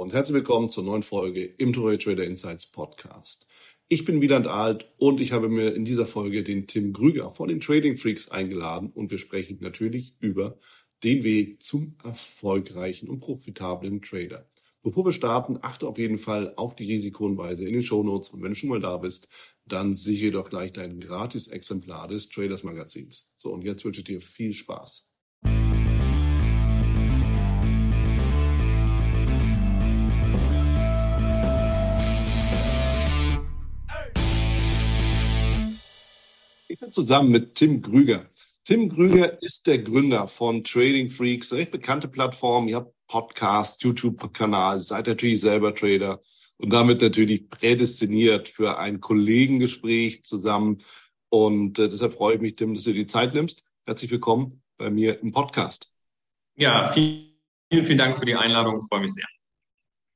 und 0.00 0.14
herzlich 0.14 0.36
willkommen 0.36 0.70
zur 0.70 0.82
neuen 0.82 1.02
Folge 1.02 1.44
im 1.44 1.74
Toray 1.74 1.98
Trader 1.98 2.24
Insights 2.24 2.66
Podcast. 2.66 3.46
Ich 3.86 4.06
bin 4.06 4.22
Wieland 4.22 4.46
Alt 4.46 4.90
und 4.96 5.20
ich 5.20 5.30
habe 5.32 5.50
mir 5.50 5.74
in 5.74 5.84
dieser 5.84 6.06
Folge 6.06 6.42
den 6.42 6.66
Tim 6.66 6.94
Grüger 6.94 7.34
von 7.34 7.50
den 7.50 7.60
Trading 7.60 7.98
Freaks 7.98 8.30
eingeladen 8.30 8.90
und 8.94 9.10
wir 9.10 9.18
sprechen 9.18 9.58
natürlich 9.60 10.14
über 10.18 10.58
den 11.04 11.22
Weg 11.22 11.62
zum 11.62 11.96
erfolgreichen 12.02 13.10
und 13.10 13.20
profitablen 13.20 14.00
Trader. 14.00 14.48
Bevor 14.82 15.04
wir 15.04 15.12
starten, 15.12 15.58
achte 15.60 15.86
auf 15.86 15.98
jeden 15.98 16.16
Fall 16.16 16.54
auf 16.56 16.74
die 16.74 16.90
Risikohinweise 16.90 17.66
in 17.66 17.74
den 17.74 17.82
Shownotes 17.82 18.30
und 18.30 18.42
wenn 18.42 18.52
du 18.52 18.56
schon 18.56 18.70
mal 18.70 18.80
da 18.80 18.96
bist, 18.96 19.28
dann 19.66 19.92
sichere 19.92 20.30
doch 20.30 20.48
gleich 20.48 20.72
dein 20.72 20.98
gratis 21.00 21.46
Exemplar 21.46 22.08
des 22.08 22.30
Traders 22.30 22.62
Magazins. 22.62 23.30
So, 23.36 23.52
und 23.52 23.64
jetzt 23.64 23.84
wünsche 23.84 24.00
ich 24.00 24.06
dir 24.06 24.22
viel 24.22 24.54
Spaß. 24.54 25.09
Zusammen 36.88 37.30
mit 37.30 37.54
Tim 37.54 37.82
Grüger. 37.82 38.26
Tim 38.64 38.88
Grüger 38.88 39.42
ist 39.42 39.66
der 39.66 39.78
Gründer 39.78 40.28
von 40.28 40.64
Trading 40.64 41.10
Freaks, 41.10 41.52
eine 41.52 41.62
recht 41.62 41.72
bekannte 41.72 42.08
Plattform. 42.08 42.68
Ihr 42.68 42.76
habt 42.76 42.94
Podcast, 43.06 43.82
YouTube-Kanal, 43.82 44.80
seid 44.80 45.06
natürlich 45.06 45.40
selber 45.40 45.74
Trader 45.74 46.20
und 46.56 46.72
damit 46.72 47.02
natürlich 47.02 47.48
prädestiniert 47.48 48.48
für 48.48 48.78
ein 48.78 49.00
Kollegengespräch 49.00 50.24
zusammen. 50.24 50.82
Und 51.28 51.78
äh, 51.78 51.88
deshalb 51.88 52.14
freue 52.14 52.36
ich 52.36 52.40
mich, 52.40 52.56
Tim, 52.56 52.74
dass 52.74 52.84
du 52.84 52.92
die 52.92 53.06
Zeit 53.06 53.34
nimmst. 53.34 53.64
Herzlich 53.86 54.10
willkommen 54.10 54.62
bei 54.78 54.90
mir 54.90 55.20
im 55.20 55.32
Podcast. 55.32 55.90
Ja, 56.56 56.88
vielen, 56.92 57.34
vielen 57.70 57.98
Dank 57.98 58.16
für 58.16 58.26
die 58.26 58.36
Einladung. 58.36 58.78
Ich 58.78 58.88
freue 58.88 59.00
mich 59.00 59.14
sehr. 59.14 59.26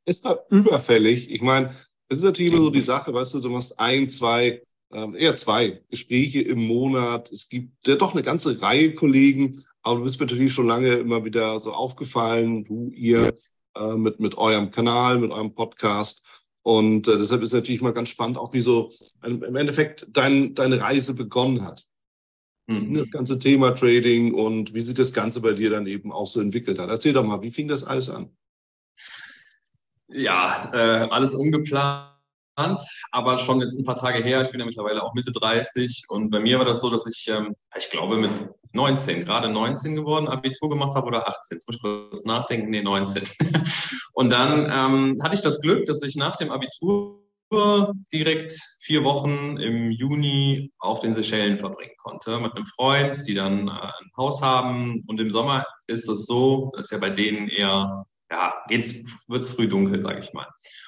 Es 0.06 0.22
war 0.22 0.44
überfällig. 0.50 1.30
Ich 1.30 1.40
meine, 1.40 1.74
es 2.08 2.18
ist 2.18 2.24
natürlich 2.24 2.52
immer 2.52 2.62
so 2.62 2.70
die 2.70 2.80
Sache, 2.80 3.12
weißt 3.12 3.34
du, 3.34 3.40
du 3.40 3.50
machst 3.50 3.78
ein, 3.78 4.08
zwei, 4.08 4.62
ähm, 4.92 5.14
eher 5.14 5.36
zwei 5.36 5.82
Gespräche 5.90 6.40
im 6.42 6.66
Monat. 6.66 7.30
Es 7.30 7.48
gibt 7.48 7.86
ja 7.86 7.96
doch 7.96 8.12
eine 8.12 8.22
ganze 8.22 8.60
Reihe 8.60 8.94
Kollegen, 8.94 9.64
aber 9.82 9.98
du 9.98 10.04
bist 10.04 10.18
mir 10.18 10.26
natürlich 10.26 10.52
schon 10.52 10.66
lange 10.66 10.94
immer 10.94 11.24
wieder 11.24 11.60
so 11.60 11.72
aufgefallen, 11.72 12.64
du, 12.64 12.90
ihr, 12.94 13.34
äh, 13.74 13.94
mit, 13.96 14.20
mit 14.20 14.36
eurem 14.36 14.70
Kanal, 14.70 15.18
mit 15.18 15.30
eurem 15.30 15.54
Podcast. 15.54 16.24
Und 16.62 17.08
äh, 17.08 17.18
deshalb 17.18 17.42
ist 17.42 17.52
natürlich 17.52 17.82
mal 17.82 17.92
ganz 17.92 18.08
spannend, 18.08 18.38
auch 18.38 18.52
wie 18.54 18.62
so 18.62 18.92
im 19.22 19.56
Endeffekt 19.56 20.06
dein, 20.10 20.54
deine 20.54 20.80
Reise 20.80 21.14
begonnen 21.14 21.62
hat. 21.62 21.84
Mhm. 22.66 22.94
Das 22.94 23.10
ganze 23.10 23.38
Thema 23.38 23.72
Trading 23.72 24.32
und 24.32 24.72
wie 24.72 24.80
sich 24.80 24.94
das 24.94 25.12
Ganze 25.12 25.40
bei 25.40 25.52
dir 25.52 25.68
dann 25.68 25.86
eben 25.86 26.12
auch 26.12 26.26
so 26.26 26.40
entwickelt 26.40 26.78
hat. 26.78 26.88
Erzähl 26.88 27.12
doch 27.12 27.24
mal, 27.24 27.42
wie 27.42 27.50
fing 27.50 27.68
das 27.68 27.84
alles 27.84 28.08
an? 28.08 28.30
Ja, 30.08 30.70
äh, 30.72 31.08
alles 31.10 31.34
ungeplant 31.34 32.13
aber 33.10 33.38
schon 33.38 33.60
jetzt 33.60 33.78
ein 33.78 33.84
paar 33.84 33.96
Tage 33.96 34.22
her. 34.22 34.42
Ich 34.42 34.50
bin 34.50 34.60
ja 34.60 34.66
mittlerweile 34.66 35.02
auch 35.02 35.14
Mitte 35.14 35.32
30 35.32 36.04
und 36.08 36.30
bei 36.30 36.40
mir 36.40 36.58
war 36.58 36.64
das 36.64 36.80
so, 36.80 36.90
dass 36.90 37.06
ich, 37.06 37.28
ähm, 37.28 37.54
ich 37.76 37.90
glaube, 37.90 38.16
mit 38.16 38.30
19, 38.72 39.24
gerade 39.24 39.48
19 39.48 39.94
geworden, 39.94 40.28
Abitur 40.28 40.68
gemacht 40.68 40.94
habe 40.94 41.06
oder 41.06 41.28
18. 41.28 41.56
Jetzt 41.56 41.68
muss 41.68 41.76
ich 41.76 41.82
kurz 41.82 42.24
nachdenken. 42.24 42.70
Nee, 42.70 42.82
19. 42.82 43.24
und 44.12 44.30
dann 44.30 44.70
ähm, 44.70 45.20
hatte 45.22 45.34
ich 45.34 45.42
das 45.42 45.60
Glück, 45.60 45.86
dass 45.86 46.02
ich 46.02 46.16
nach 46.16 46.36
dem 46.36 46.50
Abitur 46.50 47.20
direkt 48.12 48.58
vier 48.80 49.04
Wochen 49.04 49.58
im 49.58 49.90
Juni 49.90 50.72
auf 50.78 51.00
den 51.00 51.14
Seychellen 51.14 51.58
verbringen 51.58 51.94
konnte 52.02 52.38
mit 52.40 52.52
einem 52.54 52.66
Freund, 52.66 53.26
die 53.28 53.34
dann 53.34 53.68
äh, 53.68 53.70
ein 53.70 54.10
Haus 54.16 54.42
haben. 54.42 55.04
Und 55.06 55.20
im 55.20 55.30
Sommer 55.30 55.64
ist 55.86 56.08
es 56.08 56.26
so, 56.26 56.72
das 56.74 56.86
ist 56.86 56.90
ja 56.90 56.98
bei 56.98 57.10
denen 57.10 57.48
eher 57.48 58.06
ja, 58.34 58.64
geht's, 58.68 58.94
wird's 59.28 59.50
früh 59.50 59.68
dunkel, 59.68 60.00
sage 60.00 60.18
ich 60.18 60.32
mal. 60.32 60.46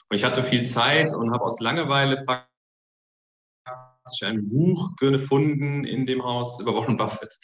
Und 0.08 0.16
ich 0.16 0.24
hatte 0.24 0.42
viel 0.42 0.66
Zeit 0.66 1.12
und 1.12 1.32
habe 1.32 1.44
aus 1.44 1.60
Langeweile 1.60 2.24
praktisch 2.24 2.48
ein 4.22 4.48
Buch 4.48 4.96
gefunden 4.96 5.84
in 5.84 6.06
dem 6.06 6.24
Haus 6.24 6.60
über 6.60 6.74
Warren 6.74 6.96
Buffett. 6.96 7.38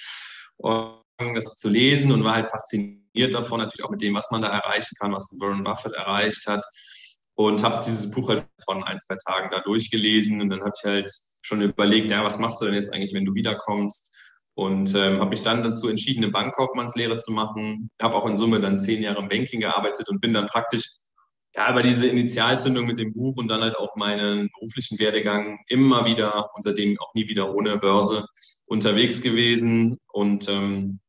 Und 0.56 1.02
das 1.34 1.56
zu 1.56 1.68
lesen 1.68 2.10
und 2.12 2.24
war 2.24 2.34
halt 2.34 2.48
fasziniert 2.48 3.34
davon, 3.34 3.60
natürlich 3.60 3.84
auch 3.84 3.90
mit 3.90 4.02
dem, 4.02 4.14
was 4.14 4.30
man 4.30 4.42
da 4.42 4.48
erreichen 4.48 4.96
kann, 4.98 5.12
was 5.12 5.28
Warren 5.40 5.62
Buffett 5.62 5.92
erreicht 5.92 6.46
hat. 6.46 6.64
Und 7.34 7.62
habe 7.62 7.82
dieses 7.84 8.10
Buch 8.10 8.28
halt 8.28 8.46
von 8.64 8.82
ein, 8.84 8.98
zwei 9.00 9.16
Tagen 9.24 9.50
da 9.50 9.60
durchgelesen 9.60 10.40
und 10.40 10.50
dann 10.50 10.60
habe 10.60 10.72
ich 10.76 10.84
halt 10.84 11.10
schon 11.42 11.62
überlegt, 11.62 12.10
ja, 12.10 12.24
was 12.24 12.38
machst 12.38 12.60
du 12.60 12.66
denn 12.66 12.74
jetzt 12.74 12.92
eigentlich, 12.92 13.14
wenn 13.14 13.24
du 13.24 13.34
wiederkommst? 13.34 14.12
Und 14.54 14.94
ähm, 14.94 15.18
habe 15.18 15.30
mich 15.30 15.42
dann 15.42 15.62
dazu 15.62 15.88
entschieden, 15.88 16.22
eine 16.22 16.32
Bankkaufmannslehre 16.32 17.16
zu 17.18 17.32
machen. 17.32 17.90
Habe 18.00 18.16
auch 18.16 18.26
in 18.26 18.36
Summe 18.36 18.60
dann 18.60 18.78
zehn 18.78 19.02
Jahre 19.02 19.20
im 19.20 19.28
Banking 19.28 19.60
gearbeitet 19.60 20.08
und 20.10 20.20
bin 20.20 20.34
dann 20.34 20.46
praktisch 20.46 20.88
ja 21.54 21.70
über 21.70 21.82
diese 21.82 22.06
Initialzündung 22.06 22.86
mit 22.86 22.98
dem 22.98 23.12
Buch 23.12 23.36
und 23.36 23.48
dann 23.48 23.62
halt 23.62 23.76
auch 23.76 23.96
meinen 23.96 24.50
beruflichen 24.54 24.98
Werdegang 24.98 25.58
immer 25.68 26.04
wieder 26.04 26.50
und 26.54 26.62
seitdem 26.62 26.98
auch 27.00 27.14
nie 27.14 27.28
wieder 27.28 27.54
ohne 27.54 27.78
Börse 27.78 28.26
unterwegs 28.66 29.22
gewesen 29.22 29.98
und 30.12 30.48
ähm, 30.48 31.00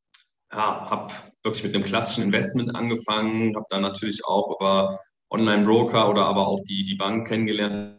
ja, 0.51 0.89
habe 0.89 1.13
wirklich 1.43 1.63
mit 1.63 1.75
einem 1.75 1.83
klassischen 1.83 2.23
Investment 2.23 2.75
angefangen, 2.75 3.55
habe 3.55 3.65
dann 3.69 3.81
natürlich 3.81 4.23
auch 4.25 4.57
über 4.59 4.99
Online-Broker 5.29 6.09
oder 6.09 6.25
aber 6.25 6.47
auch 6.47 6.61
die, 6.67 6.83
die 6.83 6.95
Bank 6.95 7.27
kennengelernt, 7.27 7.97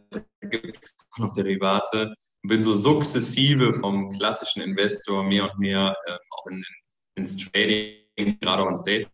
noch 1.17 1.33
Derivate 1.35 2.13
bin 2.47 2.61
so 2.61 2.73
sukzessive 2.73 3.73
vom 3.73 4.11
klassischen 4.17 4.61
Investor 4.61 5.23
mehr 5.23 5.51
und 5.51 5.59
mehr 5.59 5.95
äh, 6.05 6.17
auch 6.31 6.47
in, 6.47 6.63
ins 7.15 7.37
Trading, 7.37 8.39
gerade 8.39 8.63
auch 8.63 8.69
ins 8.69 8.83
Day 8.83 9.07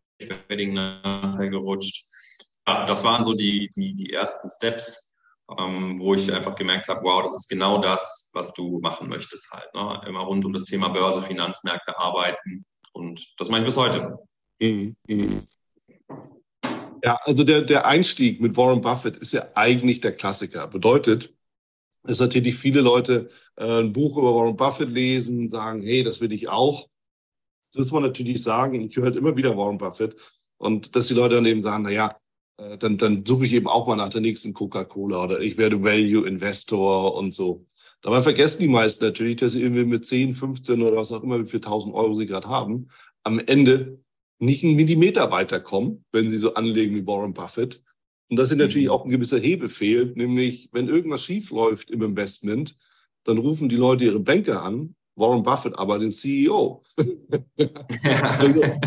Trading 0.47 0.73
nachher 0.73 1.49
gerutscht. 1.49 2.05
Ja, 2.67 2.85
das 2.85 3.03
waren 3.03 3.23
so 3.23 3.33
die, 3.33 3.69
die, 3.75 3.93
die 3.93 4.13
ersten 4.13 4.49
Steps, 4.49 5.15
ähm, 5.57 5.99
wo 5.99 6.13
ich 6.13 6.31
einfach 6.31 6.55
gemerkt 6.55 6.87
habe, 6.87 7.01
wow, 7.03 7.21
das 7.23 7.35
ist 7.35 7.49
genau 7.49 7.79
das, 7.79 8.29
was 8.33 8.53
du 8.53 8.79
machen 8.79 9.09
möchtest 9.09 9.51
halt. 9.51 9.73
Ne? 9.73 10.01
Immer 10.07 10.21
rund 10.21 10.45
um 10.45 10.53
das 10.53 10.65
Thema 10.65 10.89
Börse, 10.89 11.21
Finanzmärkte 11.21 11.97
arbeiten. 11.97 12.65
Und 12.93 13.33
das 13.37 13.49
meine 13.49 13.63
ich 13.63 13.67
bis 13.67 13.77
heute. 13.77 14.17
Mhm. 14.59 14.95
Ja, 17.03 17.19
also 17.23 17.43
der, 17.43 17.61
der 17.61 17.85
Einstieg 17.85 18.41
mit 18.41 18.55
Warren 18.55 18.81
Buffett 18.81 19.17
ist 19.17 19.33
ja 19.33 19.47
eigentlich 19.55 20.01
der 20.01 20.15
Klassiker. 20.15 20.67
Bedeutet, 20.67 21.33
dass 22.03 22.19
natürlich 22.19 22.55
viele 22.55 22.81
Leute 22.81 23.29
äh, 23.55 23.81
ein 23.81 23.93
Buch 23.93 24.17
über 24.17 24.33
Warren 24.35 24.55
Buffett 24.55 24.89
lesen, 24.89 25.49
sagen, 25.51 25.81
hey, 25.81 26.03
das 26.03 26.21
will 26.21 26.31
ich 26.31 26.49
auch. 26.49 26.89
Das 27.73 27.77
muss 27.79 27.91
man 27.91 28.03
natürlich 28.03 28.43
sagen. 28.43 28.81
Ich 28.81 28.95
höre 28.95 29.05
halt 29.05 29.15
immer 29.15 29.35
wieder 29.35 29.55
Warren 29.55 29.77
Buffett. 29.77 30.15
Und 30.57 30.95
dass 30.95 31.07
die 31.07 31.13
Leute 31.13 31.35
dann 31.35 31.45
eben 31.45 31.63
sagen, 31.63 31.83
na 31.83 31.89
ja, 31.91 32.17
äh, 32.57 32.77
dann, 32.77 32.97
dann 32.97 33.25
suche 33.25 33.45
ich 33.45 33.53
eben 33.53 33.67
auch 33.67 33.87
mal 33.87 33.95
nach 33.95 34.09
der 34.09 34.21
nächsten 34.21 34.53
Coca-Cola 34.53 35.23
oder 35.23 35.39
ich 35.39 35.57
werde 35.57 35.83
Value 35.83 36.27
Investor 36.27 37.15
und 37.15 37.33
so. 37.33 37.65
Dabei 38.01 38.21
vergessen 38.23 38.63
die 38.63 38.67
meisten 38.67 39.05
natürlich, 39.05 39.37
dass 39.37 39.51
sie 39.51 39.61
irgendwie 39.61 39.85
mit 39.85 40.05
10, 40.05 40.35
15 40.35 40.81
oder 40.81 40.97
was 40.97 41.11
auch 41.11 41.23
immer, 41.23 41.39
wie 41.39 41.49
viel 41.49 41.59
1000 41.59 41.93
Euro 41.93 42.15
sie 42.15 42.25
gerade 42.25 42.47
haben, 42.47 42.89
am 43.23 43.39
Ende 43.39 43.99
nicht 44.39 44.63
einen 44.63 44.75
Millimeter 44.75 45.29
weiterkommen, 45.29 46.03
wenn 46.11 46.29
sie 46.29 46.37
so 46.37 46.55
anlegen 46.55 46.95
wie 46.95 47.05
Warren 47.05 47.33
Buffett, 47.33 47.83
und 48.31 48.37
dass 48.37 48.47
hier 48.47 48.57
natürlich 48.57 48.87
mhm. 48.87 48.93
auch 48.93 49.03
ein 49.03 49.11
gewisser 49.11 49.39
Hebel 49.39 49.67
fehlt, 49.67 50.15
nämlich 50.15 50.69
wenn 50.71 50.87
irgendwas 50.87 51.21
schief 51.21 51.51
läuft 51.51 51.91
im 51.91 52.01
Investment, 52.01 52.77
dann 53.25 53.37
rufen 53.37 53.67
die 53.67 53.75
Leute 53.75 54.05
ihre 54.05 54.21
Banker 54.21 54.63
an, 54.63 54.95
Warren 55.15 55.43
Buffett 55.43 55.77
aber 55.77 55.99
den 55.99 56.11
CEO. 56.11 56.81
also, 56.97 58.61
äh, 58.61 58.79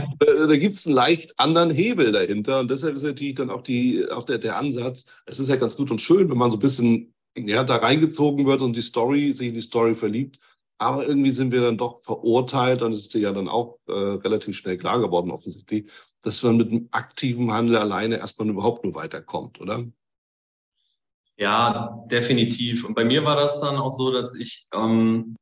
da 0.49 0.57
gibt 0.57 0.73
es 0.73 0.87
einen 0.87 0.95
leicht 0.95 1.39
anderen 1.39 1.71
Hebel 1.71 2.11
dahinter 2.11 2.61
und 2.61 2.71
deshalb 2.71 2.97
ist 2.97 3.03
natürlich 3.03 3.35
dann 3.35 3.51
auch, 3.51 3.61
die, 3.61 4.11
auch 4.11 4.25
der, 4.25 4.39
der 4.39 4.57
Ansatz, 4.57 5.05
es 5.27 5.39
ist 5.39 5.51
ja 5.51 5.57
ganz 5.57 5.77
gut 5.77 5.91
und 5.91 6.01
schön, 6.01 6.31
wenn 6.31 6.39
man 6.39 6.51
so 6.51 6.57
ein 6.57 6.61
bisschen 6.61 7.15
ja, 7.37 7.65
da 7.65 7.77
reingezogen 7.77 8.47
wird 8.47 8.63
und 8.63 8.75
die 8.75 8.83
Story, 8.83 9.35
sich 9.35 9.49
in 9.49 9.55
die 9.55 9.61
Story 9.61 9.95
verliebt, 9.95 10.41
aber 10.79 11.07
irgendwie 11.07 11.33
sind 11.33 11.53
wir 11.53 11.61
dann 11.61 11.77
doch 11.77 12.03
verurteilt, 12.03 12.81
und 12.81 12.93
es 12.93 13.01
ist 13.01 13.15
ja 13.15 13.33
dann 13.33 13.49
auch 13.49 13.79
äh, 13.89 13.93
relativ 13.93 14.57
schnell 14.57 14.79
klar 14.79 15.01
geworden, 15.01 15.31
offensichtlich, 15.31 15.91
dass 16.27 16.43
man 16.43 16.57
mit 16.57 16.71
einem 16.71 16.89
aktiven 16.91 17.53
Handel 17.53 17.77
alleine 17.77 18.19
erstmal 18.19 18.49
überhaupt 18.49 18.85
nur 18.85 18.95
weiterkommt, 18.95 19.61
oder? 19.61 19.85
Ja, 21.37 22.05
definitiv. 22.07 22.85
Und 22.85 22.95
bei 22.95 23.05
mir 23.05 23.25
war 23.25 23.37
das 23.37 23.61
dann 23.61 23.77
auch 23.77 23.91
so, 23.91 24.13
dass 24.13 24.35
ich 24.35 24.67
ähm, 24.73 25.37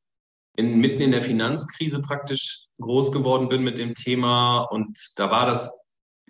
in, 0.57 0.81
mitten 0.81 1.03
in 1.03 1.13
der 1.13 1.23
Finanzkrise 1.23 2.01
praktisch 2.01 2.67
groß 2.81 3.13
geworden 3.13 3.49
bin 3.49 3.63
mit 3.63 3.79
dem 3.79 3.95
Thema. 3.95 4.63
Und 4.63 4.99
da 5.17 5.31
war 5.31 5.47
das 5.47 5.71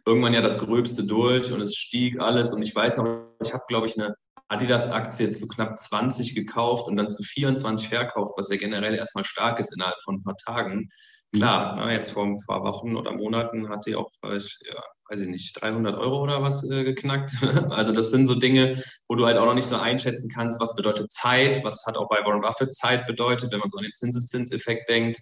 irgendwann 0.05 0.35
ja 0.35 0.41
das 0.41 0.59
Gröbste 0.59 1.05
durch 1.05 1.53
und 1.53 1.61
es 1.61 1.77
stieg 1.77 2.21
alles. 2.21 2.53
Und 2.53 2.63
ich 2.63 2.75
weiß 2.75 2.97
noch, 2.97 3.29
ich 3.43 3.53
habe, 3.53 3.65
glaube 3.69 3.87
ich, 3.87 3.99
eine 3.99 4.15
Adidas-Aktie 4.49 5.33
zu 5.33 5.49
knapp 5.49 5.79
20 5.79 6.35
gekauft 6.35 6.89
und 6.89 6.97
dann 6.97 7.11
zu 7.11 7.23
24 7.23 7.89
verkauft, 7.89 8.35
was 8.37 8.51
ja 8.51 8.57
generell 8.57 8.95
erstmal 8.95 9.25
stark 9.25 9.59
ist 9.59 9.75
innerhalb 9.75 10.01
von 10.03 10.17
ein 10.17 10.23
paar 10.23 10.37
Tagen. 10.37 10.91
Klar, 11.35 11.77
na, 11.77 11.91
jetzt 11.91 12.11
vor 12.11 12.25
ein 12.25 12.39
paar 12.47 12.63
Wochen 12.63 12.95
oder 12.95 13.13
Monaten 13.13 13.71
hat 13.71 13.87
die 13.87 13.97
auch, 13.97 14.11
ja, 14.23 14.83
weiß 15.09 15.21
ich 15.21 15.29
nicht, 15.29 15.61
300 15.61 15.97
Euro 15.97 16.23
oder 16.23 16.43
was 16.43 16.63
äh, 16.69 16.85
geknackt. 16.85 17.33
also 17.71 17.93
das 17.93 18.11
sind 18.11 18.27
so 18.27 18.35
Dinge, 18.35 18.83
wo 19.09 19.15
du 19.15 19.25
halt 19.25 19.39
auch 19.39 19.47
noch 19.47 19.55
nicht 19.55 19.67
so 19.67 19.77
einschätzen 19.77 20.29
kannst, 20.29 20.61
was 20.61 20.75
bedeutet 20.75 21.11
Zeit, 21.11 21.65
was 21.65 21.87
hat 21.87 21.97
auch 21.97 22.09
bei 22.09 22.19
Warren 22.25 22.43
Buffett 22.43 22.75
Zeit 22.75 23.07
bedeutet, 23.07 23.51
wenn 23.51 23.61
man 23.61 23.71
so 23.71 23.79
an 23.79 23.85
den 23.85 23.93
Zinseszinseffekt 23.93 24.91
denkt. 24.91 25.21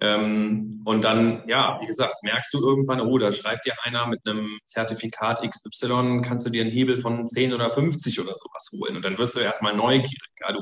Ähm, 0.00 0.82
und 0.84 1.02
dann, 1.04 1.42
ja, 1.48 1.78
wie 1.80 1.86
gesagt, 1.86 2.22
merkst 2.22 2.54
du 2.54 2.60
irgendwann, 2.60 3.00
oh, 3.00 3.18
da 3.18 3.32
schreibt 3.32 3.66
dir 3.66 3.74
einer 3.82 4.06
mit 4.06 4.20
einem 4.26 4.58
Zertifikat 4.66 5.42
XY, 5.48 6.22
kannst 6.24 6.46
du 6.46 6.50
dir 6.50 6.62
einen 6.62 6.72
Hebel 6.72 6.96
von 6.96 7.26
10 7.26 7.52
oder 7.52 7.70
50 7.70 8.20
oder 8.20 8.34
sowas 8.34 8.70
holen. 8.72 8.96
Und 8.96 9.04
dann 9.04 9.18
wirst 9.18 9.36
du 9.36 9.40
erstmal 9.40 9.74
neugierig. 9.74 10.18
Ja, 10.40 10.52
du 10.52 10.60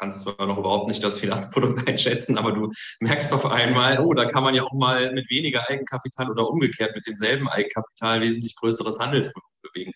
kannst 0.00 0.20
zwar 0.20 0.46
noch 0.46 0.58
überhaupt 0.58 0.88
nicht 0.88 1.04
das 1.04 1.18
Finanzprodukt 1.18 1.86
einschätzen, 1.88 2.38
aber 2.38 2.52
du 2.52 2.72
merkst 3.00 3.32
auf 3.32 3.46
einmal, 3.46 4.00
oh, 4.00 4.14
da 4.14 4.24
kann 4.24 4.42
man 4.42 4.54
ja 4.54 4.62
auch 4.62 4.72
mal 4.72 5.12
mit 5.12 5.30
weniger 5.30 5.68
Eigenkapital 5.68 6.30
oder 6.30 6.48
umgekehrt 6.48 6.94
mit 6.94 7.06
demselben 7.06 7.48
Eigenkapital 7.48 8.20
wesentlich 8.22 8.56
größeres 8.56 8.98
Handelsvolumen 8.98 9.50
bewegen. 9.62 9.92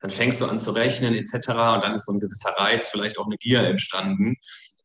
Dann 0.00 0.10
fängst 0.10 0.40
du 0.40 0.46
an 0.46 0.60
zu 0.60 0.70
rechnen 0.70 1.14
etc. 1.14 1.34
und 1.34 1.82
dann 1.82 1.94
ist 1.94 2.06
so 2.06 2.12
ein 2.12 2.20
gewisser 2.20 2.50
Reiz, 2.50 2.88
vielleicht 2.88 3.18
auch 3.18 3.26
eine 3.26 3.36
Gier 3.36 3.62
entstanden. 3.64 4.36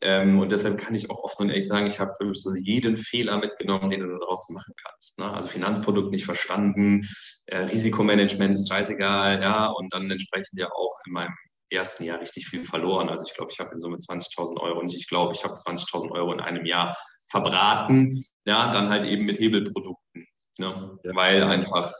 Ähm, 0.02 0.40
und 0.40 0.52
deshalb 0.52 0.78
kann 0.80 0.96
ich 0.96 1.10
auch 1.10 1.24
oft 1.24 1.40
und 1.40 1.50
ehrlich 1.50 1.68
sagen, 1.68 1.88
ich 1.88 2.00
habe 2.00 2.14
so 2.34 2.56
jeden 2.56 2.98
Fehler 2.98 3.38
mitgenommen, 3.38 3.90
den 3.90 4.02
du 4.02 4.18
daraus 4.20 4.50
machen 4.50 4.74
kannst. 4.84 5.20
Ne? 5.20 5.32
Also 5.32 5.48
Finanzprodukt 5.48 6.12
nicht 6.12 6.26
verstanden, 6.26 7.08
äh, 7.46 7.58
Risikomanagement 7.58 8.56
ist 8.56 8.68
scheißegal, 8.68 9.42
ja, 9.42 9.68
und 9.68 9.94
dann 9.94 10.10
entsprechend 10.10 10.60
ja 10.60 10.68
auch 10.72 11.00
in 11.06 11.14
meinem 11.14 11.34
ersten 11.74 12.04
Jahr 12.04 12.22
richtig 12.22 12.48
viel 12.48 12.64
verloren. 12.64 13.10
Also 13.10 13.26
ich 13.28 13.34
glaube, 13.34 13.52
ich 13.52 13.60
habe 13.60 13.74
in 13.74 13.80
Summe 13.80 13.98
20.000 13.98 14.60
Euro 14.60 14.84
nicht, 14.84 14.96
ich 14.96 15.08
glaube, 15.08 15.34
ich 15.34 15.44
habe 15.44 15.54
20.000 15.54 16.12
Euro 16.12 16.34
in 16.34 16.40
einem 16.40 16.66
Jahr 16.66 16.98
verbraten, 17.28 18.24
ja, 18.46 18.72
dann 18.72 18.90
halt 18.90 19.06
eben 19.06 19.26
mit 19.26 19.40
Hebelprodukten, 19.40 20.28
ne? 20.58 21.00
Ja. 21.04 21.16
weil 21.16 21.44
einfach, 21.44 21.94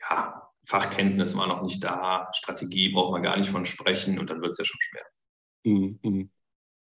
ja, 0.00 0.42
Fachkenntnis 0.66 1.36
war 1.36 1.46
noch 1.46 1.62
nicht 1.62 1.84
da, 1.84 2.28
Strategie 2.34 2.90
braucht 2.90 3.12
man 3.12 3.22
gar 3.22 3.38
nicht 3.38 3.50
von 3.50 3.64
sprechen 3.64 4.18
und 4.18 4.30
dann 4.30 4.40
wird 4.40 4.52
es 4.52 4.58
ja 4.58 4.64
schon 4.64 4.80
schwer. 4.80 5.04
Mhm. 5.64 5.98
mhm. 6.02 6.30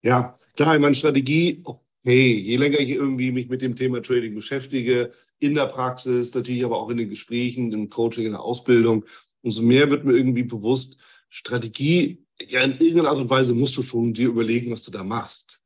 Ja, 0.02 0.38
klar, 0.56 0.76
ich 0.76 0.80
meine, 0.80 0.94
Strategie, 0.94 1.62
okay, 1.64 2.34
je 2.34 2.56
länger 2.56 2.78
ich 2.78 2.90
irgendwie 2.90 3.32
mich 3.32 3.48
mit 3.48 3.60
dem 3.60 3.76
Thema 3.76 4.00
Trading 4.00 4.34
beschäftige, 4.34 5.12
in 5.38 5.54
der 5.54 5.66
Praxis, 5.66 6.34
natürlich 6.34 6.64
aber 6.64 6.78
auch 6.78 6.88
in 6.88 6.96
den 6.96 7.10
Gesprächen, 7.10 7.72
im 7.72 7.90
Coaching, 7.90 8.26
in 8.26 8.32
der 8.32 8.40
Ausbildung, 8.40 9.04
umso 9.42 9.62
mehr 9.62 9.90
wird 9.90 10.04
mir 10.04 10.14
irgendwie 10.14 10.42
bewusst, 10.42 10.98
Strategie, 11.30 12.26
ja, 12.48 12.62
in 12.62 12.72
irgendeiner 12.72 13.10
Art 13.10 13.18
und 13.18 13.30
Weise 13.30 13.54
musst 13.54 13.76
du 13.76 13.82
schon 13.82 14.12
dir 14.12 14.28
überlegen, 14.28 14.70
was 14.70 14.82
du 14.82 14.90
da 14.90 15.04
machst. 15.04 15.60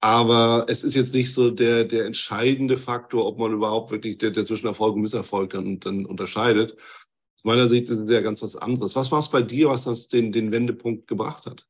Aber 0.00 0.66
es 0.68 0.82
ist 0.82 0.96
jetzt 0.96 1.14
nicht 1.14 1.32
so 1.32 1.50
der, 1.50 1.84
der 1.84 2.06
entscheidende 2.06 2.76
Faktor, 2.76 3.24
ob 3.24 3.38
man 3.38 3.52
überhaupt 3.52 3.92
wirklich 3.92 4.18
der, 4.18 4.32
der 4.32 4.44
zwischen 4.44 4.66
Erfolg 4.66 4.96
und 4.96 5.02
Misserfolg 5.02 5.50
dann, 5.50 5.78
dann 5.78 6.06
unterscheidet. 6.06 6.72
Aus 6.72 7.44
meiner 7.44 7.68
Sicht 7.68 7.88
ist 7.88 7.98
es 7.98 8.10
ja 8.10 8.20
ganz 8.20 8.42
was 8.42 8.56
anderes. 8.56 8.96
Was 8.96 9.12
war 9.12 9.20
es 9.20 9.30
bei 9.30 9.42
dir, 9.42 9.68
was 9.68 9.84
das 9.84 10.08
den, 10.08 10.32
den 10.32 10.50
Wendepunkt 10.50 11.06
gebracht 11.06 11.46
hat? 11.46 11.66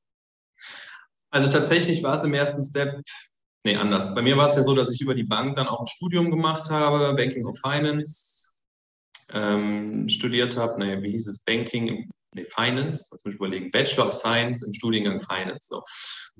Also 1.30 1.48
tatsächlich 1.48 2.02
war 2.02 2.14
es 2.14 2.24
im 2.24 2.34
ersten 2.34 2.62
Step, 2.62 3.02
nee, 3.64 3.76
anders. 3.76 4.14
Bei 4.14 4.22
mir 4.22 4.36
war 4.36 4.48
es 4.48 4.56
ja 4.56 4.62
so, 4.62 4.74
dass 4.74 4.90
ich 4.90 5.00
über 5.00 5.14
die 5.14 5.24
Bank 5.24 5.54
dann 5.56 5.66
auch 5.66 5.80
ein 5.80 5.86
Studium 5.86 6.30
gemacht 6.30 6.70
habe, 6.70 7.14
Banking 7.14 7.46
of 7.46 7.58
Finance, 7.58 8.50
ähm, 9.30 10.08
studiert 10.08 10.56
habe, 10.56 10.78
naja, 10.78 11.02
wie 11.02 11.10
hieß 11.10 11.28
es, 11.28 11.40
Banking, 11.40 12.10
nee, 12.34 12.44
Finance, 12.44 13.08
muss 13.10 13.24
ich 13.24 13.34
überlegen, 13.34 13.70
Bachelor 13.70 14.06
of 14.06 14.14
Science 14.14 14.62
im 14.62 14.72
Studiengang 14.72 15.20
Finance. 15.20 15.68
So. 15.68 15.82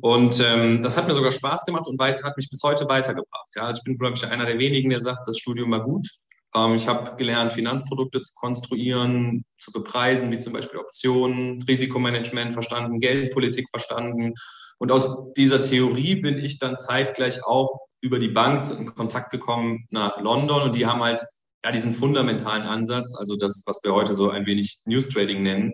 Und 0.01 0.41
ähm, 0.41 0.83
das 0.83 0.97
hat 0.97 1.07
mir 1.07 1.15
sogar 1.15 1.33
Spaß 1.33 1.65
gemacht 1.65 1.87
und 1.87 1.99
weit, 1.99 2.23
hat 2.25 2.37
mich 2.37 2.49
bis 2.51 2.63
heute 2.63 2.89
weitergebracht. 2.89 3.49
Ja, 3.55 3.63
also 3.63 3.79
ich 3.79 3.85
bin, 3.85 3.99
glaube 3.99 4.17
ich, 4.17 4.27
einer 4.27 4.47
der 4.47 4.59
wenigen, 4.59 4.91
der 4.91 5.01
sagt, 5.01 5.27
das 5.27 5.39
Studium 5.39 5.71
war 5.71 5.85
gut. 5.85 6.09
Ähm, 6.55 6.75
ich 6.75 6.89
habe 6.89 7.17
gelernt, 7.17 7.53
Finanzprodukte 7.53 8.21
zu 8.21 8.33
konstruieren, 8.35 9.45
zu 9.59 9.73
bepreisen, 9.73 10.31
wie 10.31 10.39
zum 10.39 10.53
Beispiel 10.53 10.81
Optionen, 10.81 11.63
Risikomanagement 11.63 12.53
verstanden, 12.53 13.01
Geldpolitik 13.01 13.69
verstanden 13.71 14.35
und 14.83 14.91
aus 14.91 15.33
dieser 15.35 15.63
Theorie 15.63 16.17
bin 16.17 16.39
ich 16.39 16.59
dann 16.59 16.81
zeitgleich 16.81 17.45
auch 17.45 17.87
über 18.01 18.19
die 18.19 18.27
Bank 18.27 18.65
in 18.77 18.93
Kontakt 18.93 19.31
gekommen 19.31 19.87
nach 19.91 20.21
London 20.21 20.63
und 20.63 20.75
die 20.75 20.87
haben 20.87 21.01
halt 21.05 21.25
ja 21.65 21.71
diesen 21.71 21.95
fundamentalen 21.95 22.65
Ansatz, 22.65 23.15
also 23.17 23.37
das, 23.37 23.63
was 23.65 23.79
wir 23.85 23.95
heute 23.95 24.15
so 24.15 24.31
ein 24.31 24.45
wenig 24.45 24.81
News 24.85 25.09
Trading 25.09 25.45
nennen. 25.45 25.73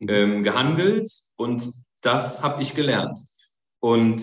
Ähm, 0.00 0.42
gehandelt 0.42 1.10
und 1.36 1.72
das 2.02 2.42
habe 2.42 2.62
ich 2.62 2.74
gelernt. 2.74 3.18
Und 3.80 4.22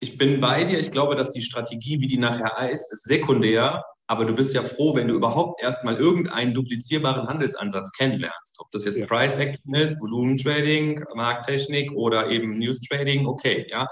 ich 0.00 0.18
bin 0.18 0.40
bei 0.40 0.64
dir. 0.64 0.78
Ich 0.78 0.90
glaube, 0.90 1.16
dass 1.16 1.30
die 1.30 1.42
Strategie, 1.42 2.00
wie 2.00 2.08
die 2.08 2.18
nachher 2.18 2.56
heißt, 2.56 2.92
ist 2.92 3.04
sekundär 3.04 3.84
aber 4.12 4.26
du 4.26 4.34
bist 4.34 4.52
ja 4.52 4.62
froh, 4.62 4.94
wenn 4.94 5.08
du 5.08 5.14
überhaupt 5.14 5.62
erstmal 5.62 5.96
irgendeinen 5.96 6.52
duplizierbaren 6.52 7.28
Handelsansatz 7.28 7.92
kennenlernst. 7.92 8.56
Ob 8.58 8.70
das 8.70 8.84
jetzt 8.84 8.98
ja. 8.98 9.06
Price 9.06 9.36
Action 9.36 9.74
ist, 9.74 10.00
Volumen 10.02 10.36
Trading, 10.36 11.02
Markttechnik 11.14 11.90
oder 11.92 12.28
eben 12.28 12.56
News 12.56 12.80
Trading, 12.80 13.26
okay, 13.26 13.66
ja. 13.70 13.88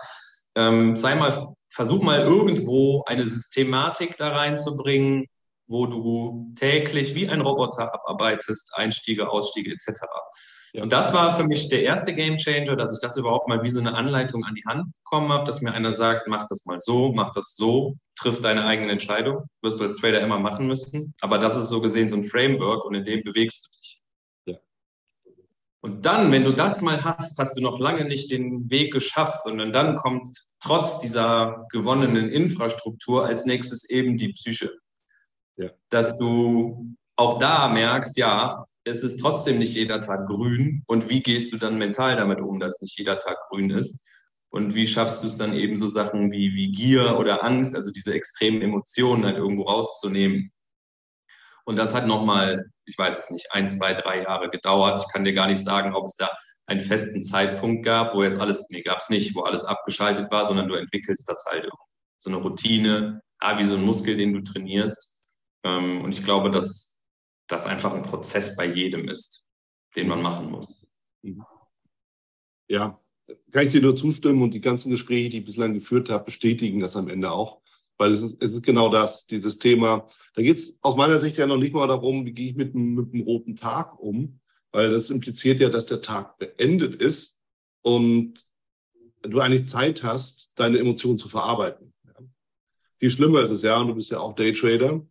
Ähm, 0.56 0.94
sei 0.94 1.14
mal, 1.14 1.54
versuch 1.70 2.02
mal 2.02 2.20
irgendwo 2.20 3.02
eine 3.06 3.24
Systematik 3.24 4.18
da 4.18 4.28
reinzubringen, 4.28 5.26
wo 5.66 5.86
du 5.86 6.52
täglich 6.54 7.14
wie 7.14 7.28
ein 7.28 7.40
Roboter 7.40 7.94
abarbeitest, 7.94 8.72
Einstiege, 8.74 9.30
Ausstiege 9.30 9.72
etc. 9.72 10.02
Ja. 10.72 10.82
Und 10.82 10.92
das 10.92 11.12
war 11.12 11.34
für 11.34 11.44
mich 11.44 11.68
der 11.68 11.82
erste 11.82 12.14
Game 12.14 12.36
Changer, 12.36 12.76
dass 12.76 12.92
ich 12.92 13.00
das 13.00 13.16
überhaupt 13.16 13.48
mal 13.48 13.62
wie 13.62 13.70
so 13.70 13.80
eine 13.80 13.94
Anleitung 13.94 14.44
an 14.44 14.54
die 14.54 14.64
Hand 14.66 14.92
bekommen 14.94 15.32
habe, 15.32 15.44
dass 15.44 15.60
mir 15.60 15.72
einer 15.72 15.92
sagt, 15.92 16.28
mach 16.28 16.46
das 16.48 16.64
mal 16.64 16.80
so, 16.80 17.12
mach 17.12 17.32
das 17.34 17.54
so, 17.56 17.96
triff 18.16 18.40
deine 18.40 18.64
eigene 18.64 18.92
Entscheidung, 18.92 19.46
wirst 19.62 19.80
du 19.80 19.84
als 19.84 19.96
Trader 19.96 20.20
immer 20.20 20.38
machen 20.38 20.66
müssen. 20.66 21.14
Aber 21.20 21.38
das 21.38 21.56
ist 21.56 21.68
so 21.68 21.80
gesehen 21.80 22.08
so 22.08 22.16
ein 22.16 22.24
Framework 22.24 22.84
und 22.84 22.94
in 22.94 23.04
dem 23.04 23.22
bewegst 23.22 23.66
du 23.66 23.70
dich. 23.78 24.00
Und 25.82 26.04
dann, 26.04 26.30
wenn 26.30 26.44
du 26.44 26.52
das 26.52 26.82
mal 26.82 27.04
hast, 27.04 27.38
hast 27.38 27.56
du 27.56 27.62
noch 27.62 27.78
lange 27.78 28.04
nicht 28.04 28.30
den 28.30 28.70
Weg 28.70 28.92
geschafft, 28.92 29.42
sondern 29.42 29.72
dann 29.72 29.96
kommt 29.96 30.28
trotz 30.62 30.98
dieser 30.98 31.66
gewonnenen 31.70 32.28
Infrastruktur 32.28 33.24
als 33.24 33.46
nächstes 33.46 33.88
eben 33.88 34.18
die 34.18 34.32
Psyche. 34.34 34.72
Ja. 35.56 35.70
Dass 35.88 36.18
du 36.18 36.94
auch 37.16 37.38
da 37.38 37.68
merkst, 37.68 38.18
ja, 38.18 38.66
es 38.90 39.02
ist 39.02 39.20
trotzdem 39.20 39.58
nicht 39.58 39.74
jeder 39.74 40.00
Tag 40.00 40.26
grün. 40.26 40.82
Und 40.86 41.08
wie 41.08 41.20
gehst 41.22 41.52
du 41.52 41.56
dann 41.56 41.78
mental 41.78 42.16
damit 42.16 42.40
um, 42.40 42.58
dass 42.60 42.80
nicht 42.80 42.98
jeder 42.98 43.18
Tag 43.18 43.38
grün 43.48 43.70
ist? 43.70 44.00
Und 44.50 44.74
wie 44.74 44.86
schaffst 44.86 45.22
du 45.22 45.26
es 45.26 45.36
dann 45.36 45.54
eben 45.54 45.76
so 45.76 45.88
Sachen 45.88 46.32
wie, 46.32 46.54
wie 46.54 46.72
Gier 46.72 47.18
oder 47.18 47.44
Angst, 47.44 47.76
also 47.76 47.90
diese 47.92 48.14
extremen 48.14 48.62
Emotionen 48.62 49.24
halt 49.24 49.36
irgendwo 49.36 49.62
rauszunehmen? 49.62 50.52
Und 51.64 51.76
das 51.76 51.94
hat 51.94 52.06
nochmal, 52.06 52.66
ich 52.84 52.98
weiß 52.98 53.18
es 53.18 53.30
nicht, 53.30 53.46
ein, 53.52 53.68
zwei, 53.68 53.94
drei 53.94 54.22
Jahre 54.22 54.50
gedauert. 54.50 54.98
Ich 54.98 55.12
kann 55.12 55.24
dir 55.24 55.34
gar 55.34 55.46
nicht 55.46 55.62
sagen, 55.62 55.94
ob 55.94 56.06
es 56.06 56.16
da 56.16 56.28
einen 56.66 56.80
festen 56.80 57.22
Zeitpunkt 57.22 57.84
gab, 57.84 58.14
wo 58.14 58.24
jetzt 58.24 58.38
alles, 58.38 58.64
nee, 58.70 58.82
gab 58.82 58.98
es 58.98 59.08
nicht, 59.08 59.34
wo 59.34 59.42
alles 59.42 59.64
abgeschaltet 59.64 60.30
war, 60.30 60.46
sondern 60.46 60.68
du 60.68 60.74
entwickelst 60.74 61.28
das 61.28 61.44
halt 61.46 61.68
so 62.18 62.30
eine 62.30 62.38
Routine, 62.38 63.22
ah, 63.38 63.58
wie 63.58 63.64
so 63.64 63.74
ein 63.74 63.84
Muskel, 63.84 64.16
den 64.16 64.32
du 64.32 64.40
trainierst. 64.40 65.12
Ähm, 65.64 66.02
und 66.02 66.12
ich 66.12 66.24
glaube, 66.24 66.50
dass 66.50 66.89
das 67.50 67.66
einfach 67.66 67.92
ein 67.92 68.02
Prozess 68.02 68.56
bei 68.56 68.64
jedem 68.64 69.08
ist, 69.08 69.46
den 69.96 70.08
man 70.08 70.22
machen 70.22 70.50
muss. 70.50 70.86
Mhm. 71.22 71.44
Ja, 72.68 73.00
kann 73.50 73.66
ich 73.66 73.72
dir 73.72 73.82
nur 73.82 73.96
zustimmen 73.96 74.42
und 74.42 74.54
die 74.54 74.60
ganzen 74.60 74.90
Gespräche, 74.90 75.30
die 75.30 75.38
ich 75.38 75.44
bislang 75.44 75.74
geführt 75.74 76.08
habe, 76.08 76.24
bestätigen 76.24 76.80
das 76.80 76.96
am 76.96 77.08
Ende 77.08 77.30
auch. 77.30 77.60
Weil 77.98 78.12
es 78.12 78.22
ist, 78.22 78.36
es 78.40 78.52
ist 78.52 78.62
genau 78.62 78.88
das, 78.88 79.26
dieses 79.26 79.58
Thema. 79.58 80.06
Da 80.34 80.42
geht 80.42 80.56
es 80.56 80.78
aus 80.80 80.96
meiner 80.96 81.18
Sicht 81.18 81.36
ja 81.36 81.46
noch 81.46 81.58
nicht 81.58 81.74
mal 81.74 81.88
darum, 81.88 82.24
wie 82.24 82.32
gehe 82.32 82.50
ich 82.50 82.56
mit, 82.56 82.74
mit 82.74 83.12
einem 83.12 83.24
roten 83.24 83.56
Tag 83.56 83.98
um, 83.98 84.40
weil 84.70 84.90
das 84.92 85.10
impliziert 85.10 85.60
ja, 85.60 85.68
dass 85.68 85.86
der 85.86 86.00
Tag 86.00 86.38
beendet 86.38 86.94
ist 86.94 87.38
und 87.82 88.46
du 89.22 89.40
eigentlich 89.40 89.66
Zeit 89.66 90.02
hast, 90.02 90.52
deine 90.54 90.78
Emotionen 90.78 91.18
zu 91.18 91.28
verarbeiten. 91.28 91.92
Ja. 92.04 92.14
Viel 92.98 93.10
schlimmer 93.10 93.42
ist 93.42 93.50
es 93.50 93.62
ja, 93.62 93.78
und 93.78 93.88
du 93.88 93.94
bist 93.94 94.10
ja 94.10 94.20
auch 94.20 94.34
Daytrader 94.34 95.04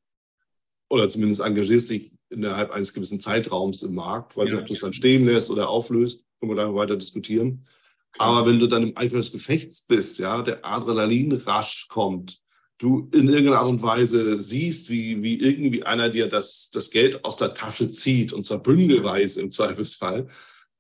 oder 0.90 1.10
zumindest 1.10 1.42
engagierst 1.42 1.90
dich 1.92 2.12
innerhalb 2.30 2.72
eines 2.72 2.94
gewissen 2.94 3.20
Zeitraums 3.20 3.84
im 3.84 3.96
Markt. 3.96 4.38
Weiß 4.38 4.50
ja. 4.50 4.56
nicht, 4.56 4.62
ob 4.62 4.68
du 4.68 4.74
es 4.74 4.82
dann 4.82 4.94
stehen 4.94 5.26
lässt 5.26 5.50
oder 5.50 5.70
auflöst, 5.70 6.24
können 6.40 6.52
wir 6.52 6.56
dann 6.56 6.76
weiter 6.76 6.96
diskutieren. 6.96 7.66
Klar. 8.12 8.28
Aber 8.28 8.48
wenn 8.48 8.60
du 8.60 8.68
dann 8.68 8.84
im 8.84 8.98
Eifer 8.98 9.18
des 9.18 9.32
Gefechts 9.32 9.86
bist, 9.86 10.20
ja, 10.20 10.42
der 10.42 10.66
Adrenalin 10.66 11.34
rasch 11.34 11.88
kommt, 11.90 12.42
du 12.78 13.10
in 13.14 13.28
irgendeiner 13.28 13.60
Art 13.60 13.68
und 13.68 13.82
Weise 13.82 14.40
siehst, 14.40 14.90
wie, 14.90 15.22
wie 15.22 15.40
irgendwie 15.40 15.84
einer 15.84 16.10
dir 16.10 16.28
das, 16.28 16.72
das 16.72 16.90
Geld 16.90 17.24
aus 17.26 17.36
der 17.36 17.54
Tasche 17.54 17.90
zieht, 17.90 18.34
und 18.34 18.46
zwar 18.46 18.60
bündelweise 18.60 19.42
im 19.42 19.52
Zweifelsfall, 19.52 20.28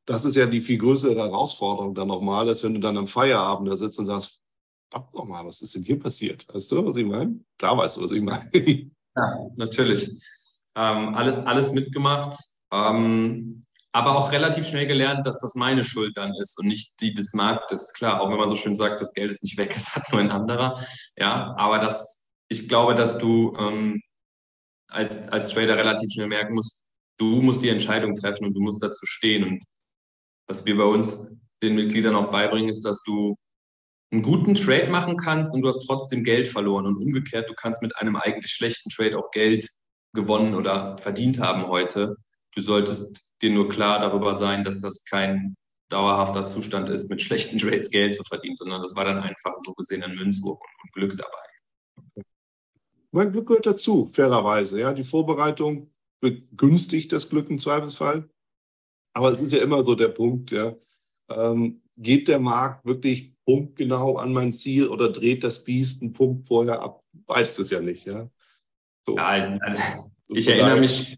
das 0.05 0.25
ist 0.25 0.35
ja 0.35 0.47
die 0.47 0.61
viel 0.61 0.79
größere 0.79 1.15
Herausforderung 1.15 1.93
dann 1.93 2.07
nochmal, 2.07 2.47
als 2.47 2.63
wenn 2.63 2.73
du 2.73 2.79
dann 2.79 2.97
am 2.97 3.07
Feierabend 3.07 3.69
da 3.69 3.77
sitzt 3.77 3.99
und 3.99 4.07
sagst, 4.07 4.39
ab 4.91 5.11
doch 5.13 5.25
mal, 5.25 5.45
was 5.45 5.61
ist 5.61 5.75
denn 5.75 5.83
hier 5.83 5.99
passiert? 5.99 6.47
Weißt 6.51 6.71
du, 6.71 6.83
was 6.83 6.95
ich 6.95 7.05
meine? 7.05 7.39
Klar 7.59 7.77
weißt 7.77 7.97
du, 7.97 8.01
was 8.03 8.11
ich 8.11 8.21
meine. 8.21 8.49
Ja, 9.15 9.49
natürlich 9.55 10.09
ähm, 10.79 11.13
alles, 11.13 11.45
alles 11.45 11.71
mitgemacht, 11.73 12.37
ähm, 12.71 13.61
aber 13.91 14.15
auch 14.15 14.31
relativ 14.31 14.67
schnell 14.67 14.87
gelernt, 14.87 15.25
dass 15.25 15.39
das 15.39 15.55
meine 15.55 15.83
Schuld 15.83 16.15
dann 16.15 16.33
ist 16.35 16.57
und 16.57 16.67
nicht 16.67 17.01
die 17.01 17.13
des 17.13 17.33
Marktes. 17.33 17.91
Klar, 17.93 18.21
auch 18.21 18.29
wenn 18.29 18.37
man 18.37 18.47
so 18.47 18.55
schön 18.55 18.75
sagt, 18.75 19.01
das 19.01 19.13
Geld 19.13 19.29
ist 19.29 19.43
nicht 19.43 19.57
weg, 19.57 19.73
es 19.75 19.95
hat 19.95 20.11
nur 20.11 20.21
ein 20.21 20.31
anderer. 20.31 20.81
Ja, 21.17 21.53
aber 21.57 21.79
das, 21.79 22.25
ich 22.47 22.69
glaube, 22.69 22.95
dass 22.95 23.17
du 23.17 23.55
ähm, 23.59 24.01
als, 24.89 25.27
als 25.27 25.49
Trader 25.49 25.75
relativ 25.75 26.11
schnell 26.13 26.27
merken 26.27 26.55
musst, 26.55 26.81
du 27.17 27.41
musst 27.41 27.61
die 27.61 27.69
Entscheidung 27.69 28.15
treffen 28.15 28.45
und 28.45 28.53
du 28.53 28.61
musst 28.61 28.81
dazu 28.81 29.05
stehen. 29.05 29.43
Und 29.43 29.63
was 30.47 30.65
wir 30.65 30.77
bei 30.77 30.85
uns 30.85 31.27
den 31.61 31.75
Mitgliedern 31.75 32.15
auch 32.15 32.31
beibringen, 32.31 32.69
ist, 32.69 32.85
dass 32.85 33.03
du 33.03 33.35
einen 34.11 34.23
guten 34.23 34.55
Trade 34.55 34.89
machen 34.89 35.17
kannst 35.17 35.53
und 35.53 35.61
du 35.61 35.67
hast 35.67 35.85
trotzdem 35.85 36.23
Geld 36.23 36.47
verloren. 36.47 36.87
Und 36.87 36.97
umgekehrt, 36.97 37.49
du 37.49 37.53
kannst 37.53 37.81
mit 37.81 37.95
einem 37.97 38.15
eigentlich 38.15 38.51
schlechten 38.51 38.89
Trade 38.89 39.17
auch 39.17 39.29
Geld 39.31 39.69
gewonnen 40.13 40.55
oder 40.55 40.97
verdient 40.97 41.39
haben 41.39 41.67
heute. 41.67 42.15
Du 42.55 42.61
solltest 42.61 43.33
dir 43.41 43.51
nur 43.51 43.69
klar 43.69 43.99
darüber 43.99 44.35
sein, 44.35 44.63
dass 44.63 44.79
das 44.79 45.03
kein 45.05 45.55
dauerhafter 45.89 46.45
Zustand 46.45 46.89
ist, 46.89 47.09
mit 47.09 47.21
schlechten 47.21 47.57
Trades 47.57 47.89
Geld 47.89 48.15
zu 48.15 48.23
verdienen, 48.23 48.55
sondern 48.55 48.81
das 48.81 48.95
war 48.95 49.05
dann 49.05 49.19
einfach 49.19 49.55
so 49.65 49.73
gesehen 49.73 50.03
ein 50.03 50.15
Münzwurf 50.15 50.59
und 50.83 50.93
Glück 50.93 51.17
dabei. 51.17 52.23
Mein 53.11 53.31
Glück 53.31 53.47
gehört 53.47 53.65
dazu, 53.65 54.09
fairerweise. 54.13 54.79
Ja, 54.79 54.93
die 54.93 55.03
Vorbereitung 55.03 55.91
begünstigt 56.21 57.11
das 57.11 57.29
Glück 57.29 57.49
im 57.49 57.57
Zweifelsfall. 57.57 58.29
Aber 59.13 59.31
es 59.31 59.39
ist 59.39 59.51
ja 59.51 59.61
immer 59.61 59.83
so 59.83 59.95
der 59.95 60.09
Punkt, 60.09 60.51
ja. 60.51 60.75
Ähm, 61.29 61.81
geht 61.97 62.27
der 62.27 62.39
Markt 62.39 62.85
wirklich 62.85 63.33
punktgenau 63.45 64.17
an 64.17 64.31
mein 64.31 64.51
Ziel 64.51 64.87
oder 64.87 65.09
dreht 65.11 65.43
das 65.43 65.63
Biest 65.63 66.01
einen 66.01 66.13
Punkt 66.13 66.47
vorher 66.47 66.81
ab? 66.81 67.03
Weiß 67.25 67.57
es 67.59 67.71
ja 67.71 67.81
nicht, 67.81 68.05
ja. 68.05 68.29
So. 69.09 69.17
ja 69.17 69.57
also, 69.61 69.81
ich 70.29 70.47
erinnere 70.47 70.79
mich 70.79 71.17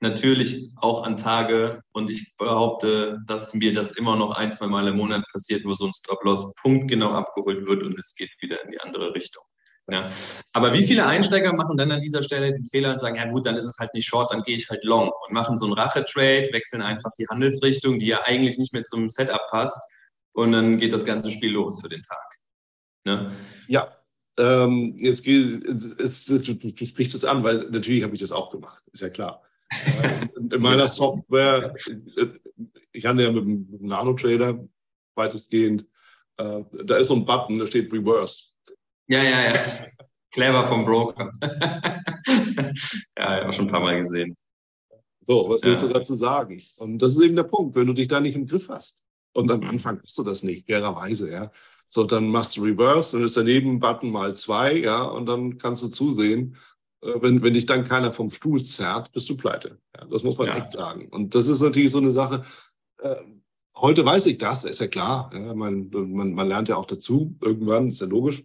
natürlich 0.00 0.70
auch 0.76 1.04
an 1.04 1.16
Tage 1.16 1.82
und 1.92 2.10
ich 2.10 2.34
behaupte, 2.36 3.18
dass 3.26 3.54
mir 3.54 3.72
das 3.72 3.92
immer 3.92 4.16
noch 4.16 4.32
ein, 4.32 4.50
zwei 4.50 4.66
Mal 4.66 4.88
im 4.88 4.96
Monat 4.96 5.24
passiert, 5.32 5.64
wo 5.64 5.74
so 5.74 5.86
ein 5.86 5.92
Stop-Loss 5.92 6.54
punktgenau 6.54 7.12
abgeholt 7.12 7.66
wird 7.66 7.82
und 7.82 7.98
es 7.98 8.14
geht 8.14 8.30
wieder 8.40 8.64
in 8.64 8.70
die 8.70 8.80
andere 8.80 9.14
Richtung. 9.14 9.42
Ja. 9.90 10.08
Aber 10.52 10.72
wie 10.72 10.84
viele 10.84 11.04
Einsteiger 11.04 11.52
machen 11.52 11.76
dann 11.76 11.90
an 11.90 12.00
dieser 12.00 12.22
Stelle 12.22 12.52
den 12.52 12.64
Fehler 12.66 12.92
und 12.92 13.00
sagen, 13.00 13.16
ja 13.16 13.26
gut, 13.26 13.44
dann 13.44 13.56
ist 13.56 13.64
es 13.64 13.78
halt 13.78 13.92
nicht 13.92 14.06
Short, 14.06 14.32
dann 14.32 14.42
gehe 14.42 14.56
ich 14.56 14.70
halt 14.70 14.84
Long 14.84 15.10
und 15.26 15.34
machen 15.34 15.56
so 15.56 15.64
einen 15.66 15.74
Rache-Trade, 15.74 16.48
wechseln 16.52 16.80
einfach 16.80 17.10
die 17.18 17.26
Handelsrichtung, 17.28 17.98
die 17.98 18.06
ja 18.06 18.22
eigentlich 18.24 18.56
nicht 18.56 18.72
mehr 18.72 18.84
zum 18.84 19.10
Setup 19.10 19.46
passt 19.50 19.80
und 20.32 20.52
dann 20.52 20.78
geht 20.78 20.92
das 20.92 21.04
ganze 21.04 21.30
Spiel 21.30 21.52
los 21.52 21.80
für 21.80 21.88
den 21.88 22.02
Tag. 22.02 22.38
Ne? 23.04 23.32
Ja, 23.66 23.99
ähm, 24.40 24.94
jetzt, 24.96 25.26
jetzt 25.26 26.30
du, 26.30 26.54
du, 26.54 26.86
sprichst 26.86 27.14
es 27.14 27.24
an, 27.24 27.44
weil 27.44 27.68
natürlich 27.70 28.02
habe 28.02 28.14
ich 28.14 28.20
das 28.20 28.32
auch 28.32 28.50
gemacht, 28.50 28.82
ist 28.92 29.02
ja 29.02 29.10
klar. 29.10 29.42
In 30.36 30.60
meiner 30.60 30.88
Software, 30.88 31.74
ich 32.92 33.06
hatte 33.06 33.22
ja 33.22 33.30
mit 33.30 33.44
dem 33.44 33.68
Nano-Trader 33.80 34.66
weitestgehend, 35.14 35.86
äh, 36.38 36.62
da 36.84 36.96
ist 36.96 37.08
so 37.08 37.14
ein 37.14 37.24
Button, 37.24 37.58
da 37.58 37.66
steht 37.66 37.92
Reverse. 37.92 38.44
Ja, 39.08 39.22
ja, 39.22 39.54
ja. 39.54 39.64
Clever 40.32 40.66
vom 40.66 40.84
Broker. 40.84 41.32
ja, 43.18 43.40
ich 43.40 43.46
auch 43.46 43.52
schon 43.52 43.66
ein 43.66 43.70
paar 43.70 43.80
Mal 43.80 44.00
gesehen. 44.00 44.36
So, 45.26 45.48
was 45.48 45.62
willst 45.62 45.82
ja. 45.82 45.88
du 45.88 45.94
dazu 45.94 46.14
sagen? 46.14 46.60
Und 46.76 46.98
das 47.00 47.14
ist 47.14 47.22
eben 47.22 47.36
der 47.36 47.44
Punkt, 47.44 47.74
wenn 47.74 47.86
du 47.86 47.92
dich 47.92 48.08
da 48.08 48.20
nicht 48.20 48.36
im 48.36 48.46
Griff 48.46 48.68
hast. 48.68 49.02
Und 49.32 49.50
am 49.50 49.62
Anfang 49.64 50.00
hast 50.02 50.16
du 50.18 50.22
das 50.22 50.42
nicht, 50.42 50.66
fairerweise, 50.66 51.30
ja. 51.30 51.52
So, 51.92 52.04
dann 52.04 52.28
machst 52.28 52.56
du 52.56 52.62
Reverse, 52.62 53.16
dann 53.16 53.24
ist 53.24 53.36
daneben 53.36 53.80
Button 53.80 54.12
mal 54.12 54.36
zwei, 54.36 54.76
ja, 54.76 55.02
und 55.02 55.26
dann 55.26 55.58
kannst 55.58 55.82
du 55.82 55.88
zusehen, 55.88 56.56
äh, 57.02 57.14
wenn, 57.20 57.42
wenn 57.42 57.54
dich 57.54 57.66
dann 57.66 57.84
keiner 57.84 58.12
vom 58.12 58.30
Stuhl 58.30 58.62
zerrt, 58.62 59.10
bist 59.10 59.28
du 59.28 59.36
pleite. 59.36 59.80
Ja, 59.96 60.04
das 60.04 60.22
muss 60.22 60.38
man 60.38 60.46
ja. 60.46 60.56
echt 60.58 60.70
sagen. 60.70 61.08
Und 61.08 61.34
das 61.34 61.48
ist 61.48 61.60
natürlich 61.60 61.90
so 61.90 61.98
eine 61.98 62.12
Sache, 62.12 62.44
äh, 62.98 63.16
heute 63.74 64.04
weiß 64.04 64.26
ich 64.26 64.38
das, 64.38 64.62
ist 64.62 64.78
ja 64.78 64.86
klar. 64.86 65.32
Ja, 65.34 65.52
man, 65.52 65.90
man, 65.90 66.32
man 66.32 66.46
lernt 66.46 66.68
ja 66.68 66.76
auch 66.76 66.86
dazu, 66.86 67.36
irgendwann, 67.40 67.88
ist 67.88 68.00
ja 68.00 68.06
logisch. 68.06 68.44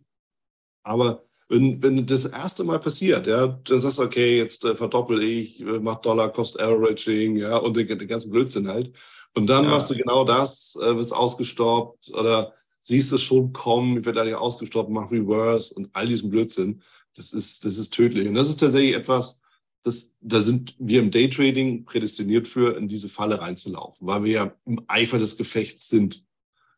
Aber 0.81 1.23
wenn, 1.47 1.83
wenn 1.83 2.03
das 2.07 2.25
erste 2.25 2.63
Mal 2.63 2.79
passiert, 2.79 3.27
ja, 3.27 3.45
dann 3.45 3.79
sagst 3.79 3.99
du, 3.99 4.03
okay, 4.03 4.39
jetzt 4.39 4.65
äh, 4.65 4.75
verdoppel 4.75 5.21
ich, 5.21 5.59
äh, 5.59 5.79
mach 5.79 6.01
Dollar 6.01 6.31
Cost 6.31 6.59
Averaging, 6.59 7.37
ja, 7.37 7.57
und 7.57 7.77
den, 7.77 7.87
den 7.87 8.07
ganzen 8.07 8.31
Blödsinn 8.31 8.67
halt. 8.67 8.91
Und 9.35 9.47
dann 9.51 9.65
ja. 9.65 9.69
machst 9.69 9.91
du 9.91 9.95
genau 9.95 10.23
das, 10.23 10.75
äh, 10.81 10.95
wirst 10.95 11.13
ausgestoppt 11.13 12.11
oder 12.11 12.55
siehst 12.85 13.11
es 13.13 13.23
schon 13.23 13.51
kommen, 13.51 13.97
ich 13.97 14.05
werde 14.05 14.21
eigentlich 14.21 14.35
ausgestoppt, 14.35 14.91
mach 14.91 15.09
Reverse 15.09 15.73
und 15.73 15.89
all 15.93 16.05
diesen 16.05 16.29
Blödsinn. 16.29 16.83
Das 17.15 17.33
ist, 17.33 17.65
das 17.65 17.79
ist 17.79 17.93
tödlich. 17.93 18.27
Und 18.27 18.35
das 18.35 18.47
ist 18.47 18.59
tatsächlich 18.59 18.93
etwas, 18.93 19.41
das, 19.81 20.13
da 20.21 20.39
sind 20.39 20.75
wir 20.77 20.99
im 20.99 21.09
Daytrading 21.09 21.85
prädestiniert 21.85 22.47
für, 22.47 22.77
in 22.77 22.87
diese 22.87 23.09
Falle 23.09 23.41
reinzulaufen, 23.41 24.05
weil 24.05 24.23
wir 24.23 24.31
ja 24.31 24.55
im 24.65 24.83
Eifer 24.87 25.17
des 25.17 25.35
Gefechts 25.35 25.89
sind. 25.89 26.23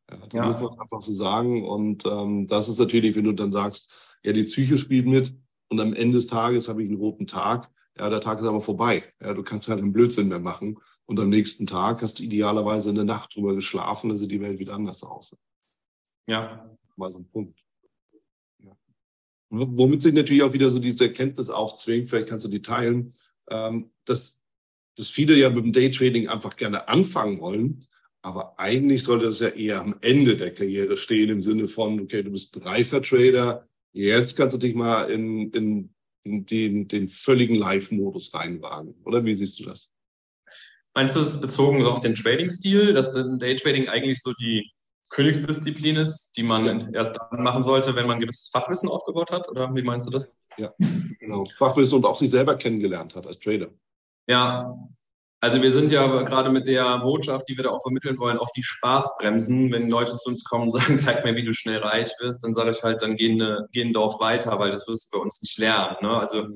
Ja, 0.10 0.18
das 0.18 0.30
ja. 0.32 0.46
muss 0.46 0.72
man 0.72 0.80
einfach 0.80 1.02
so 1.02 1.12
sagen. 1.12 1.68
Und 1.68 2.06
ähm, 2.06 2.48
das 2.48 2.70
ist 2.70 2.80
natürlich, 2.80 3.16
wenn 3.18 3.26
du 3.26 3.34
dann 3.34 3.52
sagst, 3.52 3.92
ja, 4.24 4.32
die 4.32 4.44
Psyche 4.44 4.78
spielt 4.78 5.08
mit 5.08 5.34
und 5.68 5.82
am 5.82 5.94
Ende 5.94 6.16
des 6.16 6.28
Tages 6.28 6.70
habe 6.70 6.84
ich 6.84 6.90
einen 6.90 7.00
roten 7.00 7.28
Tag. 7.28 7.70
Ja, 7.98 8.10
der 8.10 8.22
Tag 8.22 8.40
ist 8.40 8.46
aber 8.46 8.62
vorbei. 8.62 9.04
Ja, 9.22 9.34
du 9.34 9.44
kannst 9.44 9.68
halt 9.68 9.80
einen 9.80 9.92
Blödsinn 9.92 10.30
mehr 10.30 10.40
machen. 10.40 10.78
Und 11.06 11.20
am 11.20 11.30
nächsten 11.30 11.66
Tag 11.66 12.02
hast 12.02 12.20
du 12.20 12.24
idealerweise 12.24 12.92
eine 12.92 13.04
Nacht 13.04 13.36
drüber 13.36 13.56
geschlafen, 13.56 14.10
dann 14.10 14.18
sieht 14.18 14.32
die 14.32 14.42
Welt 14.42 14.60
wieder 14.60 14.74
anders 14.74 15.04
aus. 15.04 15.36
Ja. 16.27 16.69
War 16.98 17.12
so 17.12 17.19
ein 17.19 17.29
Punkt. 17.29 17.60
Ja. 18.60 18.77
Womit 19.50 20.01
sich 20.01 20.13
natürlich 20.13 20.43
auch 20.43 20.53
wieder 20.53 20.69
so 20.69 20.79
diese 20.79 21.05
Erkenntnis 21.05 21.50
aufzwingt, 21.50 22.10
vielleicht 22.10 22.29
kannst 22.29 22.46
du 22.46 22.50
die 22.50 22.62
teilen, 22.62 23.13
ähm, 23.50 23.91
dass, 24.05 24.41
dass 24.96 25.10
viele 25.10 25.36
ja 25.36 25.50
mit 25.50 25.63
dem 25.63 25.74
Daytrading 25.74 26.27
einfach 26.27 26.55
gerne 26.55 26.88
anfangen 26.88 27.39
wollen, 27.39 27.86
aber 28.22 28.60
eigentlich 28.60 29.03
sollte 29.03 29.25
das 29.25 29.39
ja 29.39 29.50
eher 29.50 29.81
am 29.81 29.96
Ende 30.01 30.36
der 30.36 30.53
Karriere 30.53 30.98
stehen, 30.98 31.29
im 31.29 31.41
Sinne 31.41 31.67
von, 31.67 32.01
okay, 32.01 32.24
du 32.24 32.31
bist 32.31 32.60
reifer 32.65 33.01
Trader, 33.01 33.67
jetzt 33.93 34.36
kannst 34.36 34.55
du 34.55 34.60
dich 34.60 34.75
mal 34.75 35.10
in, 35.10 35.51
in, 35.51 35.93
in 36.24 36.46
den, 36.46 36.88
den 36.88 37.10
völligen 37.10 37.55
Live-Modus 37.55 38.34
reinwagen. 38.34 38.96
Oder 39.05 39.24
wie 39.24 39.36
siehst 39.36 39.60
du 39.60 39.65
das? 39.65 39.91
Meinst 40.93 41.15
du 41.15 41.22
es 41.22 41.39
bezogen 41.39 41.86
auf 41.86 42.01
den 42.01 42.15
Trading-Stil, 42.15 42.93
dass 42.93 43.12
Daytrading 43.13 43.88
eigentlich 43.88 44.19
so 44.19 44.34
die 44.34 44.72
Königsdisziplin 45.10 45.96
ist, 45.96 46.32
die 46.38 46.44
man 46.44 46.94
erst 46.94 47.18
dann 47.18 47.44
machen 47.44 47.64
sollte, 47.64 47.96
wenn 47.96 48.08
man 48.08 48.18
ein 48.18 48.22
gewisses 48.22 48.50
Fachwissen 48.50 48.90
aufgebaut 48.90 49.32
hat? 49.32 49.50
Oder 49.50 49.74
wie 49.74 49.82
meinst 49.82 50.08
du 50.08 50.12
das? 50.12 50.36
Ja, 50.58 50.74
genau. 51.20 51.48
Fachwissen 51.58 51.98
und 51.98 52.06
auch 52.06 52.18
sich 52.18 52.30
selber 52.30 52.56
kennengelernt 52.56 53.16
hat 53.16 53.26
als 53.26 53.40
Trader. 53.40 53.70
Ja, 54.28 54.76
also 55.40 55.62
wir 55.62 55.72
sind 55.72 55.92
ja 55.92 56.06
gerade 56.24 56.50
mit 56.50 56.68
der 56.68 56.98
Botschaft, 57.00 57.48
die 57.48 57.56
wir 57.56 57.66
da 57.66 57.70
auch 57.70 57.82
vermitteln 57.82 58.18
wollen, 58.18 58.40
auf 58.40 58.52
die 58.54 58.64
Spaßbremsen. 58.64 59.72
Wenn 59.72 59.90
Leute 59.90 60.16
zu 60.16 60.30
uns 60.30 60.44
kommen 60.44 60.64
und 60.64 60.72
sagen, 60.72 60.98
zeig 60.98 61.24
mir, 61.24 61.36
wie 61.36 61.46
du 61.46 61.54
schnell 61.54 61.80
reich 61.80 62.12
wirst, 62.20 62.44
dann 62.44 62.54
sage 62.54 62.72
ich 62.72 62.84
halt, 62.84 63.02
dann 63.02 63.16
gehen, 63.16 63.42
gehen 63.72 63.94
Dorf 63.94 64.20
weiter, 64.20 64.58
weil 64.60 64.72
das 64.72 64.88
wirst 64.88 65.14
du 65.14 65.18
bei 65.18 65.24
uns 65.24 65.42
nicht 65.42 65.58
lernen. 65.60 65.96
Ne? 66.02 66.10
Also 66.10 66.48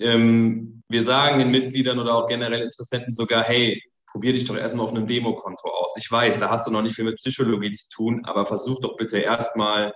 ähm, 0.00 0.82
wir 0.88 1.04
sagen 1.04 1.38
den 1.38 1.52
Mitgliedern 1.52 2.00
oder 2.00 2.16
auch 2.16 2.26
generell 2.26 2.62
Interessenten 2.62 3.12
sogar, 3.12 3.44
hey, 3.44 3.80
probier 4.12 4.34
dich 4.34 4.44
doch 4.44 4.56
erstmal 4.56 4.84
auf 4.84 4.92
einem 4.92 5.06
Demokonto 5.06 5.68
aus. 5.68 5.94
Ich 5.96 6.10
weiß, 6.10 6.38
da 6.38 6.50
hast 6.50 6.66
du 6.66 6.70
noch 6.70 6.82
nicht 6.82 6.94
viel 6.94 7.06
mit 7.06 7.16
Psychologie 7.16 7.72
zu 7.72 7.88
tun, 7.88 8.22
aber 8.24 8.44
versuch 8.46 8.78
doch 8.80 8.96
bitte 8.96 9.18
erstmal 9.18 9.92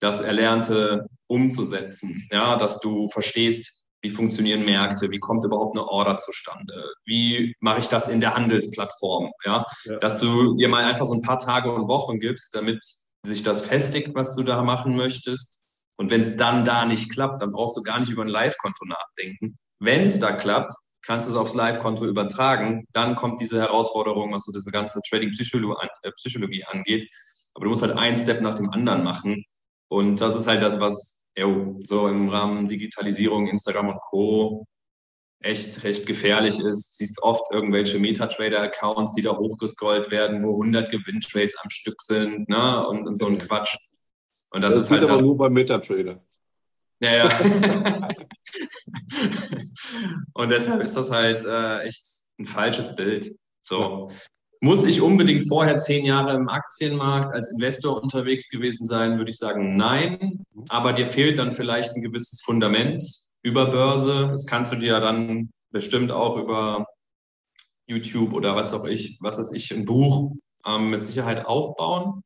das 0.00 0.20
Erlernte 0.20 1.06
umzusetzen. 1.28 2.26
Ja, 2.32 2.56
dass 2.56 2.80
du 2.80 3.06
verstehst, 3.08 3.80
wie 4.02 4.10
funktionieren 4.10 4.64
Märkte, 4.64 5.10
wie 5.10 5.18
kommt 5.18 5.44
überhaupt 5.44 5.76
eine 5.76 5.86
Order 5.86 6.16
zustande, 6.16 6.90
wie 7.04 7.54
mache 7.60 7.80
ich 7.80 7.88
das 7.88 8.08
in 8.08 8.20
der 8.20 8.34
Handelsplattform, 8.34 9.30
ja? 9.44 9.66
ja, 9.84 9.98
dass 9.98 10.18
du 10.18 10.56
dir 10.56 10.68
mal 10.68 10.84
einfach 10.84 11.04
so 11.04 11.12
ein 11.12 11.20
paar 11.20 11.38
Tage 11.38 11.70
und 11.70 11.86
Wochen 11.86 12.18
gibst, 12.18 12.54
damit 12.54 12.82
sich 13.26 13.42
das 13.42 13.60
festigt, 13.60 14.14
was 14.14 14.34
du 14.34 14.42
da 14.42 14.62
machen 14.62 14.96
möchtest. 14.96 15.62
Und 15.98 16.10
wenn 16.10 16.22
es 16.22 16.38
dann 16.38 16.64
da 16.64 16.86
nicht 16.86 17.12
klappt, 17.12 17.42
dann 17.42 17.50
brauchst 17.50 17.76
du 17.76 17.82
gar 17.82 18.00
nicht 18.00 18.10
über 18.10 18.22
ein 18.22 18.28
Live-Konto 18.28 18.86
nachdenken. 18.86 19.58
Wenn 19.80 20.06
es 20.06 20.18
da 20.18 20.32
klappt, 20.32 20.72
kannst 21.02 21.28
du 21.28 21.32
es 21.32 21.38
aufs 21.38 21.54
Live-Konto 21.54 22.06
übertragen. 22.06 22.86
Dann 22.92 23.16
kommt 23.16 23.40
diese 23.40 23.60
Herausforderung, 23.60 24.32
was 24.32 24.44
so 24.44 24.52
diese 24.52 24.70
ganze 24.70 25.00
Trading-Psychologie 25.08 26.60
äh, 26.60 26.64
angeht. 26.76 27.10
Aber 27.54 27.64
du 27.64 27.70
musst 27.70 27.82
halt 27.82 27.96
einen 27.96 28.16
Step 28.16 28.42
nach 28.42 28.54
dem 28.54 28.70
anderen 28.70 29.02
machen. 29.02 29.44
Und 29.88 30.20
das 30.20 30.36
ist 30.36 30.46
halt 30.46 30.62
das, 30.62 30.78
was 30.78 31.20
jo, 31.36 31.80
so 31.82 32.08
im 32.08 32.28
Rahmen 32.28 32.68
Digitalisierung, 32.68 33.48
Instagram 33.48 33.90
und 33.90 34.00
Co. 34.00 34.66
echt 35.40 35.82
recht 35.84 36.06
gefährlich 36.06 36.58
ist. 36.60 36.92
Du 36.92 36.96
siehst 36.96 37.22
oft 37.22 37.44
irgendwelche 37.52 37.98
Metatrader-Accounts, 37.98 39.14
die 39.14 39.22
da 39.22 39.36
hochgescrollt 39.36 40.10
werden, 40.10 40.42
wo 40.42 40.52
100 40.52 40.90
Gewinntrades 40.90 41.56
am 41.62 41.70
Stück 41.70 42.02
sind, 42.02 42.48
ne, 42.48 42.86
und, 42.86 43.06
und 43.06 43.16
so 43.16 43.26
ein 43.26 43.38
Quatsch. 43.38 43.76
Und 44.50 44.62
das, 44.62 44.74
das 44.74 44.84
ist 44.84 44.90
halt 44.90 45.02
aber 45.04 45.12
das. 45.12 45.22
nur 45.22 45.36
beim 45.36 45.52
Metatrader. 45.52 46.22
Ja, 47.00 47.16
ja. 47.16 47.28
und 50.34 50.50
deshalb 50.50 50.82
ist 50.82 50.96
das 50.96 51.10
halt 51.10 51.44
äh, 51.44 51.80
echt 51.80 52.04
ein 52.38 52.46
falsches 52.46 52.94
Bild. 52.94 53.34
So. 53.60 54.10
Muss 54.62 54.84
ich 54.84 55.00
unbedingt 55.00 55.48
vorher 55.48 55.78
zehn 55.78 56.04
Jahre 56.04 56.34
im 56.34 56.50
Aktienmarkt 56.50 57.32
als 57.32 57.50
Investor 57.50 58.02
unterwegs 58.02 58.50
gewesen 58.50 58.84
sein, 58.84 59.16
würde 59.16 59.30
ich 59.30 59.38
sagen, 59.38 59.76
nein. 59.76 60.44
Aber 60.68 60.92
dir 60.92 61.06
fehlt 61.06 61.38
dann 61.38 61.52
vielleicht 61.52 61.96
ein 61.96 62.02
gewisses 62.02 62.42
Fundament 62.42 63.02
über 63.42 63.70
Börse. 63.70 64.28
Das 64.30 64.44
kannst 64.44 64.72
du 64.72 64.76
dir 64.76 64.88
ja 64.88 65.00
dann 65.00 65.50
bestimmt 65.70 66.10
auch 66.10 66.36
über 66.36 66.86
YouTube 67.86 68.34
oder 68.34 68.54
was 68.54 68.74
auch 68.74 68.84
ich, 68.84 69.16
was 69.20 69.38
weiß 69.38 69.52
ich, 69.52 69.72
ein 69.72 69.86
Buch 69.86 70.32
ähm, 70.66 70.90
mit 70.90 71.02
Sicherheit 71.04 71.46
aufbauen. 71.46 72.22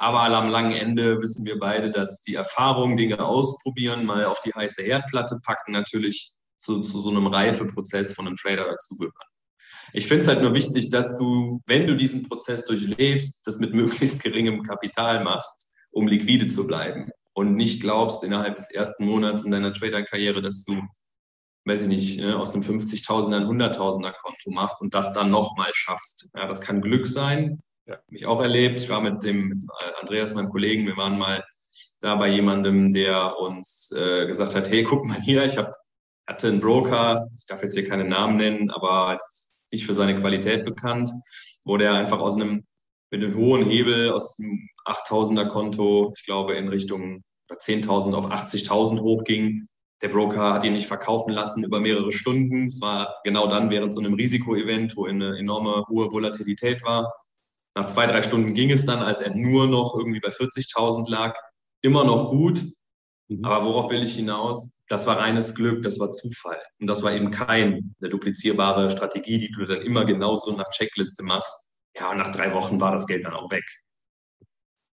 Aber 0.00 0.20
am 0.20 0.48
langen 0.48 0.72
Ende 0.72 1.20
wissen 1.20 1.44
wir 1.44 1.58
beide, 1.58 1.90
dass 1.90 2.22
die 2.22 2.34
Erfahrung, 2.34 2.96
Dinge 2.96 3.24
ausprobieren, 3.24 4.06
mal 4.06 4.24
auf 4.24 4.40
die 4.40 4.52
heiße 4.52 4.82
Herdplatte 4.82 5.38
packen, 5.44 5.72
natürlich 5.72 6.32
zu, 6.56 6.80
zu 6.80 7.00
so 7.00 7.10
einem 7.10 7.26
Reifeprozess 7.26 8.14
von 8.14 8.26
einem 8.26 8.36
Trader 8.36 8.64
dazugehören. 8.64 9.14
Ich 9.92 10.06
finde 10.06 10.22
es 10.22 10.28
halt 10.28 10.42
nur 10.42 10.54
wichtig, 10.54 10.90
dass 10.90 11.14
du, 11.16 11.60
wenn 11.66 11.86
du 11.86 11.96
diesen 11.96 12.28
Prozess 12.28 12.64
durchlebst, 12.64 13.42
das 13.44 13.58
mit 13.58 13.74
möglichst 13.74 14.22
geringem 14.22 14.62
Kapital 14.62 15.22
machst 15.22 15.70
um 15.90 16.06
liquide 16.06 16.48
zu 16.48 16.66
bleiben 16.66 17.10
und 17.32 17.54
nicht 17.54 17.80
glaubst, 17.80 18.22
innerhalb 18.22 18.56
des 18.56 18.70
ersten 18.70 19.06
Monats 19.06 19.42
in 19.42 19.50
deiner 19.50 19.72
Trader-Karriere, 19.72 20.42
dass 20.42 20.64
du, 20.64 20.82
weiß 21.64 21.82
ich 21.82 21.88
nicht, 21.88 22.20
ne, 22.20 22.38
aus 22.38 22.52
einem 22.52 22.62
50.000er 22.62 23.36
ein 23.36 23.44
100.000er 23.44 24.12
Konto 24.12 24.50
machst 24.50 24.80
und 24.80 24.94
das 24.94 25.12
dann 25.12 25.30
nochmal 25.30 25.70
schaffst. 25.72 26.28
Ja, 26.34 26.46
das 26.46 26.60
kann 26.60 26.80
Glück 26.80 27.06
sein. 27.06 27.60
Ja. 27.90 27.98
Mich 28.08 28.24
auch 28.24 28.40
erlebt. 28.40 28.80
Ich 28.80 28.88
war 28.88 29.00
mit 29.00 29.24
dem 29.24 29.48
mit 29.48 29.64
Andreas, 30.00 30.32
meinem 30.34 30.48
Kollegen, 30.48 30.86
wir 30.86 30.96
waren 30.96 31.18
mal 31.18 31.42
da 31.98 32.14
bei 32.14 32.28
jemandem, 32.28 32.92
der 32.92 33.36
uns 33.40 33.90
äh, 33.90 34.26
gesagt 34.26 34.54
hat, 34.54 34.70
hey, 34.70 34.84
guck 34.84 35.04
mal 35.06 35.20
hier, 35.20 35.44
ich 35.44 35.58
hab, 35.58 35.74
hatte 36.24 36.46
einen 36.46 36.60
Broker, 36.60 37.26
ich 37.36 37.46
darf 37.46 37.64
jetzt 37.64 37.74
hier 37.74 37.88
keine 37.88 38.04
Namen 38.04 38.36
nennen, 38.36 38.70
aber 38.70 39.18
nicht 39.72 39.84
für 39.84 39.94
seine 39.94 40.14
Qualität 40.14 40.64
bekannt, 40.64 41.10
wo 41.64 41.76
der 41.78 41.94
einfach 41.94 42.20
aus 42.20 42.34
einem 42.34 42.64
mit 43.10 43.24
einem 43.24 43.36
hohen 43.36 43.64
Hebel 43.64 44.12
aus 44.12 44.38
einem 44.38 44.68
8000er 44.86 45.48
Konto, 45.48 46.12
ich 46.16 46.24
glaube, 46.24 46.54
in 46.54 46.68
Richtung 46.68 47.24
10.000 47.52 48.14
auf 48.14 48.26
80.000 48.26 49.00
hochging. 49.00 49.66
Der 50.00 50.10
Broker 50.10 50.54
hat 50.54 50.62
ihn 50.62 50.74
nicht 50.74 50.86
verkaufen 50.86 51.32
lassen 51.32 51.64
über 51.64 51.80
mehrere 51.80 52.12
Stunden. 52.12 52.68
Es 52.68 52.80
war 52.80 53.16
genau 53.24 53.48
dann 53.48 53.68
während 53.68 53.92
so 53.92 53.98
einem 53.98 54.14
Risikoevent, 54.14 54.96
wo 54.96 55.06
eine 55.06 55.36
enorme 55.36 55.84
hohe 55.88 56.12
Volatilität 56.12 56.84
war. 56.84 57.12
Nach 57.74 57.86
zwei, 57.86 58.06
drei 58.06 58.22
Stunden 58.22 58.54
ging 58.54 58.70
es 58.70 58.84
dann, 58.84 59.00
als 59.00 59.20
er 59.20 59.34
nur 59.34 59.66
noch 59.66 59.94
irgendwie 59.96 60.20
bei 60.20 60.30
40.000 60.30 61.08
lag. 61.08 61.38
Immer 61.82 62.04
noch 62.04 62.30
gut. 62.30 62.64
Mhm. 63.28 63.44
Aber 63.44 63.64
worauf 63.64 63.90
will 63.90 64.02
ich 64.02 64.14
hinaus? 64.14 64.72
Das 64.88 65.06
war 65.06 65.18
reines 65.18 65.54
Glück, 65.54 65.82
das 65.82 66.00
war 66.00 66.10
Zufall. 66.10 66.60
Und 66.80 66.88
das 66.88 67.02
war 67.02 67.12
eben 67.12 67.30
keine 67.30 67.80
duplizierbare 68.00 68.90
Strategie, 68.90 69.38
die 69.38 69.52
du 69.52 69.64
dann 69.66 69.82
immer 69.82 70.04
genauso 70.04 70.52
nach 70.52 70.70
Checkliste 70.72 71.22
machst. 71.22 71.70
Ja, 71.96 72.10
und 72.10 72.18
nach 72.18 72.32
drei 72.32 72.52
Wochen 72.54 72.80
war 72.80 72.92
das 72.92 73.06
Geld 73.06 73.24
dann 73.24 73.34
auch 73.34 73.50
weg. 73.50 73.64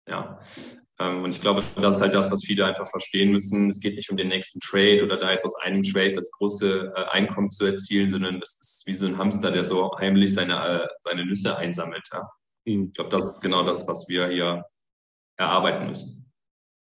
Ja. 0.07 0.39
Ähm, 0.99 1.23
und 1.23 1.31
ich 1.31 1.41
glaube, 1.41 1.63
das 1.75 1.95
ist 1.95 2.01
halt 2.01 2.15
das, 2.15 2.31
was 2.31 2.43
viele 2.43 2.65
einfach 2.65 2.87
verstehen 2.87 3.31
müssen. 3.31 3.69
Es 3.69 3.79
geht 3.79 3.95
nicht 3.95 4.09
um 4.09 4.17
den 4.17 4.29
nächsten 4.29 4.59
Trade 4.59 5.03
oder 5.03 5.17
da 5.17 5.31
jetzt 5.31 5.45
aus 5.45 5.55
einem 5.55 5.83
Trade 5.83 6.13
das 6.13 6.31
große 6.31 6.93
äh, 6.95 7.05
Einkommen 7.09 7.51
zu 7.51 7.65
erzielen, 7.65 8.09
sondern 8.11 8.39
das 8.39 8.57
ist 8.61 8.83
wie 8.85 8.95
so 8.95 9.05
ein 9.05 9.17
Hamster, 9.17 9.51
der 9.51 9.63
so 9.63 9.91
heimlich 9.99 10.33
seine, 10.33 10.83
äh, 10.83 10.87
seine 11.01 11.25
Nüsse 11.25 11.57
einsammelt. 11.57 12.07
Ja. 12.11 12.27
Ich 12.67 12.93
glaube, 12.93 13.09
das 13.09 13.23
ist 13.23 13.41
genau 13.41 13.63
das, 13.63 13.87
was 13.87 14.09
wir 14.09 14.27
hier 14.27 14.65
erarbeiten 15.37 15.87
müssen. 15.87 16.29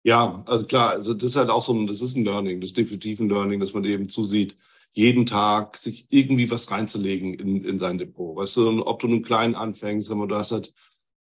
Ja, 0.03 0.43
also 0.47 0.67
klar, 0.67 0.91
also 0.91 1.15
das 1.15 1.31
ist 1.31 1.37
halt 1.37 1.51
auch 1.51 1.63
so 1.63 1.73
ein, 1.73 1.87
das 1.87 2.01
ist 2.01 2.17
ein 2.17 2.25
Learning, 2.25 2.61
das 2.61 2.71
ist 2.71 2.79
definitiv 2.79 3.21
ein 3.21 3.29
Learning, 3.29 3.61
dass 3.61 3.73
man 3.73 3.85
eben 3.85 4.09
zusieht, 4.09 4.57
jeden 4.93 5.27
Tag 5.27 5.77
sich 5.77 6.07
irgendwie 6.09 6.51
was 6.51 6.71
reinzulegen 6.73 7.35
in, 7.35 7.65
in 7.65 7.79
sein 7.79 7.99
Depot. 7.99 8.35
Weißt 8.35 8.57
du, 8.57 8.85
ob 8.85 8.99
du 8.99 9.07
einen 9.07 9.23
kleinen 9.23 9.55
anfängst, 9.55 10.11
wenn 10.11 10.27
du 10.27 10.35
hast 10.35 10.51
halt, 10.51 10.75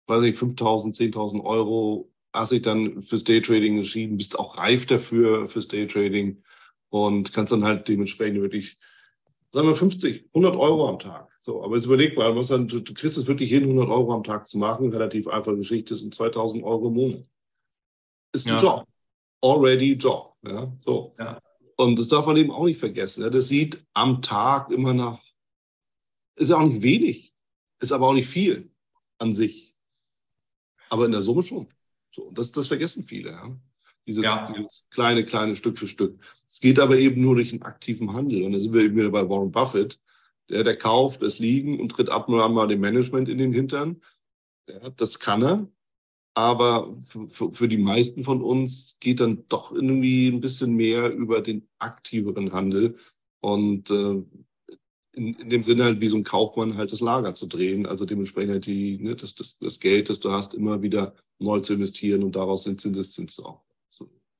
weiß 0.06 0.24
ich, 0.24 0.38
5.000, 0.38 0.96
10.000 0.96 1.44
Euro, 1.44 2.10
hast 2.32 2.54
dich 2.54 2.62
dann 2.62 3.01
fürs 3.01 3.25
Daytrading 3.25 3.77
entschieden, 3.77 4.16
bist 4.16 4.39
auch 4.39 4.58
reif 4.58 4.86
dafür 4.86 5.50
fürs 5.50 5.68
Daytrading 5.68 6.42
und 6.88 7.34
kannst 7.34 7.51
dann 7.51 7.66
halt 7.66 7.89
dementsprechend 7.89 8.42
wirklich, 8.42 8.77
sagen 9.51 9.68
wir 9.68 9.75
50, 9.75 10.27
100 10.27 10.56
Euro 10.56 10.88
am 10.88 11.00
Tag. 11.00 11.37
So, 11.48 11.63
aber 11.63 11.77
jetzt 11.77 11.86
überleg 11.86 12.18
mal, 12.18 12.36
was 12.36 12.50
dann, 12.50 12.68
du, 12.68 12.82
du 12.82 12.94
kriegst 12.94 13.18
es 13.18 13.25
wirklich 13.25 13.50
hin, 13.50 13.63
100 13.63 13.88
Euro 13.88 14.13
am 14.13 14.25
Tag 14.25 14.50
zu 14.50 14.58
machen, 14.58 14.92
relativ 14.92 15.30
einfache 15.30 15.56
Geschichte, 15.56 15.94
das 15.94 16.01
sind 16.01 16.13
2.000 16.13 16.62
Euro 16.62 16.89
im 16.89 16.94
Monat. 16.96 17.25
Ist 18.34 18.48
ein 18.48 18.56
ja. 18.56 18.62
Job. 18.62 18.88
Already 19.42 19.94
Job. 19.94 20.36
Ja, 20.46 20.70
so. 20.84 21.16
Ja. 21.18 21.42
Und 21.77 21.98
das 21.98 22.10
darf 22.10 22.25
man 22.25 22.36
eben 22.36 22.51
auch 22.51 22.66
nicht 22.66 22.82
vergessen. 22.82 23.32
Das 23.32 23.48
sieht 23.48 23.82
am 23.94 24.22
Tag 24.22 24.72
immer 24.72 24.94
nach, 24.94 25.22
ist 26.36 26.50
ja 26.50 26.58
auch 26.58 26.68
nicht 26.68 26.82
wenig, 26.82 27.34
ist 27.80 27.94
aber 27.94 28.10
auch 28.10 28.13
nicht 28.13 28.27
viel 28.27 28.70
an 29.18 29.34
sich. 29.34 29.74
Aber 30.89 31.06
in 31.06 31.13
der 31.13 31.22
Summe 31.22 31.44
schon. 31.44 31.70
So, 32.12 32.30
das, 32.32 32.51
das 32.51 32.68
vergessen 32.68 33.06
viele. 33.06 33.30
Ja? 33.30 33.58
Dieses, 34.06 34.25
ja. 34.25 34.46
dieses 34.51 34.86
kleine, 34.89 35.24
kleine 35.24 35.56
Stück 35.56 35.80
für 35.80 35.88
Stück. 35.88 36.20
Es 36.46 36.60
geht 36.60 36.77
aber 36.77 36.98
eben 36.98 37.22
nur 37.22 37.36
durch 37.36 37.54
einen 37.54 37.62
aktiven 37.62 38.12
Handel. 38.12 38.44
Und 38.44 38.51
da 38.51 38.60
sind 38.60 38.74
wir 38.74 38.82
eben 38.82 38.98
wieder 38.98 39.12
bei 39.12 39.30
Warren 39.30 39.50
Buffett. 39.50 39.98
Der, 40.50 40.63
der 40.63 40.77
kauft, 40.77 41.22
es 41.24 41.39
liegen 41.39 41.80
und 41.80 41.89
tritt 41.89 42.10
ab 42.10 42.30
und 42.30 42.39
an 42.39 42.54
mal 42.54 42.68
dem 42.68 42.80
Management 42.80 43.30
in 43.30 43.38
den 43.38 43.54
Hintern. 43.54 44.01
Ja, 44.68 44.89
das 44.89 45.20
kann 45.20 45.44
er. 45.44 45.68
Aber 46.34 46.96
für, 47.32 47.51
für 47.51 47.68
die 47.68 47.77
meisten 47.77 48.24
von 48.24 48.42
uns 48.42 48.98
geht 49.00 49.20
dann 49.20 49.48
doch 49.50 49.72
irgendwie 49.72 50.27
ein 50.27 50.40
bisschen 50.40 50.75
mehr 50.75 51.12
über 51.12 51.42
den 51.42 51.68
aktiveren 51.79 52.53
Handel 52.53 52.98
und 53.42 53.90
äh, 53.90 54.24
in, 55.14 55.33
in 55.33 55.50
dem 55.50 55.64
Sinne 55.64 55.86
halt 55.86 56.00
wie 56.00 56.10
so 56.10 56.18
ein 56.18 56.24
Kaufmann 56.24 56.77
halt 56.77 56.92
das 56.92 57.01
Lager 57.01 57.33
zu 57.33 57.48
drehen, 57.48 57.88
also 57.88 58.05
dementsprechend 58.05 58.51
halt 58.51 58.66
die, 58.68 59.00
ne, 59.00 59.16
das, 59.16 59.33
das, 59.33 59.57
das 59.57 59.79
Geld, 59.79 60.10
das 60.10 60.20
du 60.20 60.31
hast, 60.31 60.53
immer 60.53 60.83
wieder 60.83 61.16
neu 61.40 61.60
zu 61.62 61.74
investieren 61.74 62.24
und 62.24 62.36
daraus 62.36 62.64
den 62.64 62.77
Zinseszins 62.77 63.40
auch 63.40 63.67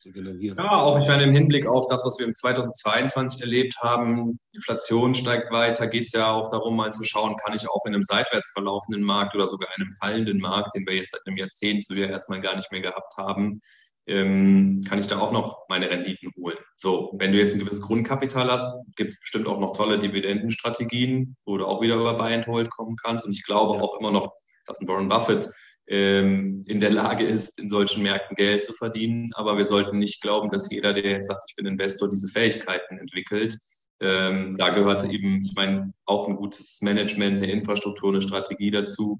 zu, 0.08 0.14
zu 0.14 0.14
generieren. 0.14 0.58
Ja, 0.58 0.78
auch 0.78 1.00
ich 1.00 1.08
meine 1.08 1.24
im 1.24 1.34
Hinblick 1.34 1.66
auf 1.66 1.88
das, 1.88 2.06
was 2.06 2.18
wir 2.20 2.26
im 2.26 2.34
2022 2.34 3.42
erlebt 3.42 3.76
haben, 3.82 4.40
Inflation 4.52 5.16
steigt 5.16 5.52
weiter, 5.52 5.88
geht 5.88 6.08
es 6.08 6.14
ja 6.14 6.32
auch 6.32 6.50
darum, 6.50 6.76
mal 6.76 6.92
zu 6.92 7.04
schauen, 7.04 7.36
kann 7.38 7.56
ich 7.56 7.70
auch 7.70 7.86
in 7.86 7.94
einem 7.94 8.04
seitwärts 8.04 8.52
verlaufenden 8.52 9.04
Markt 9.04 9.36
oder 9.36 9.48
sogar 9.48 9.70
einem 9.76 9.92
fallenden 9.94 10.40
Markt, 10.40 10.76
den 10.76 10.86
wir 10.88 10.96
jetzt 10.96 11.12
seit 11.12 11.22
einem 11.26 11.38
Jahrzehnt 11.38 11.86
so 11.86 11.94
ja 11.94 12.08
erstmal 12.08 12.42
gar 12.42 12.56
nicht 12.56 12.72
mehr 12.72 12.82
gehabt 12.82 13.18
haben, 13.18 13.60
ähm, 14.08 14.84
kann 14.88 15.00
ich 15.00 15.08
da 15.08 15.20
auch 15.20 15.32
noch 15.32 15.68
meine 15.68 15.90
Renditen 15.90 16.32
holen. 16.38 16.58
So, 16.78 17.14
wenn 17.18 17.34
du 17.34 17.40
jetzt 17.40 17.54
ein 17.54 17.60
gewisses 17.60 17.82
Grundkapital 17.82 18.50
hast, 18.50 18.74
gibt 18.96 19.12
es 19.12 19.20
bestimmt 19.20 19.48
auch 19.48 19.60
noch 19.60 19.74
tolle 19.74 20.00
Dividendenstrategien, 20.00 21.36
wo 21.46 21.58
du 21.58 21.66
auch 21.66 21.82
wieder 21.82 21.96
über 21.96 22.14
Buy 22.14 22.34
and 22.34 22.48
Hold 22.48 22.70
kommen 22.70 22.96
kannst. 22.96 23.26
Und 23.26 23.34
ich 23.34 23.44
glaube 23.44 23.76
ja. 23.76 23.82
auch 23.82 24.00
immer 24.00 24.12
noch, 24.12 24.34
dass 24.66 24.80
ein 24.80 24.88
Warren 24.88 25.10
Buffett 25.10 25.50
ähm, 25.88 26.64
in 26.68 26.80
der 26.80 26.92
Lage 26.92 27.26
ist, 27.26 27.60
in 27.60 27.70
solchen 27.70 28.04
Märkten 28.04 28.36
Geld 28.36 28.64
zu 28.64 28.74
verdienen. 28.74 29.32
Aber 29.34 29.58
wir 29.58 29.66
sollten 29.66 30.00
nicht 30.00 30.22
glauben, 30.22 30.52
dass 30.52 30.70
jeder, 30.70 30.94
der 30.94 31.04
jetzt 31.04 31.28
sagt, 31.28 31.44
ich 31.48 31.56
bin 31.56 31.66
Investor, 31.66 32.10
diese 32.10 32.28
Fähigkeiten 32.28 32.98
entwickelt. 32.98 33.58
Ähm, 34.00 34.58
da 34.58 34.70
gehört 34.70 35.04
eben, 35.06 35.42
ich 35.42 35.54
meine, 35.56 35.94
auch 36.06 36.28
ein 36.28 36.36
gutes 36.36 36.82
Management, 36.82 37.38
eine 37.38 37.52
Infrastruktur, 37.52 38.12
eine 38.12 38.22
Strategie 38.22 38.72
dazu. 38.72 39.20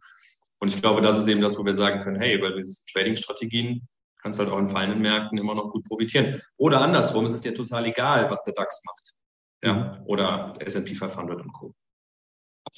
Und 0.60 0.74
ich 0.74 0.82
glaube, 0.82 1.02
das 1.02 1.18
ist 1.18 1.28
eben 1.28 1.42
das, 1.42 1.58
wo 1.58 1.66
wir 1.66 1.74
sagen 1.74 2.04
können, 2.04 2.20
hey, 2.20 2.36
über 2.36 2.52
diese 2.52 2.84
Trading-Strategien 2.92 3.88
kannst 4.22 4.40
halt 4.40 4.50
auch 4.50 4.60
in 4.60 4.68
fallenden 4.68 5.02
Märkten 5.02 5.38
immer 5.38 5.56
noch 5.56 5.72
gut 5.72 5.86
profitieren. 5.86 6.42
Oder 6.58 6.82
andersrum, 6.82 7.26
es 7.26 7.34
ist 7.34 7.46
dir 7.46 7.54
total 7.54 7.86
egal, 7.86 8.30
was 8.30 8.44
der 8.44 8.54
DAX 8.54 8.82
macht. 8.86 9.14
Ja, 9.64 10.04
oder 10.06 10.56
S&P 10.60 10.94
500 10.96 11.42
und 11.42 11.54
Co. 11.54 11.74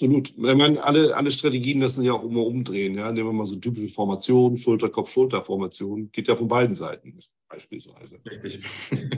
Absolut. 0.02 0.30
Ich 0.30 0.38
meine, 0.38 0.82
alle, 0.82 1.16
alle 1.16 1.30
Strategien 1.30 1.82
lassen 1.82 2.06
ja 2.06 2.14
auch 2.14 2.24
immer 2.24 2.46
umdrehen. 2.46 2.96
Ja? 2.96 3.12
Nehmen 3.12 3.28
wir 3.28 3.34
mal 3.34 3.46
so 3.46 3.58
typische 3.58 3.90
Formationen, 3.90 4.58
Schulter-Kopf-Schulter-Formation. 4.58 6.10
Geht 6.14 6.30
ja 6.30 6.38
von 6.38 6.48
beiden 6.48 6.74
Seiten, 6.74 7.20
beispielsweise. 7.50 8.18
Richtig. 8.26 8.64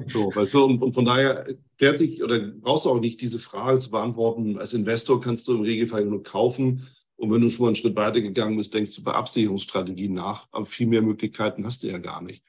So, 0.07 0.35
weißt 0.35 0.55
du, 0.55 0.63
und, 0.63 0.81
und 0.81 0.93
von 0.95 1.05
daher 1.05 1.55
klärt 1.77 1.99
sich 1.99 2.23
oder 2.23 2.39
brauchst 2.39 2.85
du 2.85 2.89
auch 2.89 2.99
nicht 2.99 3.21
diese 3.21 3.37
Frage 3.37 3.77
zu 3.77 3.91
beantworten. 3.91 4.57
Als 4.57 4.73
Investor 4.73 5.21
kannst 5.21 5.47
du 5.47 5.53
im 5.53 5.61
Regelfall 5.61 6.03
nur 6.03 6.23
kaufen. 6.23 6.87
Und 7.15 7.31
wenn 7.31 7.41
du 7.41 7.51
schon 7.51 7.65
mal 7.65 7.67
einen 7.69 7.75
Schritt 7.75 7.95
weiter 7.95 8.19
gegangen 8.19 8.57
bist, 8.57 8.73
denkst 8.73 8.95
du 8.95 9.01
über 9.01 9.13
Absicherungsstrategien 9.13 10.13
nach. 10.13 10.47
Aber 10.51 10.65
viel 10.65 10.87
mehr 10.87 11.03
Möglichkeiten 11.03 11.63
hast 11.63 11.83
du 11.83 11.89
ja 11.89 11.99
gar 11.99 12.23
nicht. 12.23 12.43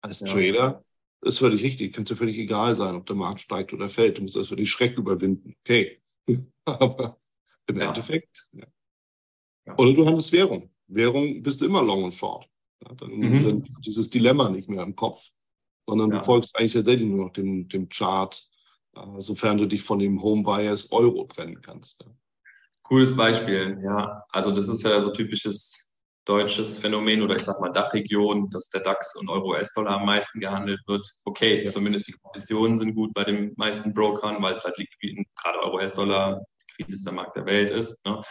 Als 0.00 0.18
ja. 0.18 0.26
Trader 0.26 0.84
ist 1.22 1.38
völlig 1.38 1.62
richtig. 1.62 1.94
Kannst 1.94 2.10
dir 2.10 2.16
völlig 2.16 2.36
egal 2.36 2.74
sein, 2.74 2.96
ob 2.96 3.06
der 3.06 3.14
Markt 3.14 3.40
steigt 3.40 3.72
oder 3.72 3.88
fällt. 3.88 4.18
Du 4.18 4.22
musst 4.22 4.36
also 4.36 4.56
den 4.56 4.66
Schreck 4.66 4.98
überwinden. 4.98 5.54
Okay. 5.62 6.00
Aber 6.64 7.16
im 7.66 7.78
ja. 7.78 7.88
Endeffekt. 7.88 8.46
Ja. 8.52 8.66
Ja. 9.66 9.74
Oder 9.76 9.92
du 9.92 10.06
handelst 10.06 10.32
Währung. 10.32 10.70
Währung 10.86 11.42
bist 11.42 11.60
du 11.60 11.66
immer 11.66 11.82
long 11.82 12.04
und 12.04 12.14
short. 12.14 12.48
Dann, 12.80 13.10
mhm. 13.10 13.44
dann 13.44 13.68
dieses 13.84 14.10
Dilemma 14.10 14.48
nicht 14.48 14.68
mehr 14.68 14.82
im 14.82 14.94
Kopf, 14.94 15.28
sondern 15.86 16.10
du 16.10 16.22
folgst 16.22 16.54
eigentlich 16.54 16.74
tatsächlich 16.74 17.08
nur 17.08 17.26
noch 17.26 17.32
dem, 17.32 17.68
dem 17.68 17.88
Chart, 17.88 18.48
äh, 18.94 19.20
sofern 19.20 19.58
du 19.58 19.66
dich 19.66 19.82
von 19.82 19.98
dem 19.98 20.22
Home 20.22 20.42
Bias 20.42 20.92
Euro 20.92 21.24
trennen 21.24 21.60
kannst. 21.62 22.04
Cooles 22.82 23.16
Beispiel, 23.16 23.80
ja. 23.82 24.22
Also 24.28 24.52
das 24.52 24.68
ist 24.68 24.84
ja 24.84 25.00
so 25.00 25.10
typisches 25.10 25.90
deutsches 26.24 26.78
Phänomen 26.78 27.22
oder 27.22 27.36
ich 27.36 27.42
sag 27.42 27.60
mal 27.60 27.72
Dachregion, 27.72 28.50
dass 28.50 28.68
der 28.68 28.80
DAX 28.80 29.16
und 29.16 29.28
Euro-US-Dollar 29.28 30.00
am 30.00 30.06
meisten 30.06 30.40
gehandelt 30.40 30.80
wird. 30.86 31.06
Okay, 31.24 31.62
ja. 31.64 31.70
zumindest 31.70 32.08
die 32.08 32.12
Konditionen 32.12 32.76
sind 32.76 32.94
gut 32.94 33.14
bei 33.14 33.24
den 33.24 33.54
meisten 33.56 33.94
Brokern, 33.94 34.42
weil 34.42 34.54
es 34.54 34.64
halt 34.64 34.76
liquid, 34.76 35.24
gerade 35.40 35.60
Euro-US-Dollar 35.60 36.44
liquidester 36.78 37.12
Markt 37.12 37.36
der 37.36 37.46
Welt 37.46 37.70
ist. 37.70 38.04
Ne? 38.06 38.22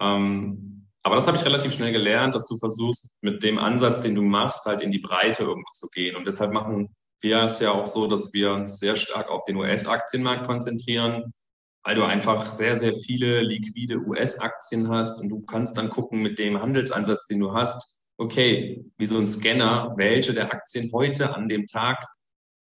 Ähm, 0.00 0.86
aber 1.02 1.16
das 1.16 1.26
habe 1.26 1.36
ich 1.36 1.44
relativ 1.44 1.74
schnell 1.74 1.92
gelernt, 1.92 2.34
dass 2.34 2.46
du 2.46 2.56
versuchst, 2.56 3.08
mit 3.20 3.42
dem 3.42 3.58
Ansatz, 3.58 4.00
den 4.00 4.14
du 4.14 4.22
machst, 4.22 4.64
halt 4.64 4.80
in 4.80 4.90
die 4.90 4.98
Breite 4.98 5.42
irgendwo 5.42 5.70
zu 5.74 5.88
gehen. 5.88 6.16
Und 6.16 6.26
deshalb 6.26 6.52
machen 6.52 6.94
wir 7.20 7.42
es 7.42 7.60
ja 7.60 7.72
auch 7.72 7.86
so, 7.86 8.06
dass 8.06 8.32
wir 8.32 8.52
uns 8.52 8.78
sehr 8.78 8.96
stark 8.96 9.28
auf 9.28 9.44
den 9.44 9.56
US-Aktienmarkt 9.56 10.46
konzentrieren, 10.46 11.34
weil 11.82 11.94
du 11.94 12.04
einfach 12.04 12.50
sehr, 12.50 12.78
sehr 12.78 12.94
viele 12.94 13.42
liquide 13.42 13.98
US-Aktien 13.98 14.88
hast 14.88 15.20
und 15.20 15.28
du 15.28 15.42
kannst 15.42 15.76
dann 15.76 15.90
gucken 15.90 16.22
mit 16.22 16.38
dem 16.38 16.60
Handelsansatz, 16.60 17.26
den 17.26 17.40
du 17.40 17.52
hast, 17.52 17.98
okay, 18.16 18.86
wie 18.96 19.06
so 19.06 19.18
ein 19.18 19.28
Scanner, 19.28 19.92
welche 19.96 20.32
der 20.32 20.52
Aktien 20.52 20.90
heute 20.92 21.34
an 21.34 21.48
dem 21.48 21.66
Tag 21.66 22.06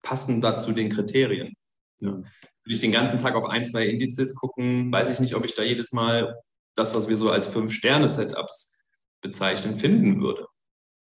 passen 0.02 0.40
dazu 0.40 0.72
den 0.72 0.88
Kriterien. 0.88 1.52
Ja 1.98 2.22
würde 2.70 2.76
ich 2.76 2.80
den 2.82 2.92
ganzen 2.92 3.18
Tag 3.18 3.34
auf 3.34 3.46
ein, 3.46 3.64
zwei 3.64 3.84
Indizes 3.84 4.36
gucken, 4.36 4.92
weiß 4.92 5.10
ich 5.10 5.18
nicht, 5.18 5.34
ob 5.34 5.44
ich 5.44 5.54
da 5.54 5.64
jedes 5.64 5.90
Mal 5.90 6.40
das, 6.76 6.94
was 6.94 7.08
wir 7.08 7.16
so 7.16 7.28
als 7.28 7.48
Fünf-Sterne-Setups 7.48 8.78
bezeichnen, 9.20 9.76
finden 9.76 10.22
würde. 10.22 10.46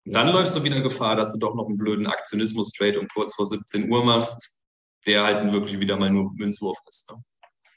Dann 0.04 0.28
läufst 0.28 0.56
du 0.56 0.63
wieder 0.63 0.82
Gefahr, 0.82 1.15
dass 1.15 1.34
du 1.34 1.39
doch 1.39 1.56
noch 1.56 1.67
einen 1.67 1.78
blöden 1.78 2.06
Aktionismus-Trade 2.06 2.99
um 2.99 3.08
kurz 3.08 3.34
vor 3.34 3.47
17 3.47 3.91
Uhr 3.91 4.06
machst, 4.06 4.62
der 5.08 5.23
halt 5.23 5.51
wirklich 5.51 5.80
wieder 5.80 5.97
mal 5.97 6.12
nur 6.12 6.32
Münzwurf 6.36 6.78
ist. 6.88 7.10
Ne? 7.10 7.23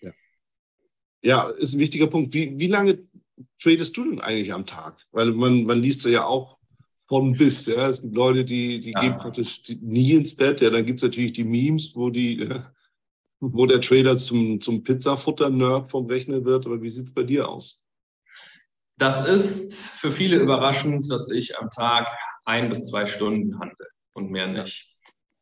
Ja. 0.03 0.13
ja, 1.23 1.49
ist 1.49 1.73
ein 1.73 1.79
wichtiger 1.79 2.09
Punkt. 2.09 2.35
Wie, 2.35 2.59
wie 2.59 2.67
lange 2.67 3.09
tradest 3.59 3.97
du 3.97 4.05
denn 4.05 4.21
eigentlich 4.21 4.53
am 4.53 4.67
Tag? 4.67 5.03
Weil 5.13 5.33
man, 5.33 5.65
man 5.65 5.81
liest 5.81 6.05
ja 6.05 6.27
auch 6.27 6.59
von 7.07 7.33
bis. 7.33 7.65
Ja. 7.65 7.89
Es 7.89 8.03
gibt 8.03 8.15
Leute, 8.15 8.45
die, 8.45 8.81
die 8.81 8.91
ja. 8.91 9.01
gehen 9.01 9.17
praktisch 9.17 9.63
nie 9.81 10.13
ins 10.13 10.37
Bett. 10.37 10.61
Ja, 10.61 10.69
dann 10.69 10.85
gibt 10.85 10.99
es 10.99 11.05
natürlich 11.05 11.33
die 11.33 11.45
Memes, 11.45 11.97
wo 11.97 12.11
die, 12.11 12.41
ja, 12.41 12.71
wo 13.41 13.67
der 13.67 13.81
Trader 13.81 14.17
zum, 14.17 14.61
zum 14.61 14.83
Pizzafutter-Nerd 14.83 15.91
vom 15.91 16.07
Rechner 16.07 16.45
wird. 16.45 16.67
Aber 16.67 16.83
wie 16.83 16.91
sieht 16.91 17.07
es 17.07 17.15
bei 17.15 17.23
dir 17.23 17.49
aus? 17.49 17.81
Das 18.99 19.27
ist 19.27 19.91
für 19.91 20.11
viele 20.11 20.37
überraschend, 20.37 21.11
dass 21.11 21.31
ich 21.31 21.59
am 21.59 21.71
Tag 21.71 22.09
ein 22.45 22.69
bis 22.69 22.83
zwei 22.83 23.07
Stunden 23.07 23.59
handle 23.61 23.87
und 24.13 24.31
mehr 24.31 24.49
nicht. 24.49 24.89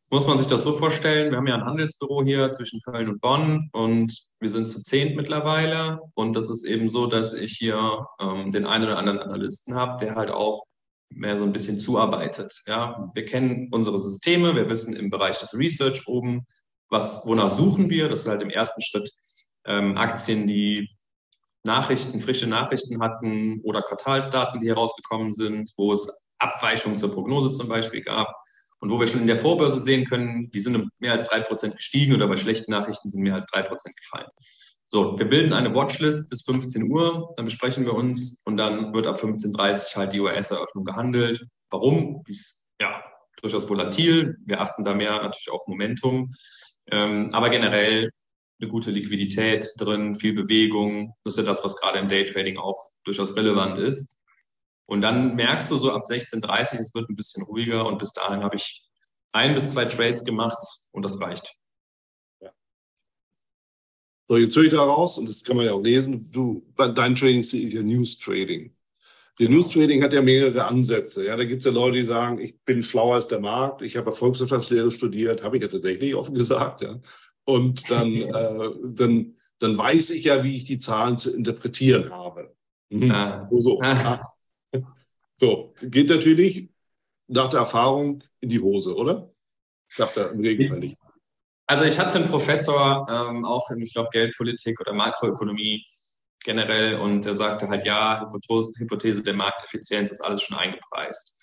Jetzt 0.03 0.11
muss 0.11 0.27
man 0.27 0.37
sich 0.37 0.47
das 0.47 0.63
so 0.63 0.77
vorstellen, 0.77 1.31
wir 1.31 1.37
haben 1.37 1.47
ja 1.47 1.55
ein 1.55 1.65
Handelsbüro 1.65 2.23
hier 2.23 2.49
zwischen 2.51 2.79
Köln 2.81 3.09
und 3.09 3.19
Bonn 3.19 3.69
und 3.73 4.17
wir 4.39 4.49
sind 4.49 4.69
zu 4.69 4.81
zehnt 4.81 5.17
mittlerweile 5.17 5.99
und 6.13 6.33
das 6.33 6.49
ist 6.49 6.63
eben 6.63 6.89
so, 6.89 7.07
dass 7.07 7.33
ich 7.33 7.53
hier 7.57 8.05
ähm, 8.21 8.51
den 8.51 8.65
einen 8.65 8.85
oder 8.85 8.99
anderen 8.99 9.19
Analysten 9.19 9.75
habe, 9.75 10.05
der 10.05 10.15
halt 10.15 10.31
auch 10.31 10.63
mehr 11.09 11.37
so 11.37 11.43
ein 11.43 11.51
bisschen 11.51 11.79
zuarbeitet. 11.79 12.53
Ja, 12.67 13.11
wir 13.13 13.25
kennen 13.25 13.69
unsere 13.71 13.99
Systeme, 13.99 14.55
wir 14.55 14.69
wissen 14.69 14.95
im 14.95 15.09
Bereich 15.09 15.39
des 15.39 15.53
Research 15.53 16.07
oben, 16.07 16.45
was, 16.89 17.25
wonach 17.25 17.49
suchen 17.49 17.89
wir. 17.89 18.09
Das 18.09 18.21
ist 18.21 18.27
halt 18.27 18.41
im 18.41 18.49
ersten 18.49 18.81
Schritt 18.81 19.11
ähm, 19.65 19.97
Aktien, 19.97 20.47
die 20.47 20.89
Nachrichten, 21.63 22.19
frische 22.19 22.47
Nachrichten 22.47 23.01
hatten 23.01 23.61
oder 23.63 23.81
Quartalsdaten, 23.81 24.59
die 24.59 24.69
herausgekommen 24.69 25.31
sind, 25.33 25.71
wo 25.77 25.93
es 25.93 26.09
Abweichungen 26.39 26.97
zur 26.97 27.11
Prognose 27.11 27.51
zum 27.51 27.67
Beispiel 27.67 28.01
gab 28.01 28.33
und 28.79 28.89
wo 28.89 28.99
wir 28.99 29.07
schon 29.07 29.21
in 29.21 29.27
der 29.27 29.37
Vorbörse 29.37 29.79
sehen 29.79 30.05
können, 30.05 30.49
die 30.51 30.59
sind 30.59 30.75
um 30.75 30.89
mehr 30.99 31.13
als 31.13 31.25
drei 31.25 31.41
Prozent 31.41 31.75
gestiegen 31.75 32.13
oder 32.13 32.27
bei 32.27 32.37
schlechten 32.37 32.71
Nachrichten 32.71 33.09
sind 33.09 33.21
mehr 33.21 33.35
als 33.35 33.45
drei 33.47 33.63
Prozent 33.63 33.95
gefallen. 33.97 34.29
So, 34.89 35.19
wir 35.19 35.27
bilden 35.27 35.51
eine 35.51 35.75
Watchlist 35.75 36.29
bis 36.29 36.43
15 36.43 36.89
Uhr, 36.89 37.33
dann 37.35 37.45
besprechen 37.45 37.85
wir 37.85 37.93
uns 37.93 38.41
und 38.45 38.55
dann 38.55 38.93
wird 38.93 39.05
ab 39.05 39.19
15.30 39.19 39.51
Uhr 39.51 39.95
halt 39.97 40.13
die 40.13 40.21
US-Eröffnung 40.21 40.85
gehandelt. 40.85 41.45
Warum? 41.69 42.23
Ist 42.27 42.63
ja 42.79 43.03
durchaus 43.41 43.67
volatil. 43.69 44.37
Wir 44.45 44.61
achten 44.61 44.83
da 44.85 44.93
mehr 44.93 45.11
natürlich 45.21 45.49
auf 45.51 45.67
Momentum. 45.67 46.33
Ähm, 46.91 47.29
aber 47.33 47.49
generell 47.49 48.11
eine 48.59 48.69
gute 48.69 48.91
Liquidität 48.91 49.71
drin, 49.77 50.15
viel 50.15 50.33
Bewegung. 50.33 51.13
Das 51.23 51.33
ist 51.33 51.39
ja 51.39 51.43
das, 51.43 51.63
was 51.63 51.75
gerade 51.75 51.99
im 51.99 52.07
Daytrading 52.07 52.57
auch 52.57 52.91
durchaus 53.03 53.35
relevant 53.35 53.77
ist. 53.77 54.15
Und 54.87 55.01
dann 55.01 55.35
merkst 55.35 55.69
du 55.69 55.77
so 55.77 55.91
ab 55.91 56.03
16.30 56.09 56.79
es 56.79 56.95
wird 56.95 57.09
ein 57.09 57.15
bisschen 57.15 57.43
ruhiger 57.43 57.85
und 57.85 57.97
bis 57.97 58.13
dahin 58.13 58.43
habe 58.43 58.55
ich 58.55 58.83
ein 59.33 59.53
bis 59.53 59.67
zwei 59.67 59.85
Trades 59.85 60.23
gemacht 60.23 60.57
und 60.91 61.03
das 61.03 61.19
reicht. 61.19 61.53
Ja. 62.39 62.51
So, 64.29 64.37
jetzt 64.37 64.55
höre 64.55 64.63
ich 64.63 64.71
da 64.71 64.81
raus 64.81 65.17
und 65.17 65.27
das 65.27 65.43
kann 65.43 65.57
man 65.57 65.65
ja 65.65 65.73
auch 65.73 65.81
lesen. 65.81 66.31
Du, 66.31 66.65
dein 66.77 67.15
Trading 67.15 67.41
ist 67.41 67.51
ja 67.51 67.83
News 67.83 68.17
Trading. 68.17 68.76
Der 69.39 69.49
News 69.49 69.69
Trading 69.69 70.03
hat 70.03 70.13
ja 70.13 70.21
mehrere 70.21 70.65
Ansätze. 70.65 71.25
Ja, 71.25 71.35
da 71.35 71.45
gibt 71.45 71.59
es 71.59 71.65
ja 71.65 71.71
Leute, 71.71 71.97
die 71.97 72.03
sagen, 72.03 72.39
ich 72.39 72.59
bin 72.61 72.81
schlauer 72.81 73.15
als 73.15 73.27
der 73.27 73.39
Markt, 73.39 73.83
ich 73.83 73.95
habe 73.95 74.11
Volkswirtschaftslehre 74.11 74.89
studiert, 74.89 75.43
habe 75.43 75.57
ich 75.57 75.63
ja 75.63 75.69
tatsächlich 75.69 76.15
offen 76.15 76.35
gesagt. 76.35 76.81
Ja. 76.81 76.99
Und 77.45 77.89
dann, 77.91 78.13
äh, 78.13 78.69
dann, 78.83 79.35
dann 79.59 79.77
weiß 79.77 80.09
ich 80.11 80.25
ja, 80.25 80.43
wie 80.43 80.57
ich 80.57 80.63
die 80.63 80.79
Zahlen 80.79 81.17
zu 81.17 81.35
interpretieren 81.35 82.11
habe. 82.11 82.55
Mhm. 82.89 83.11
Ah. 83.11 83.49
So, 83.51 83.79
ah. 83.83 84.33
so, 85.35 85.73
geht 85.83 86.09
natürlich 86.09 86.69
nach 87.27 87.49
der 87.49 87.59
Erfahrung 87.59 88.23
in 88.39 88.49
die 88.49 88.59
Hose, 88.59 88.95
oder? 88.95 89.29
Sagt 89.85 90.17
er 90.17 90.31
im 90.31 90.39
Regelfall 90.39 90.79
nicht. 90.79 90.97
Also 91.69 91.83
ich 91.83 91.99
hatte 91.99 92.17
einen 92.17 92.29
Professor, 92.29 93.05
ähm, 93.09 93.43
auch 93.43 93.69
in, 93.71 93.81
ich 93.81 93.93
glaube, 93.93 94.09
Geldpolitik 94.11 94.79
oder 94.79 94.93
Makroökonomie 94.93 95.85
generell, 96.47 96.95
und 96.95 97.25
der 97.25 97.35
sagte 97.35 97.67
halt, 97.67 97.85
ja, 97.85 98.21
Hypothese, 98.21 98.71
Hypothese 98.77 99.21
der 99.21 99.35
Markteffizienz 99.35 100.09
ist 100.09 100.21
alles 100.21 100.41
schon 100.41 100.57
eingepreist. 100.57 101.37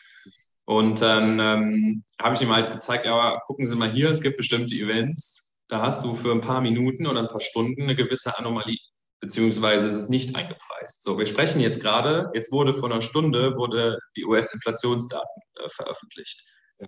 Und 0.65 1.03
dann 1.03 1.39
ähm, 1.39 2.05
habe 2.21 2.35
ich 2.35 2.41
ihm 2.41 2.51
halt 2.51 2.73
gezeigt, 2.73 3.05
ja, 3.05 3.39
gucken 3.47 3.67
Sie 3.67 3.77
mal 3.77 3.93
hier, 3.93 4.11
es 4.11 4.23
gibt 4.23 4.39
bestimmte 4.39 4.75
Events, 4.75 5.53
da 5.69 5.83
hast 5.83 6.05
du 6.05 6.15
für 6.15 6.33
ein 6.33 6.41
paar 6.41 6.63
Minuten 6.63 7.07
oder 7.07 7.21
ein 7.21 7.29
paar 7.29 7.43
Stunden 7.43 7.83
eine 7.83 7.95
gewisse 7.95 8.39
Anomalie, 8.39 8.79
beziehungsweise 9.21 9.89
ist 9.89 9.97
es 9.97 10.09
nicht 10.09 10.35
eingepreist. 10.35 11.03
So, 11.03 11.19
wir 11.19 11.27
sprechen 11.27 11.61
jetzt 11.61 11.83
gerade, 11.83 12.31
jetzt 12.33 12.51
wurde 12.51 12.75
vor 12.75 12.91
einer 12.91 13.03
Stunde 13.03 13.57
wurde 13.57 13.99
die 14.17 14.25
US-Inflationsdaten 14.25 15.43
äh, 15.57 15.69
veröffentlicht. 15.69 16.45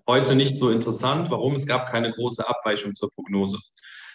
Heute 0.09 0.35
nicht 0.35 0.59
so 0.59 0.71
interessant. 0.71 1.31
Warum? 1.31 1.55
Es 1.55 1.67
gab 1.67 1.91
keine 1.91 2.13
große 2.13 2.49
Abweichung 2.49 2.95
zur 2.95 3.11
Prognose. 3.13 3.59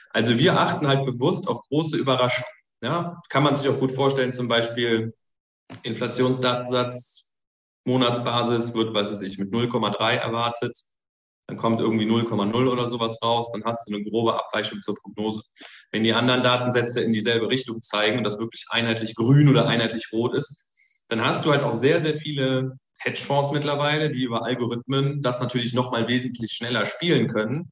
Also 0.09 0.37
wir 0.37 0.59
achten 0.59 0.87
halt 0.87 1.05
bewusst 1.05 1.47
auf 1.47 1.61
große 1.69 1.97
Überraschungen. 1.97 2.60
Ja, 2.81 3.21
kann 3.29 3.43
man 3.43 3.55
sich 3.55 3.69
auch 3.69 3.79
gut 3.79 3.91
vorstellen, 3.91 4.33
zum 4.33 4.47
Beispiel 4.47 5.13
Inflationsdatensatz, 5.83 7.31
Monatsbasis 7.85 8.73
wird, 8.73 8.93
weiß 8.93 9.21
ich, 9.21 9.37
mit 9.37 9.51
0,3 9.51 10.15
erwartet 10.15 10.75
dann 11.51 11.57
kommt 11.57 11.81
irgendwie 11.81 12.05
0,0 12.05 12.67
oder 12.69 12.87
sowas 12.87 13.17
raus, 13.21 13.51
dann 13.51 13.65
hast 13.65 13.85
du 13.85 13.93
eine 13.93 14.05
grobe 14.05 14.35
Abweichung 14.35 14.79
zur 14.79 14.95
Prognose. 14.95 15.41
Wenn 15.91 16.05
die 16.05 16.13
anderen 16.13 16.43
Datensätze 16.43 17.01
in 17.01 17.11
dieselbe 17.11 17.49
Richtung 17.49 17.81
zeigen 17.81 18.19
und 18.19 18.23
das 18.23 18.39
wirklich 18.39 18.67
einheitlich 18.69 19.15
grün 19.15 19.49
oder 19.49 19.67
einheitlich 19.67 20.07
rot 20.13 20.33
ist, 20.33 20.63
dann 21.09 21.19
hast 21.19 21.43
du 21.43 21.51
halt 21.51 21.63
auch 21.63 21.73
sehr, 21.73 21.99
sehr 21.99 22.15
viele 22.15 22.77
Hedgefonds 22.99 23.51
mittlerweile, 23.51 24.09
die 24.11 24.23
über 24.23 24.45
Algorithmen 24.45 25.21
das 25.21 25.41
natürlich 25.41 25.73
nochmal 25.73 26.07
wesentlich 26.07 26.53
schneller 26.53 26.85
spielen 26.85 27.27
können. 27.27 27.69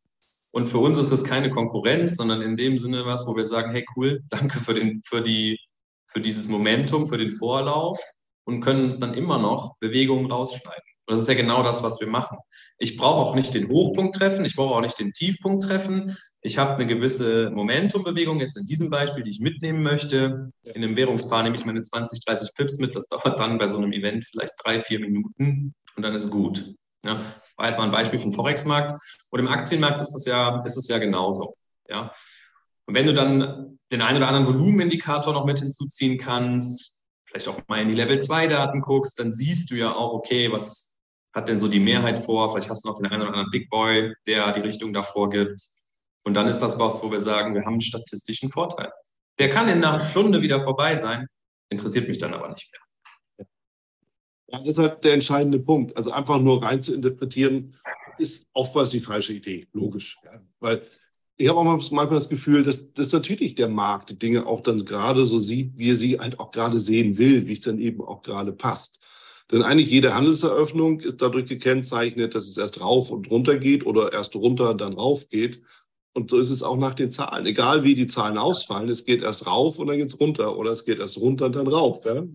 Und 0.51 0.67
für 0.67 0.79
uns 0.79 0.97
ist 0.97 1.11
das 1.11 1.23
keine 1.23 1.51
Konkurrenz, 1.51 2.15
sondern 2.15 2.41
in 2.41 2.57
dem 2.57 2.79
Sinne 2.79 3.05
was, 3.05 3.27
wo 3.27 3.35
wir 3.35 3.45
sagen, 3.45 3.71
hey 3.71 3.85
cool, 3.95 4.21
danke 4.29 4.59
für 4.59 4.73
den, 4.73 5.01
für 5.05 5.21
die, 5.21 5.59
für 6.07 6.21
dieses 6.21 6.47
Momentum, 6.47 7.07
für 7.07 7.17
den 7.17 7.31
Vorlauf 7.31 7.99
und 8.45 8.61
können 8.61 8.85
uns 8.85 8.99
dann 8.99 9.13
immer 9.13 9.37
noch 9.37 9.75
Bewegungen 9.79 10.29
rausschneiden. 10.29 10.83
Und 11.05 11.13
das 11.13 11.21
ist 11.21 11.27
ja 11.27 11.35
genau 11.35 11.63
das, 11.63 11.81
was 11.81 11.99
wir 11.99 12.07
machen. 12.07 12.37
Ich 12.77 12.97
brauche 12.97 13.27
auch 13.27 13.35
nicht 13.35 13.53
den 13.53 13.67
Hochpunkt 13.67 14.15
treffen, 14.15 14.45
ich 14.45 14.55
brauche 14.55 14.75
auch 14.75 14.81
nicht 14.81 14.99
den 14.99 15.11
Tiefpunkt 15.11 15.63
treffen. 15.63 16.17
Ich 16.41 16.57
habe 16.57 16.75
eine 16.75 16.87
gewisse 16.87 17.49
Momentumbewegung 17.49 18.39
jetzt 18.39 18.57
in 18.57 18.65
diesem 18.65 18.89
Beispiel, 18.89 19.23
die 19.23 19.31
ich 19.31 19.39
mitnehmen 19.39 19.83
möchte. 19.83 20.51
In 20.65 20.83
einem 20.83 20.95
Währungspaar 20.95 21.43
nehme 21.43 21.55
ich 21.55 21.65
meine 21.65 21.81
20, 21.81 22.23
30 22.23 22.53
Pips 22.53 22.77
mit. 22.77 22.95
Das 22.95 23.07
dauert 23.07 23.39
dann 23.39 23.57
bei 23.57 23.67
so 23.67 23.77
einem 23.77 23.91
Event 23.91 24.25
vielleicht 24.25 24.53
drei, 24.63 24.79
vier 24.79 24.99
Minuten 24.99 25.73
und 25.95 26.03
dann 26.03 26.13
ist 26.13 26.29
gut. 26.29 26.75
Ja, 27.05 27.21
war 27.55 27.67
jetzt 27.67 27.77
mal 27.77 27.85
ein 27.85 27.91
Beispiel 27.91 28.19
vom 28.19 28.33
Forex-Markt. 28.33 28.93
Und 29.29 29.39
im 29.39 29.47
Aktienmarkt 29.47 30.01
ist 30.01 30.15
es 30.15 30.25
ja, 30.25 30.61
ist 30.65 30.77
es 30.77 30.87
ja 30.87 30.97
genauso. 30.97 31.55
Ja. 31.87 32.11
Und 32.85 32.95
wenn 32.95 33.05
du 33.05 33.13
dann 33.13 33.79
den 33.91 34.01
einen 34.01 34.17
oder 34.17 34.27
anderen 34.27 34.47
Volumenindikator 34.47 35.33
noch 35.33 35.45
mit 35.45 35.59
hinzuziehen 35.59 36.17
kannst, 36.17 37.03
vielleicht 37.25 37.47
auch 37.47 37.59
mal 37.67 37.81
in 37.81 37.87
die 37.87 37.95
Level 37.95 38.19
2 38.19 38.47
Daten 38.47 38.81
guckst, 38.81 39.19
dann 39.19 39.31
siehst 39.31 39.71
du 39.71 39.75
ja 39.75 39.93
auch, 39.93 40.13
okay, 40.13 40.51
was 40.51 40.97
hat 41.33 41.47
denn 41.47 41.59
so 41.59 41.67
die 41.67 41.79
Mehrheit 41.79 42.19
vor? 42.19 42.51
Vielleicht 42.51 42.69
hast 42.69 42.83
du 42.83 42.89
noch 42.89 42.97
den 42.97 43.05
einen 43.05 43.21
oder 43.21 43.29
anderen 43.29 43.51
Big 43.51 43.69
Boy, 43.69 44.15
der 44.25 44.51
die 44.51 44.61
Richtung 44.61 44.93
davor 44.93 45.29
gibt. 45.29 45.61
Und 46.23 46.33
dann 46.33 46.47
ist 46.47 46.59
das 46.59 46.79
was, 46.79 47.01
wo 47.03 47.11
wir 47.11 47.21
sagen, 47.21 47.53
wir 47.53 47.61
haben 47.61 47.73
einen 47.73 47.81
statistischen 47.81 48.49
Vorteil. 48.49 48.91
Der 49.37 49.49
kann 49.49 49.69
in 49.69 49.83
einer 49.83 50.01
Stunde 50.01 50.41
wieder 50.41 50.59
vorbei 50.59 50.95
sein, 50.95 51.27
interessiert 51.69 52.07
mich 52.07 52.17
dann 52.17 52.33
aber 52.33 52.49
nicht 52.49 52.69
mehr. 52.71 52.81
Das 54.51 54.65
ist 54.65 54.77
halt 54.77 55.03
der 55.03 55.13
entscheidende 55.13 55.59
Punkt. 55.59 55.95
Also 55.95 56.11
einfach 56.11 56.39
nur 56.39 56.63
rein 56.63 56.81
zu 56.81 56.93
interpretieren, 56.93 57.75
ist 58.17 58.47
oftmals 58.53 58.89
die 58.89 58.99
falsche 58.99 59.33
Idee, 59.33 59.67
logisch. 59.73 60.17
Ja. 60.25 60.41
Weil 60.59 60.81
ich 61.37 61.47
habe 61.47 61.59
auch 61.59 61.63
manchmal 61.63 62.09
das 62.09 62.27
Gefühl, 62.27 62.63
dass, 62.63 62.91
dass 62.93 63.13
natürlich 63.13 63.55
der 63.55 63.69
Markt 63.69 64.09
die 64.09 64.19
Dinge 64.19 64.45
auch 64.45 64.61
dann 64.61 64.83
gerade 64.83 65.25
so 65.25 65.39
sieht, 65.39 65.77
wie 65.77 65.91
er 65.91 65.95
sie 65.95 66.19
halt 66.19 66.39
auch 66.39 66.51
gerade 66.51 66.81
sehen 66.81 67.17
will, 67.17 67.47
wie 67.47 67.53
es 67.53 67.61
dann 67.61 67.79
eben 67.79 68.01
auch 68.01 68.23
gerade 68.23 68.51
passt. 68.51 68.99
Denn 69.51 69.63
eigentlich 69.63 69.89
jede 69.89 70.13
Handelseröffnung 70.13 70.99
ist 70.99 71.21
dadurch 71.21 71.47
gekennzeichnet, 71.47 72.35
dass 72.35 72.45
es 72.45 72.57
erst 72.57 72.81
rauf 72.81 73.09
und 73.09 73.31
runter 73.31 73.57
geht 73.57 73.85
oder 73.85 74.13
erst 74.13 74.35
runter, 74.35 74.75
dann 74.75 74.93
rauf 74.93 75.29
geht. 75.29 75.61
Und 76.13 76.29
so 76.29 76.37
ist 76.37 76.49
es 76.49 76.61
auch 76.61 76.77
nach 76.77 76.93
den 76.93 77.11
Zahlen. 77.11 77.45
Egal 77.45 77.83
wie 77.83 77.95
die 77.95 78.07
Zahlen 78.07 78.37
ausfallen, 78.37 78.89
es 78.89 79.05
geht 79.05 79.23
erst 79.23 79.47
rauf 79.47 79.79
und 79.79 79.87
dann 79.87 79.97
geht 79.97 80.09
es 80.09 80.19
runter 80.19 80.57
oder 80.57 80.71
es 80.71 80.83
geht 80.83 80.99
erst 80.99 81.17
runter 81.17 81.45
und 81.45 81.55
dann 81.55 81.67
rauf. 81.67 82.03
Ja? 82.05 82.25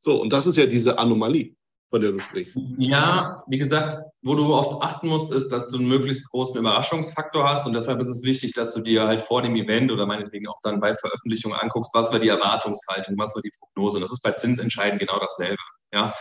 So, 0.00 0.20
und 0.20 0.32
das 0.32 0.46
ist 0.46 0.56
ja 0.56 0.66
diese 0.66 0.98
Anomalie, 0.98 1.54
von 1.90 2.00
der 2.00 2.12
du 2.12 2.18
sprichst. 2.18 2.54
Ja, 2.76 3.42
wie 3.48 3.58
gesagt, 3.58 3.96
wo 4.22 4.34
du 4.34 4.52
oft 4.52 4.82
achten 4.82 5.08
musst, 5.08 5.32
ist, 5.32 5.50
dass 5.50 5.68
du 5.68 5.78
einen 5.78 5.88
möglichst 5.88 6.28
großen 6.30 6.58
Überraschungsfaktor 6.58 7.48
hast 7.48 7.66
und 7.66 7.72
deshalb 7.72 8.00
ist 8.00 8.08
es 8.08 8.22
wichtig, 8.22 8.52
dass 8.52 8.74
du 8.74 8.80
dir 8.80 9.06
halt 9.06 9.22
vor 9.22 9.42
dem 9.42 9.56
Event 9.56 9.90
oder 9.90 10.06
meinetwegen 10.06 10.48
auch 10.48 10.60
dann 10.62 10.80
bei 10.80 10.94
Veröffentlichung 10.94 11.54
anguckst, 11.54 11.92
was 11.94 12.12
war 12.12 12.18
die 12.18 12.28
Erwartungshaltung, 12.28 13.16
was 13.18 13.34
war 13.34 13.42
die 13.42 13.52
Prognose. 13.58 13.96
Und 13.96 14.02
das 14.02 14.12
ist 14.12 14.22
bei 14.22 14.32
Zinsentscheiden 14.32 14.98
genau 14.98 15.18
dasselbe. 15.18 15.62
Ja, 15.92 16.12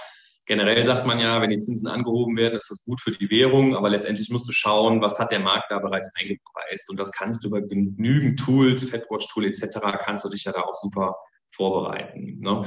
Generell 0.48 0.82
sagt 0.86 1.06
man 1.06 1.20
ja, 1.20 1.42
wenn 1.42 1.50
die 1.50 1.60
Zinsen 1.60 1.90
angehoben 1.90 2.38
werden, 2.38 2.58
ist 2.58 2.72
das 2.72 2.82
gut 2.86 3.02
für 3.02 3.12
die 3.12 3.30
Währung, 3.30 3.76
aber 3.76 3.90
letztendlich 3.90 4.30
musst 4.30 4.48
du 4.48 4.54
schauen, 4.54 5.02
was 5.02 5.20
hat 5.20 5.34
der 5.34 5.42
Markt 5.42 5.70
da 5.70 5.78
bereits 5.78 6.10
eingepreist. 6.16 6.90
Und 6.90 6.98
das 6.98 7.12
kannst 7.12 7.44
du 7.44 7.50
über 7.50 7.62
genügend 7.62 8.40
Tools, 8.40 8.86
Fedwatch-Tool 8.86 9.46
etc., 9.46 9.78
kannst 10.00 10.24
du 10.24 10.30
dich 10.30 10.46
ja 10.46 10.54
da 10.54 10.62
auch 10.62 10.74
super 10.74 11.18
vorbereiten. 11.52 12.40
Ne? 12.40 12.64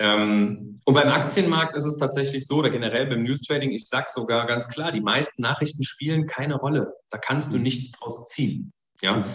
Ähm, 0.00 0.76
und 0.84 0.94
beim 0.94 1.08
Aktienmarkt 1.08 1.76
ist 1.76 1.84
es 1.84 1.96
tatsächlich 1.96 2.46
so, 2.46 2.56
oder 2.56 2.70
generell 2.70 3.06
beim 3.06 3.24
News 3.24 3.42
Trading, 3.42 3.72
ich 3.72 3.88
sage 3.88 4.06
sogar 4.12 4.46
ganz 4.46 4.68
klar, 4.68 4.92
die 4.92 5.00
meisten 5.00 5.42
Nachrichten 5.42 5.84
spielen 5.84 6.26
keine 6.26 6.54
Rolle. 6.54 6.92
Da 7.10 7.18
kannst 7.18 7.52
du 7.52 7.56
mhm. 7.56 7.64
nichts 7.64 7.92
draus 7.92 8.26
ziehen. 8.26 8.72
Ja. 9.02 9.26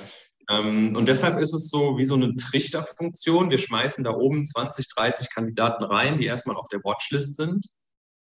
Ähm, 0.49 0.95
und 0.95 1.07
deshalb 1.07 1.39
ist 1.39 1.53
es 1.53 1.69
so 1.69 1.97
wie 1.97 2.05
so 2.05 2.15
eine 2.15 2.35
Trichterfunktion. 2.35 3.49
Wir 3.49 3.57
schmeißen 3.57 4.03
da 4.03 4.11
oben 4.11 4.45
20, 4.45 4.87
30 4.89 5.33
Kandidaten 5.33 5.83
rein, 5.83 6.17
die 6.17 6.25
erstmal 6.25 6.55
auf 6.55 6.67
der 6.69 6.79
Watchlist 6.83 7.35
sind. 7.35 7.65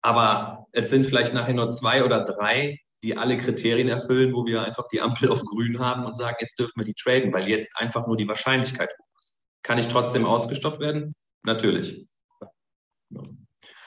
Aber 0.01 0.67
es 0.71 0.89
sind 0.89 1.05
vielleicht 1.05 1.33
nachher 1.33 1.53
nur 1.53 1.69
zwei 1.69 2.03
oder 2.03 2.23
drei, 2.23 2.79
die 3.03 3.17
alle 3.17 3.37
Kriterien 3.37 3.89
erfüllen, 3.89 4.33
wo 4.33 4.45
wir 4.45 4.63
einfach 4.63 4.87
die 4.91 5.01
Ampel 5.01 5.29
auf 5.29 5.43
grün 5.43 5.79
haben 5.79 6.05
und 6.05 6.15
sagen, 6.15 6.37
jetzt 6.39 6.57
dürfen 6.59 6.73
wir 6.77 6.85
die 6.85 6.93
traden, 6.93 7.33
weil 7.33 7.47
jetzt 7.47 7.71
einfach 7.75 8.07
nur 8.07 8.17
die 8.17 8.27
Wahrscheinlichkeit 8.27 8.89
hoch 8.89 9.17
ist. 9.19 9.37
Kann 9.63 9.77
ich 9.77 9.87
trotzdem 9.87 10.25
ausgestoppt 10.25 10.79
werden? 10.79 11.13
Natürlich. 11.43 12.07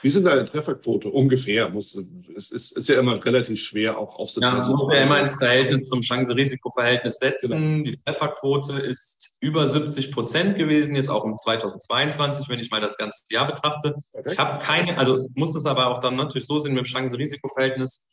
Wie 0.02 0.10
sind 0.10 0.24
deine 0.24 0.48
Trefferquote 0.48 1.10
ungefähr? 1.10 1.68
Muss, 1.68 1.98
es 2.34 2.50
ist, 2.50 2.76
ist 2.76 2.88
ja 2.88 2.98
immer 2.98 3.22
relativ 3.22 3.60
schwer, 3.60 3.98
auch 3.98 4.16
aufzutragen. 4.16 4.62
Ja, 4.62 4.68
man 4.68 4.76
muss 4.76 4.94
ja 4.94 5.02
immer 5.02 5.20
ins 5.20 5.36
Verhältnis 5.36 5.82
zum 5.82 6.00
Chance-Risiko-Verhältnis 6.00 7.18
setzen. 7.18 7.84
Genau. 7.84 7.84
Die 7.84 8.02
Trefferquote 8.02 8.78
ist 8.78 9.36
über 9.40 9.68
70 9.68 10.10
Prozent 10.12 10.56
gewesen, 10.56 10.96
jetzt 10.96 11.10
auch 11.10 11.24
im 11.24 11.36
2022, 11.36 12.48
wenn 12.48 12.58
ich 12.58 12.70
mal 12.70 12.80
das 12.80 12.96
ganze 12.96 13.22
Jahr 13.28 13.46
betrachte. 13.46 13.94
Okay. 14.12 14.32
Ich 14.32 14.38
habe 14.38 14.62
keine, 14.62 14.96
also 14.96 15.28
muss 15.34 15.54
es 15.54 15.66
aber 15.66 15.88
auch 15.88 16.00
dann 16.00 16.16
natürlich 16.16 16.46
so 16.46 16.58
sehen 16.58 16.72
mit 16.72 16.86
dem 16.86 16.90
Chance-Risiko-Verhältnis. 16.90 18.10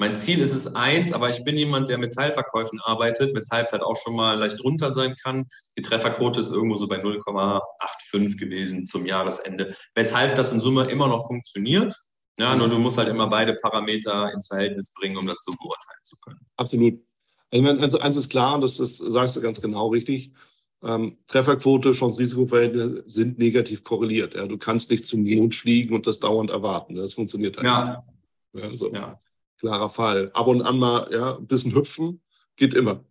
Mein 0.00 0.14
Ziel 0.14 0.40
ist 0.40 0.54
es 0.54 0.74
eins, 0.74 1.12
aber 1.12 1.28
ich 1.28 1.44
bin 1.44 1.58
jemand, 1.58 1.90
der 1.90 1.98
mit 1.98 2.14
Teilverkäufen 2.14 2.80
arbeitet, 2.80 3.36
weshalb 3.36 3.66
es 3.66 3.72
halt 3.72 3.82
auch 3.82 3.98
schon 3.98 4.16
mal 4.16 4.38
leicht 4.38 4.64
runter 4.64 4.94
sein 4.94 5.14
kann. 5.22 5.44
Die 5.76 5.82
Trefferquote 5.82 6.40
ist 6.40 6.50
irgendwo 6.50 6.76
so 6.76 6.88
bei 6.88 7.02
0,85 7.02 8.38
gewesen 8.38 8.86
zum 8.86 9.04
Jahresende, 9.04 9.76
weshalb 9.94 10.36
das 10.36 10.52
in 10.52 10.58
Summe 10.58 10.84
immer 10.86 11.06
noch 11.06 11.26
funktioniert. 11.26 11.94
Ja, 12.38 12.56
nur 12.56 12.70
du 12.70 12.78
musst 12.78 12.96
halt 12.96 13.10
immer 13.10 13.26
beide 13.26 13.56
Parameter 13.56 14.32
ins 14.32 14.46
Verhältnis 14.46 14.90
bringen, 14.94 15.18
um 15.18 15.26
das 15.26 15.44
so 15.44 15.52
beurteilen 15.52 16.00
zu 16.02 16.16
können. 16.24 16.40
Absolut. 16.56 16.94
Also, 17.50 17.68
also 17.68 17.98
eins 17.98 18.16
ist 18.16 18.30
klar, 18.30 18.54
und 18.54 18.62
das, 18.62 18.78
das 18.78 18.96
sagst 18.96 19.36
du 19.36 19.42
ganz 19.42 19.60
genau 19.60 19.88
richtig. 19.88 20.32
Ähm, 20.82 21.18
Trefferquote, 21.26 21.92
Chance-Risiko-Verhältnis 21.92 23.02
sind 23.04 23.38
negativ 23.38 23.84
korreliert. 23.84 24.34
Ja, 24.34 24.46
du 24.46 24.56
kannst 24.56 24.90
nicht 24.90 25.04
zum 25.04 25.24
Mond 25.24 25.54
fliegen 25.54 25.94
und 25.94 26.06
das 26.06 26.20
dauernd 26.20 26.48
erwarten. 26.48 26.94
Das 26.94 27.12
funktioniert 27.12 27.58
halt 27.58 27.66
ja. 27.66 28.04
nicht. 28.54 28.64
Ja, 28.64 28.76
so. 28.78 28.90
ja 28.90 29.20
klarer 29.60 29.90
Fall. 29.90 30.30
Ab 30.34 30.46
und 30.48 30.62
an 30.62 30.78
mal 30.78 31.08
ja, 31.12 31.36
ein 31.36 31.46
bisschen 31.46 31.74
hüpfen, 31.74 32.20
geht 32.56 32.74
immer. 32.74 33.04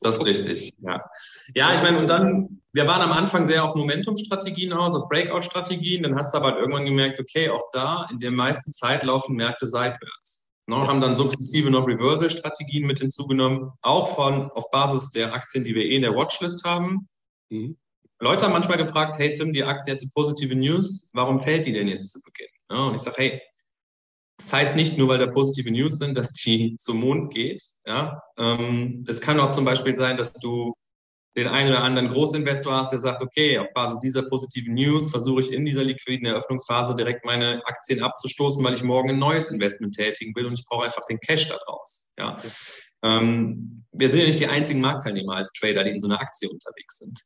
Das 0.00 0.16
ist 0.16 0.24
richtig, 0.24 0.74
ja. 0.78 1.04
Ja, 1.54 1.74
ich 1.74 1.82
meine, 1.82 1.98
und 1.98 2.08
dann, 2.08 2.62
wir 2.72 2.86
waren 2.86 3.02
am 3.02 3.12
Anfang 3.12 3.46
sehr 3.46 3.64
auf 3.64 3.74
Momentum-Strategien 3.74 4.72
aus, 4.72 4.94
auf 4.94 5.08
Breakout-Strategien, 5.08 6.02
dann 6.02 6.16
hast 6.16 6.32
du 6.32 6.38
aber 6.38 6.52
halt 6.52 6.58
irgendwann 6.58 6.84
gemerkt, 6.84 7.20
okay, 7.20 7.50
auch 7.50 7.70
da 7.72 8.08
in 8.10 8.18
der 8.18 8.30
meisten 8.30 8.72
Zeit 8.72 9.02
laufen 9.02 9.36
Märkte 9.36 9.66
seitwärts. 9.66 10.48
Ne, 10.66 10.76
haben 10.76 11.00
dann 11.00 11.16
sukzessive 11.16 11.70
noch 11.70 11.88
Reversal-Strategien 11.88 12.86
mit 12.86 13.00
hinzugenommen, 13.00 13.72
auch 13.82 14.14
von 14.14 14.50
auf 14.52 14.70
Basis 14.70 15.10
der 15.10 15.34
Aktien, 15.34 15.64
die 15.64 15.74
wir 15.74 15.84
eh 15.84 15.96
in 15.96 16.02
der 16.02 16.14
Watchlist 16.14 16.64
haben. 16.64 17.08
Mhm. 17.50 17.76
Leute 18.20 18.44
haben 18.44 18.52
manchmal 18.52 18.78
gefragt, 18.78 19.18
hey 19.18 19.32
Tim, 19.32 19.52
die 19.52 19.64
Aktie 19.64 19.92
hatte 19.92 20.06
positive 20.14 20.54
News, 20.54 21.08
warum 21.12 21.40
fällt 21.40 21.66
die 21.66 21.72
denn 21.72 21.88
jetzt 21.88 22.10
zu 22.10 22.20
Beginn? 22.22 22.46
Ne, 22.70 22.86
und 22.86 22.94
ich 22.94 23.00
sage, 23.00 23.16
hey, 23.18 23.42
das 24.38 24.52
heißt 24.52 24.76
nicht 24.76 24.98
nur, 24.98 25.08
weil 25.08 25.18
da 25.18 25.26
positive 25.26 25.70
News 25.70 25.98
sind, 25.98 26.16
dass 26.16 26.32
die 26.32 26.76
zum 26.78 26.98
Mond 26.98 27.32
geht. 27.32 27.62
Ja, 27.86 28.22
ähm, 28.38 29.04
es 29.08 29.20
kann 29.20 29.38
auch 29.40 29.50
zum 29.50 29.64
Beispiel 29.64 29.94
sein, 29.94 30.16
dass 30.16 30.32
du 30.32 30.74
den 31.36 31.46
einen 31.48 31.70
oder 31.70 31.82
anderen 31.82 32.08
Großinvestor 32.08 32.74
hast, 32.74 32.92
der 32.92 32.98
sagt, 32.98 33.22
okay, 33.22 33.58
auf 33.58 33.68
Basis 33.72 34.00
dieser 34.00 34.22
positiven 34.22 34.74
News 34.74 35.10
versuche 35.10 35.40
ich 35.40 35.52
in 35.52 35.64
dieser 35.64 35.82
liquiden 35.82 36.26
Eröffnungsphase 36.26 36.94
direkt 36.94 37.24
meine 37.24 37.62
Aktien 37.64 38.02
abzustoßen, 38.02 38.62
weil 38.62 38.74
ich 38.74 38.82
morgen 38.82 39.10
ein 39.10 39.18
neues 39.18 39.50
Investment 39.50 39.94
tätigen 39.94 40.34
will 40.34 40.46
und 40.46 40.58
ich 40.58 40.64
brauche 40.66 40.84
einfach 40.84 41.04
den 41.06 41.18
Cash 41.20 41.48
daraus. 41.48 42.08
Ja. 42.18 42.36
Okay. 42.36 42.48
Ähm, 43.02 43.84
wir 43.92 44.10
sind 44.10 44.20
ja 44.20 44.26
nicht 44.26 44.40
die 44.40 44.46
einzigen 44.46 44.80
Marktteilnehmer 44.80 45.36
als 45.36 45.50
Trader, 45.52 45.84
die 45.84 45.90
in 45.90 46.00
so 46.00 46.06
einer 46.06 46.20
Aktie 46.20 46.48
unterwegs 46.48 46.98
sind. 46.98 47.18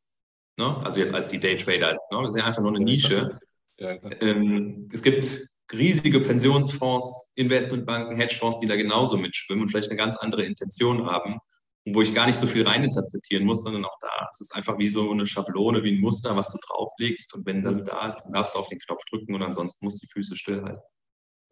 Ne? 0.57 0.77
Also 0.85 1.01
jetzt 1.01 1.13
als 1.13 1.29
die 1.29 1.41
Daytrader. 1.41 1.99
Ne? 2.11 2.27
Ist 2.27 2.37
ja 2.37 2.45
einfach 2.45 2.63
nur 2.63 2.75
eine 2.75 2.85
Nische. 2.85 3.39
Ja, 3.79 3.99
ähm, 4.21 4.89
es 4.93 5.03
gibt 5.03 5.49
riesige 5.73 6.21
Pensionsfonds, 6.21 7.29
Investmentbanken, 7.35 8.17
Hedgefonds, 8.17 8.61
die 8.61 8.67
da 8.67 8.77
genauso 8.77 9.17
mitschwimmen 9.17 9.63
und 9.63 9.69
vielleicht 9.71 9.91
eine 9.91 9.99
ganz 9.99 10.17
andere 10.17 10.45
Intention 10.45 11.07
haben, 11.07 11.39
wo 11.87 12.03
ich 12.03 12.15
gar 12.15 12.27
nicht 12.27 12.39
so 12.39 12.47
viel 12.47 12.67
reininterpretieren 12.67 13.45
muss, 13.45 13.63
sondern 13.63 13.85
auch 13.85 13.97
da. 14.01 14.29
Es 14.31 14.41
ist 14.41 14.55
einfach 14.55 14.79
wie 14.79 14.89
so 14.89 15.11
eine 15.11 15.27
Schablone, 15.27 15.83
wie 15.85 15.97
ein 15.97 16.01
Muster, 16.01 16.37
was 16.37 16.51
du 16.51 16.59
drauflegst. 16.67 17.35
Und 17.35 17.47
wenn 17.47 17.63
das 17.63 17.81
mhm. 17.81 17.85
da 17.85 18.07
ist, 18.07 18.21
dann 18.23 18.33
darfst 18.33 18.55
du 18.55 18.59
auf 18.59 18.69
den 18.69 18.79
Knopf 18.79 19.03
drücken 19.11 19.35
und 19.35 19.43
ansonsten 19.43 19.85
musst 19.85 20.03
du 20.03 20.07
die 20.07 20.13
Füße 20.13 20.37
stillhalten. 20.37 20.83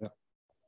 Ja. 0.00 0.10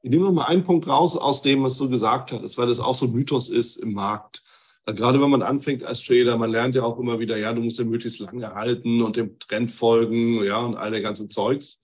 Ich 0.03 0.11
nehme 0.11 0.25
noch 0.25 0.33
mal 0.33 0.45
einen 0.45 0.65
Punkt 0.65 0.87
raus 0.87 1.17
aus 1.17 1.43
dem, 1.43 1.65
was 1.65 1.77
du 1.79 1.89
gesagt 1.89 2.33
hast, 2.33 2.59
weil 2.59 2.69
das 2.69 2.81
auch 2.81 2.95
so 2.95 3.07
ein 3.07 3.13
Mythos 3.13 3.49
ist 3.49 3.77
im 3.77 3.93
Markt. 3.93 4.43
Gerade 4.87 5.21
wenn 5.21 5.31
man 5.31 5.43
anfängt 5.43 5.83
als 5.83 6.05
Trader, 6.05 6.39
man 6.39 6.51
lernt 6.51 6.77
ja 6.77 6.85
auch 6.85 7.01
immer 7.01 7.19
wieder, 7.19 7.37
ja, 7.37 7.53
du 7.53 7.61
musst 7.61 7.81
ja 7.81 7.85
möglichst 7.85 8.21
lange 8.21 8.55
halten 8.55 9.03
und 9.03 9.17
dem 9.17 9.37
Trend 9.41 9.73
folgen, 9.73 10.45
ja, 10.45 10.59
und 10.59 10.77
all 10.77 10.93
der 10.93 11.01
ganze 11.01 11.27
Zeugs. 11.27 11.83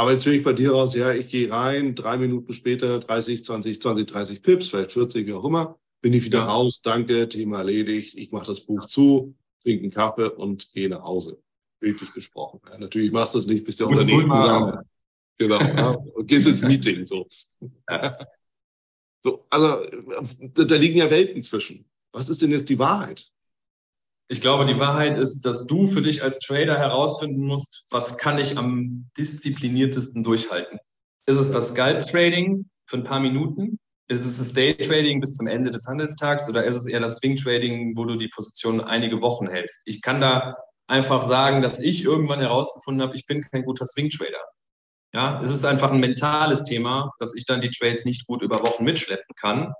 Aber 0.00 0.12
jetzt 0.12 0.24
höre 0.24 0.32
ich 0.32 0.42
bei 0.42 0.54
dir 0.54 0.70
raus, 0.70 0.94
ja, 0.94 1.12
ich 1.12 1.28
gehe 1.28 1.50
rein, 1.50 1.94
drei 1.94 2.16
Minuten 2.16 2.54
später 2.54 3.00
30, 3.00 3.44
20, 3.44 3.82
20, 3.82 4.06
30 4.06 4.42
Pips, 4.42 4.68
vielleicht 4.68 4.92
40, 4.92 5.26
wie 5.26 5.34
auch 5.34 5.44
immer, 5.44 5.78
bin 6.00 6.14
ich 6.14 6.24
wieder 6.24 6.44
raus, 6.44 6.80
danke, 6.80 7.28
Thema 7.28 7.58
erledigt, 7.58 8.14
ich 8.16 8.32
mache 8.32 8.46
das 8.46 8.62
Buch 8.62 8.86
zu, 8.86 9.36
trinke 9.62 9.82
einen 9.82 9.92
Kaffee 9.92 10.30
und 10.30 10.72
gehe 10.72 10.88
nach 10.88 11.02
Hause. 11.02 11.42
Bildlich 11.80 12.14
gesprochen. 12.14 12.62
Ja, 12.70 12.78
natürlich 12.78 13.12
machst 13.12 13.34
du 13.34 13.40
das 13.40 13.46
nicht, 13.46 13.62
bist 13.62 13.78
der 13.78 13.88
Unternehmer. 13.88 14.84
Genau, 15.36 15.60
ja, 15.60 15.90
und 15.90 16.26
gehst 16.26 16.46
ins 16.46 16.62
Meeting, 16.62 17.04
so. 17.04 17.28
so. 19.22 19.44
Also, 19.50 19.84
da 20.54 20.76
liegen 20.76 20.96
ja 20.96 21.10
Welten 21.10 21.42
zwischen. 21.42 21.84
Was 22.10 22.30
ist 22.30 22.40
denn 22.40 22.52
jetzt 22.52 22.70
die 22.70 22.78
Wahrheit? 22.78 23.30
Ich 24.30 24.40
glaube, 24.40 24.64
die 24.64 24.78
Wahrheit 24.78 25.18
ist, 25.18 25.44
dass 25.44 25.66
du 25.66 25.88
für 25.88 26.02
dich 26.02 26.22
als 26.22 26.38
Trader 26.38 26.78
herausfinden 26.78 27.44
musst, 27.44 27.84
was 27.90 28.16
kann 28.16 28.38
ich 28.38 28.56
am 28.56 29.10
diszipliniertesten 29.18 30.22
durchhalten. 30.22 30.78
Ist 31.26 31.38
es 31.38 31.50
das 31.50 31.70
Scalp-Trading 31.70 32.70
für 32.86 32.98
ein 32.98 33.02
paar 33.02 33.18
Minuten? 33.18 33.80
Ist 34.06 34.24
es 34.24 34.38
das 34.38 34.52
Day-Trading 34.52 35.20
bis 35.20 35.34
zum 35.34 35.48
Ende 35.48 35.72
des 35.72 35.84
Handelstags 35.86 36.48
oder 36.48 36.64
ist 36.64 36.76
es 36.76 36.86
eher 36.86 37.00
das 37.00 37.16
Swing-Trading, 37.16 37.96
wo 37.96 38.04
du 38.04 38.14
die 38.14 38.28
Position 38.28 38.80
einige 38.80 39.20
Wochen 39.20 39.48
hältst? 39.48 39.82
Ich 39.84 40.00
kann 40.00 40.20
da 40.20 40.54
einfach 40.86 41.22
sagen, 41.22 41.60
dass 41.60 41.80
ich 41.80 42.04
irgendwann 42.04 42.38
herausgefunden 42.38 43.02
habe, 43.02 43.16
ich 43.16 43.26
bin 43.26 43.42
kein 43.42 43.64
guter 43.64 43.84
Swing-Trader. 43.84 44.44
Ja, 45.12 45.40
es 45.42 45.50
ist 45.50 45.64
einfach 45.64 45.90
ein 45.90 45.98
mentales 45.98 46.62
Thema, 46.62 47.10
dass 47.18 47.34
ich 47.34 47.46
dann 47.46 47.60
die 47.60 47.70
Trades 47.70 48.04
nicht 48.04 48.28
gut 48.28 48.42
über 48.42 48.62
Wochen 48.62 48.84
mitschleppen 48.84 49.34
kann, 49.34 49.72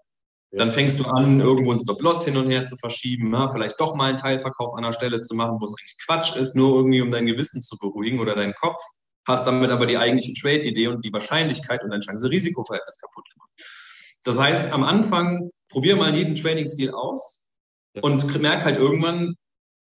dann 0.52 0.72
fängst 0.72 0.98
du 0.98 1.04
an, 1.04 1.40
irgendwo 1.40 1.72
ein 1.72 1.78
Stop-Loss 1.78 2.24
hin 2.24 2.36
und 2.36 2.50
her 2.50 2.64
zu 2.64 2.76
verschieben, 2.76 3.32
ja, 3.32 3.48
vielleicht 3.48 3.80
doch 3.80 3.94
mal 3.94 4.08
einen 4.08 4.16
Teilverkauf 4.16 4.74
an 4.74 4.82
der 4.82 4.92
Stelle 4.92 5.20
zu 5.20 5.34
machen, 5.34 5.58
wo 5.60 5.64
es 5.64 5.74
eigentlich 5.78 5.96
Quatsch 6.04 6.34
ist, 6.36 6.56
nur 6.56 6.76
irgendwie 6.76 7.02
um 7.02 7.10
dein 7.10 7.26
Gewissen 7.26 7.62
zu 7.62 7.76
beruhigen 7.78 8.18
oder 8.18 8.34
deinen 8.34 8.54
Kopf, 8.54 8.80
hast 9.26 9.46
damit 9.46 9.70
aber 9.70 9.86
die 9.86 9.96
eigentliche 9.96 10.34
Trade-Idee 10.34 10.88
und 10.88 11.04
die 11.04 11.12
Wahrscheinlichkeit 11.12 11.84
und 11.84 11.90
dein 11.90 12.00
Chance-Risiko-Verhältnis 12.00 12.98
kaputt 12.98 13.30
gemacht. 13.32 13.50
Das 14.24 14.38
heißt, 14.38 14.72
am 14.72 14.82
Anfang 14.82 15.50
probier 15.68 15.96
mal 15.96 16.14
jeden 16.14 16.34
Trading-Stil 16.34 16.90
aus 16.90 17.46
und 18.02 18.40
merk 18.40 18.64
halt 18.64 18.76
irgendwann, 18.76 19.36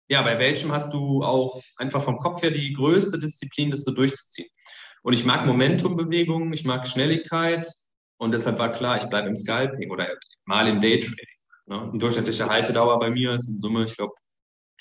ja, 0.09 0.23
bei 0.23 0.39
welchem 0.39 0.73
hast 0.73 0.93
du 0.93 1.25
auch 1.25 1.61
einfach 1.77 2.03
vom 2.03 2.19
Kopf 2.19 2.43
her 2.43 2.51
die 2.51 2.73
größte 2.73 3.19
Disziplin, 3.19 3.71
das 3.71 3.83
so 3.83 3.91
durchzuziehen. 3.91 4.49
Und 5.03 5.15
ich 5.15 5.25
mag 5.25 5.47
Momentumbewegungen, 5.47 6.53
ich 6.53 6.65
mag 6.65 6.87
Schnelligkeit, 6.87 7.69
und 8.23 8.31
deshalb 8.31 8.57
war 8.61 8.71
klar, 8.71 8.97
ich 8.97 9.05
bleibe 9.07 9.27
im 9.27 9.37
Scalping 9.37 9.91
oder 9.91 10.07
mal 10.45 10.69
im 10.69 10.81
Daytrading. 10.81 11.27
Ne? 11.67 11.91
Die 11.93 11.99
durchschnittliche 11.99 12.49
Haltedauer 12.49 13.01
bei 13.01 13.11
mir 13.11 13.33
ist 13.33 13.49
in 13.49 13.59
Summe, 13.59 13.85
ich 13.85 13.97
glaube, 13.97 14.15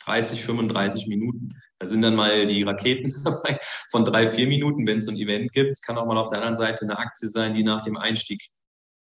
30, 0.05 0.43
35 0.43 1.07
Minuten. 1.07 1.49
Da 1.79 1.87
sind 1.87 2.03
dann 2.03 2.15
mal 2.15 2.45
die 2.45 2.61
Raketen 2.61 3.11
dabei 3.23 3.57
von 3.89 4.05
drei, 4.05 4.29
vier 4.29 4.45
Minuten, 4.45 4.85
wenn 4.85 4.99
es 4.99 5.07
ein 5.07 5.17
Event 5.17 5.51
gibt. 5.53 5.71
Es 5.71 5.81
kann 5.81 5.97
auch 5.97 6.05
mal 6.05 6.19
auf 6.19 6.29
der 6.29 6.37
anderen 6.37 6.55
Seite 6.55 6.85
eine 6.85 6.99
Aktie 6.99 7.29
sein, 7.29 7.55
die 7.55 7.63
nach 7.63 7.81
dem 7.81 7.97
Einstieg 7.97 8.47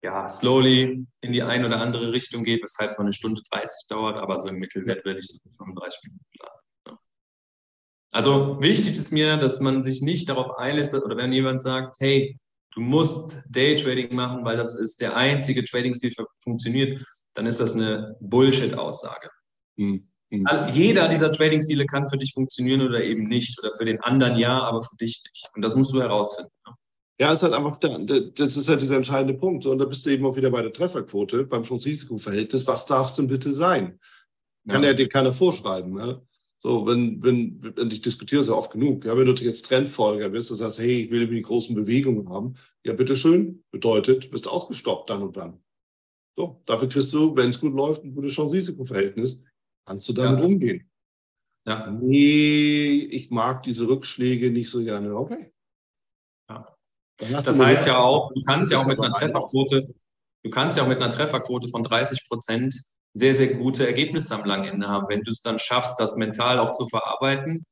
ja 0.02 0.26
slowly 0.26 1.06
in 1.20 1.32
die 1.34 1.42
eine 1.42 1.66
oder 1.66 1.76
andere 1.76 2.10
Richtung 2.12 2.42
geht, 2.42 2.62
weshalb 2.62 2.90
es 2.90 2.96
mal 2.96 3.04
eine 3.04 3.12
Stunde 3.12 3.42
30 3.50 3.88
dauert, 3.90 4.16
aber 4.16 4.40
so 4.40 4.48
im 4.48 4.56
Mittelwert 4.56 5.04
werde 5.04 5.20
ich 5.20 5.26
so 5.26 5.36
35 5.58 6.00
Minuten 6.04 6.24
laden. 6.38 6.60
Ne? 6.86 6.98
Also 8.12 8.62
wichtig 8.62 8.96
ist 8.96 9.12
mir, 9.12 9.36
dass 9.36 9.60
man 9.60 9.82
sich 9.82 10.00
nicht 10.00 10.30
darauf 10.30 10.56
einlässt, 10.56 10.94
oder 10.94 11.18
wenn 11.18 11.30
jemand 11.30 11.60
sagt, 11.60 11.96
hey, 12.00 12.38
du 12.72 12.80
musst 12.80 13.38
Daytrading 13.48 14.14
machen, 14.14 14.44
weil 14.44 14.56
das 14.56 14.74
ist 14.74 15.00
der 15.00 15.16
einzige 15.16 15.64
Trading-Stil, 15.64 16.10
der 16.16 16.26
funktioniert, 16.42 17.04
dann 17.34 17.46
ist 17.46 17.60
das 17.60 17.74
eine 17.74 18.16
Bullshit-Aussage. 18.20 19.30
Mhm. 19.76 20.06
Jeder 20.72 21.08
dieser 21.08 21.32
Trading-Stile 21.32 21.86
kann 21.86 22.08
für 22.08 22.16
dich 22.16 22.32
funktionieren 22.32 22.82
oder 22.82 23.02
eben 23.02 23.26
nicht. 23.26 23.58
Oder 23.58 23.74
für 23.76 23.84
den 23.84 24.00
anderen 24.00 24.38
ja, 24.38 24.62
aber 24.62 24.80
für 24.82 24.96
dich 24.96 25.22
nicht. 25.24 25.48
Und 25.54 25.62
das 25.62 25.74
musst 25.74 25.92
du 25.92 26.00
herausfinden. 26.00 26.52
Ne? 26.66 26.74
Ja, 27.18 27.32
ist 27.32 27.42
halt 27.42 27.52
einfach, 27.52 27.76
der, 27.78 27.98
das 27.98 28.56
ist 28.56 28.68
halt 28.68 28.80
dieser 28.80 28.96
entscheidende 28.96 29.34
Punkt. 29.34 29.66
Und 29.66 29.78
da 29.78 29.84
bist 29.84 30.06
du 30.06 30.10
eben 30.10 30.24
auch 30.24 30.36
wieder 30.36 30.50
bei 30.50 30.62
der 30.62 30.72
Trefferquote, 30.72 31.44
beim 31.44 31.64
Chance-Risiko-Verhältnis. 31.64 32.66
Was 32.66 32.86
darf 32.86 33.08
es 33.08 33.16
denn 33.16 33.26
bitte 33.26 33.52
sein? 33.52 33.98
Kann 34.68 34.82
ja. 34.82 34.90
er 34.90 34.94
dir 34.94 35.08
keiner 35.08 35.32
vorschreiben. 35.32 35.94
Ne? 35.94 36.22
So, 36.62 36.86
wenn, 36.86 37.22
wenn, 37.22 37.74
wenn 37.76 37.90
ich 37.90 38.02
diskutiere 38.02 38.44
ja 38.44 38.52
oft 38.52 38.72
genug, 38.72 39.06
ja, 39.06 39.16
wenn 39.16 39.24
du 39.24 39.32
jetzt 39.32 39.64
Trendfolger 39.64 40.28
bist, 40.28 40.50
du 40.50 40.54
sagst, 40.54 40.78
hey, 40.78 41.04
ich 41.04 41.10
will 41.10 41.26
die 41.26 41.40
großen 41.40 41.74
Bewegungen 41.74 42.28
haben, 42.28 42.56
ja, 42.84 42.92
bitteschön, 42.92 43.64
bedeutet, 43.70 44.30
wirst 44.30 44.46
ausgestoppt 44.46 45.08
dann 45.08 45.22
und 45.22 45.36
dann. 45.36 45.62
So, 46.36 46.62
dafür 46.66 46.88
kriegst 46.88 47.12
du, 47.14 47.34
wenn 47.34 47.48
es 47.48 47.60
gut 47.60 47.74
läuft, 47.74 48.04
ein 48.04 48.14
gutes 48.14 48.32
Chance-Risiko-Verhältnis, 48.32 49.44
kannst 49.86 50.08
du 50.08 50.12
damit 50.12 50.40
ja. 50.40 50.46
umgehen. 50.46 50.90
Ja. 51.66 51.90
Nee, 51.90 53.08
ich 53.10 53.30
mag 53.30 53.62
diese 53.62 53.88
Rückschläge 53.88 54.50
nicht 54.50 54.70
so 54.70 54.82
gerne. 54.82 55.16
Okay. 55.16 55.52
Ja. 56.48 56.76
Das 57.18 57.58
heißt 57.58 57.86
ja 57.86 57.98
auch, 57.98 58.32
du 58.32 58.42
kannst 58.42 58.70
ja 58.70 58.80
auch 58.80 58.86
mit 58.86 58.98
einer 58.98 59.12
Trefferquote, 59.12 59.94
du 60.42 60.50
kannst 60.50 60.76
ja 60.76 60.84
auch 60.84 60.88
mit 60.88 61.00
einer 61.00 61.10
Trefferquote 61.10 61.68
von 61.68 61.84
30 61.84 62.26
Prozent 62.28 62.74
sehr, 63.12 63.34
sehr 63.34 63.54
gute 63.54 63.86
Ergebnisse 63.86 64.34
am 64.34 64.44
langen 64.44 64.64
Ende 64.64 64.88
haben, 64.88 65.08
wenn 65.08 65.22
du 65.22 65.30
es 65.30 65.42
dann 65.42 65.58
schaffst, 65.58 65.98
das 65.98 66.16
mental 66.16 66.58
auch 66.58 66.72
zu 66.72 66.86
verarbeiten. 66.86 67.66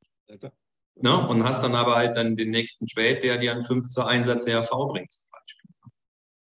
Ne? 1.01 1.27
Und 1.27 1.43
hast 1.43 1.63
dann 1.63 1.75
aber 1.75 1.95
halt 1.95 2.17
dann 2.17 2.35
den 2.35 2.51
nächsten 2.51 2.87
Trade, 2.87 3.19
der 3.19 3.37
dir 3.37 3.53
einen 3.53 3.63
5 3.63 3.87
zu 3.87 4.03
Einsatz 4.03 4.45
CRV 4.45 4.69
bringt, 4.89 5.11
zum 5.13 5.23
Beispiel. 5.31 5.71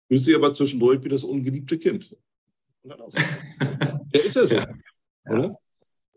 Du 0.09 0.15
bist 0.15 0.29
aber 0.29 0.53
zwischendurch 0.53 1.03
wie 1.03 1.09
das 1.09 1.23
ungeliebte 1.23 1.77
Kind. 1.77 2.15
der 2.83 4.25
ist 4.25 4.35
ja 4.35 4.45
so, 4.45 4.55
ja. 4.55 4.67
oder? 5.29 5.57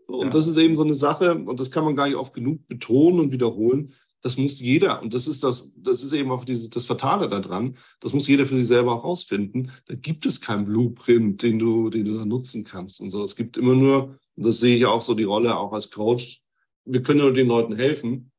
Und 0.07 0.25
ja. 0.25 0.29
das 0.29 0.47
ist 0.47 0.57
eben 0.57 0.75
so 0.75 0.83
eine 0.83 0.95
Sache, 0.95 1.33
und 1.35 1.59
das 1.59 1.71
kann 1.71 1.85
man 1.85 1.95
gar 1.95 2.07
nicht 2.07 2.17
oft 2.17 2.33
genug 2.33 2.67
betonen 2.67 3.19
und 3.19 3.31
wiederholen. 3.31 3.93
Das 4.25 4.37
muss 4.37 4.59
jeder, 4.59 5.03
und 5.03 5.13
das 5.13 5.27
ist 5.27 5.43
das, 5.43 5.71
das 5.77 6.01
ist 6.01 6.11
eben 6.11 6.31
auch 6.31 6.45
dieses, 6.45 6.71
das 6.71 6.87
Fatale 6.87 7.29
daran, 7.29 7.77
das 7.99 8.11
muss 8.11 8.27
jeder 8.27 8.47
für 8.47 8.57
sich 8.57 8.65
selber 8.65 8.95
herausfinden. 8.95 9.71
Da 9.85 9.93
gibt 9.93 10.25
es 10.25 10.41
keinen 10.41 10.65
Blueprint, 10.65 11.43
den 11.43 11.59
du, 11.59 11.91
den 11.91 12.05
du 12.05 12.17
da 12.17 12.25
nutzen 12.25 12.63
kannst 12.63 13.01
und 13.01 13.11
so. 13.11 13.23
Es 13.23 13.35
gibt 13.35 13.55
immer 13.55 13.75
nur, 13.75 14.17
und 14.35 14.47
das 14.47 14.57
sehe 14.57 14.77
ich 14.77 14.85
auch 14.87 15.03
so 15.03 15.13
die 15.13 15.25
Rolle 15.25 15.55
auch 15.55 15.73
als 15.73 15.91
Coach, 15.91 16.41
wir 16.85 17.03
können 17.03 17.19
nur 17.19 17.33
den 17.33 17.45
Leuten 17.45 17.75
helfen, 17.75 18.31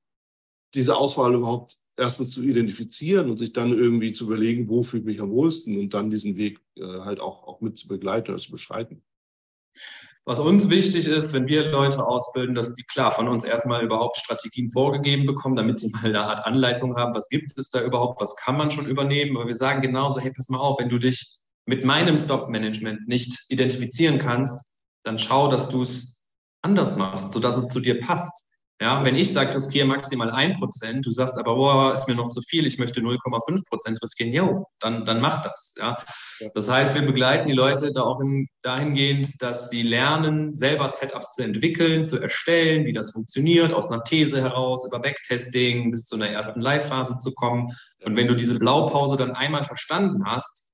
diese 0.75 0.96
Auswahl 0.96 1.35
überhaupt 1.35 1.79
erstens 1.96 2.33
zu 2.33 2.42
identifizieren 2.42 3.31
und 3.31 3.37
sich 3.37 3.53
dann 3.53 3.70
irgendwie 3.70 4.12
zu 4.12 4.25
überlegen, 4.25 4.68
wo 4.68 4.83
fühle 4.83 5.03
ich 5.03 5.07
mich 5.07 5.20
am 5.20 5.31
wohlsten 5.31 5.79
und 5.79 5.94
dann 5.94 6.11
diesen 6.11 6.37
Weg 6.37 6.59
äh, 6.75 6.83
halt 6.83 7.20
auch, 7.20 7.44
auch 7.44 7.61
mit 7.61 7.77
zu 7.77 7.87
begleiten 7.87 8.33
oder 8.33 8.42
zu 8.42 8.51
beschreiten. 8.51 9.05
Was 10.28 10.40
uns 10.40 10.68
wichtig 10.68 11.06
ist, 11.06 11.32
wenn 11.32 11.46
wir 11.46 11.70
Leute 11.70 12.04
ausbilden, 12.04 12.56
dass 12.56 12.74
die 12.74 12.82
klar 12.82 13.12
von 13.12 13.28
uns 13.28 13.44
erstmal 13.44 13.84
überhaupt 13.84 14.16
Strategien 14.16 14.70
vorgegeben 14.70 15.24
bekommen, 15.24 15.54
damit 15.54 15.78
sie 15.78 15.88
mal 15.90 16.04
eine 16.04 16.24
Art 16.24 16.44
Anleitung 16.44 16.96
haben, 16.96 17.14
was 17.14 17.28
gibt 17.28 17.56
es 17.56 17.70
da 17.70 17.80
überhaupt, 17.80 18.20
was 18.20 18.34
kann 18.34 18.56
man 18.56 18.72
schon 18.72 18.86
übernehmen. 18.86 19.36
Aber 19.36 19.46
wir 19.46 19.54
sagen 19.54 19.82
genauso, 19.82 20.18
hey, 20.18 20.32
pass 20.32 20.48
mal 20.48 20.58
auf, 20.58 20.80
wenn 20.80 20.88
du 20.88 20.98
dich 20.98 21.36
mit 21.64 21.84
meinem 21.84 22.18
Stockmanagement 22.18 23.06
nicht 23.06 23.44
identifizieren 23.50 24.18
kannst, 24.18 24.64
dann 25.04 25.20
schau, 25.20 25.46
dass 25.46 25.68
du 25.68 25.82
es 25.82 26.20
anders 26.60 26.96
machst, 26.96 27.30
sodass 27.30 27.56
es 27.56 27.68
zu 27.68 27.78
dir 27.78 28.00
passt. 28.00 28.45
Ja, 28.78 29.02
wenn 29.04 29.16
ich 29.16 29.32
sage, 29.32 29.54
riskiere 29.54 29.86
maximal 29.86 30.30
ein 30.30 30.52
Prozent, 30.52 31.06
du 31.06 31.10
sagst 31.10 31.38
aber, 31.38 31.54
boah, 31.54 31.94
ist 31.94 32.06
mir 32.08 32.14
noch 32.14 32.28
zu 32.28 32.42
viel, 32.42 32.66
ich 32.66 32.78
möchte 32.78 33.00
0,5 33.00 33.66
Prozent 33.66 34.02
riskieren, 34.02 34.34
jo, 34.34 34.66
dann, 34.80 35.06
dann 35.06 35.22
mach 35.22 35.40
das. 35.40 35.74
Ja. 35.78 35.96
Das 36.54 36.68
heißt, 36.68 36.94
wir 36.94 37.00
begleiten 37.00 37.46
die 37.46 37.54
Leute 37.54 37.90
da 37.94 38.02
auch 38.02 38.20
in, 38.20 38.48
dahingehend, 38.60 39.40
dass 39.40 39.70
sie 39.70 39.80
lernen, 39.80 40.54
selber 40.54 40.90
Setups 40.90 41.32
zu 41.32 41.42
entwickeln, 41.42 42.04
zu 42.04 42.20
erstellen, 42.20 42.84
wie 42.84 42.92
das 42.92 43.12
funktioniert, 43.12 43.72
aus 43.72 43.90
einer 43.90 44.04
These 44.04 44.42
heraus, 44.42 44.86
über 44.86 45.00
Backtesting 45.00 45.90
bis 45.90 46.04
zu 46.04 46.16
einer 46.16 46.28
ersten 46.28 46.60
Live-Phase 46.60 47.16
zu 47.16 47.32
kommen. 47.32 47.74
Und 48.04 48.14
wenn 48.16 48.26
du 48.26 48.36
diese 48.36 48.58
Blaupause 48.58 49.16
dann 49.16 49.32
einmal 49.32 49.64
verstanden 49.64 50.24
hast, 50.26 50.68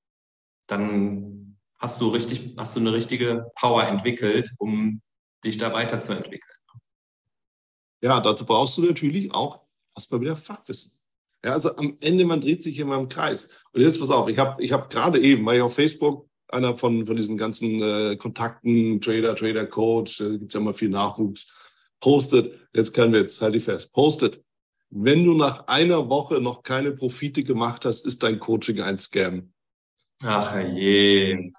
dann 0.67 1.57
hast 1.79 2.01
du 2.01 2.09
richtig, 2.09 2.55
hast 2.57 2.75
du 2.75 2.81
eine 2.81 2.91
richtige 2.91 3.45
Power 3.55 3.85
entwickelt, 3.85 4.51
um 4.57 5.01
dich 5.45 5.57
da 5.57 5.71
weiterzuentwickeln. 5.71 6.52
Ja, 8.03 8.19
dazu 8.19 8.45
brauchst 8.45 8.77
du 8.77 8.81
natürlich 8.81 9.33
auch 9.33 9.61
erstmal 9.95 10.19
wieder 10.19 10.35
Fachwissen. 10.35 10.91
Ja, 11.41 11.53
also 11.53 11.73
am 11.77 11.95
Ende, 12.01 12.25
man 12.25 12.41
dreht 12.41 12.61
sich 12.61 12.77
immer 12.77 12.97
im 12.97 13.07
Kreis. 13.07 13.47
Und 13.71 13.79
jetzt 13.79 13.97
pass 13.97 14.09
auf, 14.09 14.27
ich 14.27 14.37
habe 14.37 14.61
ich 14.61 14.73
hab 14.73 14.89
gerade 14.89 15.21
eben, 15.21 15.45
weil 15.45 15.55
ich 15.55 15.61
auf 15.61 15.75
Facebook 15.75 16.29
einer 16.49 16.77
von, 16.77 17.07
von 17.07 17.15
diesen 17.15 17.37
ganzen 17.37 17.81
äh, 17.81 18.17
Kontakten, 18.17 18.99
Trader, 18.99 19.37
Trader 19.37 19.65
Coach, 19.65 20.17
da 20.17 20.29
gibt 20.31 20.47
es 20.47 20.53
ja 20.53 20.59
immer 20.59 20.73
viel 20.73 20.89
Nachwuchs, 20.89 21.55
postet, 22.01 22.59
jetzt 22.73 22.93
können 22.93 23.13
wir 23.13 23.21
jetzt, 23.21 23.41
halt 23.41 23.55
ich 23.55 23.63
fest, 23.63 23.93
postet, 23.93 24.43
wenn 24.89 25.23
du 25.23 25.33
nach 25.33 25.67
einer 25.67 26.09
Woche 26.09 26.41
noch 26.41 26.61
keine 26.61 26.91
Profite 26.91 27.45
gemacht 27.45 27.85
hast, 27.85 28.05
ist 28.05 28.21
dein 28.21 28.37
Coaching 28.37 28.81
ein 28.81 28.97
Scam. 28.97 29.53
Ach 30.23 30.59
je. 30.59 31.53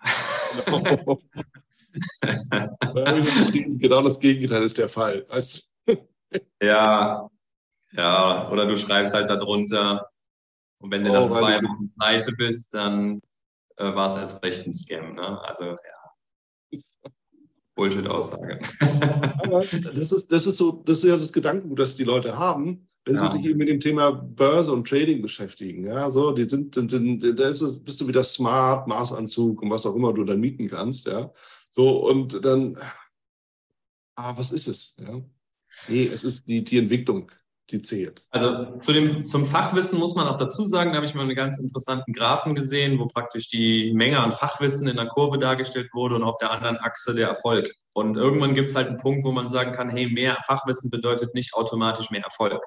genau 3.78 4.02
das 4.02 4.18
Gegenteil 4.18 4.62
ist 4.62 4.78
der 4.78 4.88
Fall. 4.88 5.26
Weißt? 5.28 5.68
ja, 6.60 7.28
ja, 7.92 8.50
oder 8.50 8.66
du 8.66 8.76
schreibst 8.76 9.14
halt 9.14 9.30
darunter 9.30 10.08
und 10.78 10.90
wenn 10.90 11.04
du 11.04 11.10
oh, 11.10 11.14
dann 11.14 11.30
zwei 11.30 11.56
Wochen 11.62 11.92
pleite 11.98 12.32
bist, 12.32 12.74
dann 12.74 13.20
äh, 13.76 13.94
war 13.94 14.08
es 14.08 14.16
erst 14.16 14.44
recht 14.44 14.66
ein 14.66 14.72
Scam. 14.72 15.14
Ne? 15.14 15.40
Also 15.42 15.64
ja, 15.64 16.80
Bullshit-Aussage. 17.74 18.60
Das 19.48 20.12
ist, 20.12 20.32
das 20.32 20.46
ist 20.46 20.56
so, 20.56 20.82
das 20.84 20.98
ist 20.98 21.04
ja 21.04 21.16
das 21.16 21.32
Gedankengut, 21.32 21.78
das 21.78 21.96
die 21.96 22.04
Leute 22.04 22.38
haben, 22.38 22.88
wenn 23.04 23.16
ja. 23.16 23.26
sie 23.26 23.36
sich 23.36 23.46
eben 23.46 23.58
mit 23.58 23.68
dem 23.68 23.80
Thema 23.80 24.10
Börse 24.10 24.72
und 24.72 24.88
Trading 24.88 25.22
beschäftigen. 25.22 25.86
Ja, 25.86 26.10
so, 26.10 26.32
die 26.32 26.48
sind, 26.48 26.74
sind, 26.74 26.90
sind 26.90 27.38
da 27.38 27.48
ist 27.48 27.84
bist 27.84 28.00
du 28.00 28.08
wieder 28.08 28.24
smart, 28.24 28.86
Maßanzug 28.86 29.62
und 29.62 29.70
was 29.70 29.86
auch 29.86 29.94
immer 29.94 30.12
du 30.12 30.24
dann 30.24 30.40
mieten 30.40 30.68
kannst, 30.68 31.06
ja. 31.06 31.32
So, 31.76 32.06
und 32.06 32.44
dann, 32.44 32.78
ah, 34.14 34.36
was 34.36 34.52
ist 34.52 34.68
es? 34.68 34.94
Ja? 34.96 35.20
Nee, 35.88 36.06
es 36.06 36.22
ist 36.22 36.46
die, 36.46 36.62
die 36.62 36.78
Entwicklung, 36.78 37.32
die 37.68 37.82
zählt. 37.82 38.24
Also 38.30 38.78
zu 38.78 38.92
dem, 38.92 39.24
zum 39.24 39.44
Fachwissen 39.44 39.98
muss 39.98 40.14
man 40.14 40.28
auch 40.28 40.36
dazu 40.36 40.66
sagen, 40.66 40.90
da 40.90 40.96
habe 40.98 41.06
ich 41.06 41.16
mal 41.16 41.22
einen 41.22 41.34
ganz 41.34 41.58
interessanten 41.58 42.12
Graphen 42.12 42.54
gesehen, 42.54 43.00
wo 43.00 43.08
praktisch 43.08 43.48
die 43.48 43.92
Menge 43.92 44.20
an 44.20 44.30
Fachwissen 44.30 44.86
in 44.86 44.94
der 44.94 45.08
Kurve 45.08 45.36
dargestellt 45.36 45.88
wurde 45.92 46.14
und 46.14 46.22
auf 46.22 46.38
der 46.38 46.52
anderen 46.52 46.76
Achse 46.76 47.12
der 47.12 47.26
Erfolg. 47.26 47.68
Und 47.92 48.16
irgendwann 48.16 48.54
gibt 48.54 48.70
es 48.70 48.76
halt 48.76 48.86
einen 48.86 48.98
Punkt, 48.98 49.24
wo 49.24 49.32
man 49.32 49.48
sagen 49.48 49.72
kann, 49.72 49.90
hey, 49.90 50.08
mehr 50.08 50.38
Fachwissen 50.46 50.90
bedeutet 50.90 51.34
nicht 51.34 51.54
automatisch 51.54 52.08
mehr 52.10 52.22
Erfolg. 52.22 52.62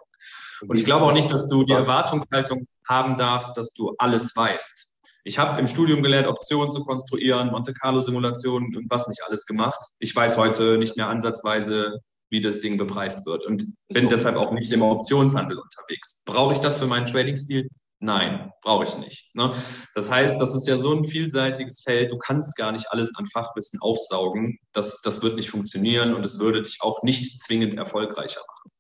Und 0.68 0.76
ich 0.76 0.84
glaube 0.84 1.06
auch 1.06 1.14
nicht, 1.14 1.32
dass 1.32 1.48
du 1.48 1.64
die 1.64 1.72
Erwartungshaltung 1.72 2.68
haben 2.86 3.16
darfst, 3.16 3.56
dass 3.56 3.72
du 3.72 3.96
alles 4.00 4.36
weißt. 4.36 4.97
Ich 5.28 5.38
habe 5.38 5.60
im 5.60 5.68
Studium 5.68 6.02
gelernt, 6.02 6.26
Optionen 6.26 6.72
zu 6.72 6.86
konstruieren, 6.86 7.50
Monte 7.52 7.74
Carlo 7.74 8.00
Simulationen 8.00 8.74
und 8.74 8.90
was 8.90 9.10
nicht 9.10 9.22
alles 9.28 9.46
gemacht. 9.46 9.78
Ich 10.00 10.16
weiß 10.16 10.38
heute 10.38 10.78
nicht 10.78 10.96
mehr 10.96 11.10
ansatzweise, 11.10 12.00
wie 12.30 12.40
das 12.40 12.62
Ding 12.62 12.78
bepreist 12.78 13.26
wird 13.26 13.46
und 13.46 13.74
bin 13.90 14.04
so. 14.04 14.08
deshalb 14.08 14.38
auch 14.38 14.54
nicht 14.54 14.72
im 14.72 14.82
Optionshandel 14.82 15.60
unterwegs. 15.60 16.22
Brauche 16.26 16.54
ich 16.54 16.60
das 16.60 16.80
für 16.80 16.88
meinen 16.88 17.08
Trading-Stil? 17.08 17.68
Nein, 18.00 18.54
brauche 18.62 18.86
ich 18.86 18.98
nicht. 19.00 19.30
Ne? 19.34 19.52
Das 19.94 20.10
heißt, 20.10 20.40
das 20.40 20.56
ist 20.56 20.66
ja 20.66 20.78
so 20.78 20.94
ein 20.94 21.04
vielseitiges 21.04 21.82
Feld, 21.82 22.10
du 22.10 22.18
kannst 22.18 22.56
gar 22.56 22.72
nicht 22.72 22.90
alles 22.92 23.14
an 23.18 23.28
Fachwissen 23.28 23.82
aufsaugen. 23.82 24.60
Das, 24.72 25.02
das 25.02 25.22
wird 25.24 25.36
nicht 25.36 25.50
funktionieren 25.50 26.14
und 26.14 26.24
es 26.24 26.40
würde 26.40 26.62
dich 26.62 26.78
auch 26.80 27.04
nicht 27.04 27.38
zwingend 27.38 27.78
erfolgreicher 27.78 28.40
machen. 28.48 28.72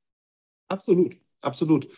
Absolut, 0.69 1.17
absolut. 1.41 1.89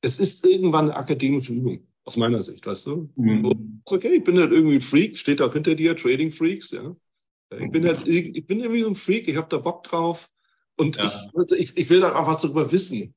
Es 0.00 0.18
ist 0.18 0.46
irgendwann 0.46 0.86
eine 0.86 0.96
akademische 0.96 1.52
Übung 1.52 1.86
aus 2.06 2.16
meiner 2.16 2.42
Sicht, 2.42 2.64
weißt 2.64 2.86
du? 2.86 3.10
Mhm. 3.16 3.82
Okay, 3.84 4.16
ich 4.16 4.24
bin 4.24 4.38
halt 4.38 4.52
irgendwie 4.52 4.76
ein 4.76 4.80
Freak, 4.80 5.18
steht 5.18 5.42
auch 5.42 5.52
hinter 5.52 5.74
dir, 5.74 5.96
Trading 5.96 6.30
Freaks, 6.30 6.70
ja. 6.70 6.96
Ich 7.58 7.70
bin 7.70 7.86
halt, 7.86 8.08
ich 8.08 8.46
bin 8.46 8.60
irgendwie 8.60 8.82
so 8.82 8.88
ein 8.88 8.96
Freak, 8.96 9.28
ich 9.28 9.36
habe 9.36 9.48
da 9.48 9.58
Bock 9.58 9.84
drauf 9.84 10.28
und 10.76 10.96
ja. 10.96 11.06
ich, 11.06 11.38
also 11.38 11.54
ich, 11.54 11.76
ich 11.76 11.90
will 11.90 12.02
halt 12.02 12.14
auch 12.14 12.26
was 12.26 12.42
darüber 12.42 12.72
wissen. 12.72 13.14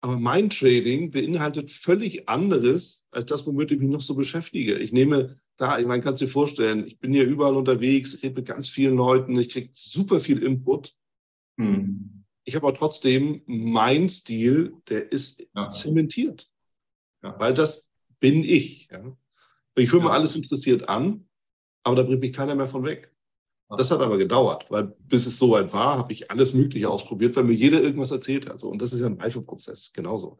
Aber 0.00 0.18
mein 0.18 0.50
Trading 0.50 1.10
beinhaltet 1.10 1.70
völlig 1.70 2.28
anderes 2.28 3.06
als 3.10 3.26
das, 3.26 3.46
womit 3.46 3.70
ich 3.70 3.78
mich 3.78 3.88
noch 3.88 4.00
so 4.00 4.14
beschäftige. 4.14 4.78
Ich 4.78 4.92
nehme, 4.92 5.38
da, 5.56 5.78
ich 5.78 5.86
meine, 5.86 6.02
kannst 6.02 6.20
du 6.20 6.26
dir 6.26 6.30
vorstellen, 6.30 6.86
ich 6.86 6.98
bin 6.98 7.12
hier 7.12 7.24
überall 7.24 7.56
unterwegs, 7.56 8.14
ich 8.14 8.22
rede 8.22 8.34
mit 8.34 8.46
ganz 8.46 8.68
vielen 8.68 8.96
Leuten, 8.96 9.38
ich 9.38 9.50
kriege 9.50 9.70
super 9.74 10.20
viel 10.20 10.42
Input. 10.42 10.94
Mhm. 11.56 12.24
Ich 12.44 12.54
habe 12.56 12.66
aber 12.66 12.76
trotzdem 12.76 13.42
mein 13.46 14.08
Stil, 14.08 14.74
der 14.88 15.12
ist 15.12 15.46
ja. 15.54 15.68
zementiert. 15.68 16.50
Ja. 17.22 17.38
Weil 17.38 17.54
das 17.54 17.92
bin 18.20 18.44
ich. 18.44 18.88
Ja. 18.90 19.16
Ich 19.74 19.92
höre 19.92 20.02
mir 20.02 20.10
alles 20.10 20.36
interessiert 20.36 20.88
an, 20.88 21.28
aber 21.82 21.96
da 21.96 22.02
bringt 22.02 22.20
mich 22.20 22.32
keiner 22.32 22.54
mehr 22.54 22.68
von 22.68 22.84
weg. 22.84 23.12
Das 23.78 23.90
hat 23.90 24.00
aber 24.00 24.18
gedauert, 24.18 24.66
weil 24.68 24.94
bis 24.98 25.24
es 25.24 25.38
soweit 25.38 25.72
war, 25.72 25.96
habe 25.96 26.12
ich 26.12 26.30
alles 26.30 26.52
Mögliche 26.52 26.90
ausprobiert, 26.90 27.34
weil 27.36 27.44
mir 27.44 27.54
jeder 27.54 27.80
irgendwas 27.80 28.10
erzählt 28.10 28.46
hat. 28.46 28.62
Und 28.64 28.82
das 28.82 28.92
ist 28.92 29.00
ja 29.00 29.06
ein 29.06 29.18
Reifeprozess, 29.18 29.92
genauso. 29.94 30.36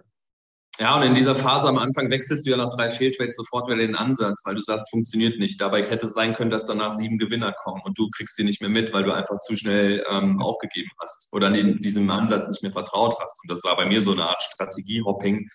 Ja, 0.78 0.96
und 0.96 1.02
in 1.02 1.14
dieser 1.14 1.36
Phase 1.36 1.68
am 1.68 1.76
Anfang 1.78 2.10
wechselst 2.10 2.46
du 2.46 2.50
ja 2.50 2.56
nach 2.56 2.70
drei 2.70 2.90
Fehltrades 2.90 3.36
sofort 3.36 3.68
wieder 3.68 3.76
den 3.76 3.94
Ansatz, 3.94 4.42
weil 4.44 4.54
du 4.54 4.62
sagst, 4.62 4.90
funktioniert 4.90 5.38
nicht. 5.38 5.60
Dabei 5.60 5.84
hätte 5.84 6.06
es 6.06 6.14
sein 6.14 6.34
können, 6.34 6.50
dass 6.50 6.64
danach 6.64 6.92
sieben 6.92 7.18
Gewinner 7.18 7.52
kommen 7.52 7.82
und 7.84 7.98
du 7.98 8.08
kriegst 8.10 8.38
die 8.38 8.44
nicht 8.44 8.62
mehr 8.62 8.70
mit, 8.70 8.92
weil 8.94 9.04
du 9.04 9.12
einfach 9.12 9.38
zu 9.40 9.54
schnell 9.54 10.02
ähm, 10.10 10.40
aufgegeben 10.40 10.90
hast 10.98 11.28
oder 11.32 11.48
an 11.48 11.78
diesem 11.80 12.08
Ansatz 12.10 12.48
nicht 12.48 12.62
mehr 12.62 12.72
vertraut 12.72 13.16
hast. 13.20 13.38
Und 13.42 13.50
das 13.50 13.62
war 13.64 13.76
bei 13.76 13.86
mir 13.86 14.00
so 14.00 14.12
eine 14.12 14.24
Art 14.24 14.42
Strategiehopping, 14.42 15.48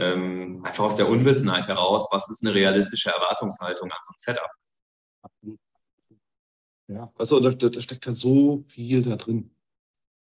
ähm, 0.00 0.64
einfach 0.64 0.84
aus 0.84 0.96
der 0.96 1.08
Unwissenheit 1.08 1.68
heraus, 1.68 2.08
was 2.10 2.30
ist 2.30 2.42
eine 2.42 2.54
realistische 2.54 3.10
Erwartungshaltung 3.10 3.90
an 3.90 3.98
so 4.04 4.12
ein 4.12 4.18
Setup. 4.18 4.50
Ja, 6.88 7.12
also 7.16 7.38
da, 7.38 7.50
da 7.50 7.80
steckt 7.80 8.06
halt 8.06 8.16
so 8.16 8.64
viel 8.68 9.02
da 9.02 9.16
drin. 9.16 9.50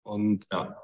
Und 0.03 0.45
ja. 0.51 0.77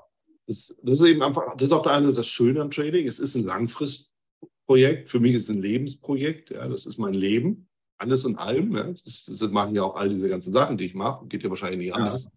das, 0.47 0.75
das 0.81 0.99
ist 0.99 1.07
eben 1.07 1.21
einfach, 1.21 1.55
das 1.55 1.67
ist 1.69 1.71
auch 1.71 1.83
der 1.83 1.93
eine 1.93 2.11
das 2.11 2.27
Schöne 2.27 2.61
am 2.61 2.71
Trading. 2.71 3.07
Es 3.07 3.19
ist 3.19 3.35
ein 3.35 3.45
Langfristprojekt. 3.45 5.09
Für 5.09 5.19
mich 5.19 5.35
ist 5.35 5.43
es 5.43 5.49
ein 5.49 5.61
Lebensprojekt. 5.61 6.49
Ja, 6.49 6.67
das 6.67 6.85
ist 6.85 6.97
mein 6.97 7.13
Leben. 7.13 7.69
Alles 7.97 8.25
in 8.25 8.37
allem. 8.37 8.75
Ja. 8.75 8.83
Das, 8.83 9.25
das 9.25 9.41
machen 9.51 9.75
ja 9.75 9.83
auch 9.83 9.95
all 9.95 10.09
diese 10.09 10.27
ganzen 10.27 10.51
Sachen, 10.51 10.77
die 10.77 10.85
ich 10.85 10.95
mache. 10.95 11.27
Geht 11.27 11.43
ja 11.43 11.49
wahrscheinlich 11.49 11.79
nicht 11.79 11.93
anders. 11.93 12.25
Ja. 12.25 12.31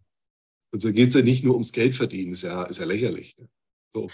Also 0.72 0.88
da 0.88 0.92
geht 0.92 1.08
es 1.08 1.14
ja 1.14 1.22
nicht 1.22 1.44
nur 1.44 1.54
ums 1.54 1.72
Geld 1.72 1.94
verdienen. 1.94 2.32
Ist 2.32 2.42
ja, 2.42 2.64
ist 2.64 2.78
ja 2.78 2.84
lächerlich. 2.84 3.36
So 3.94 4.06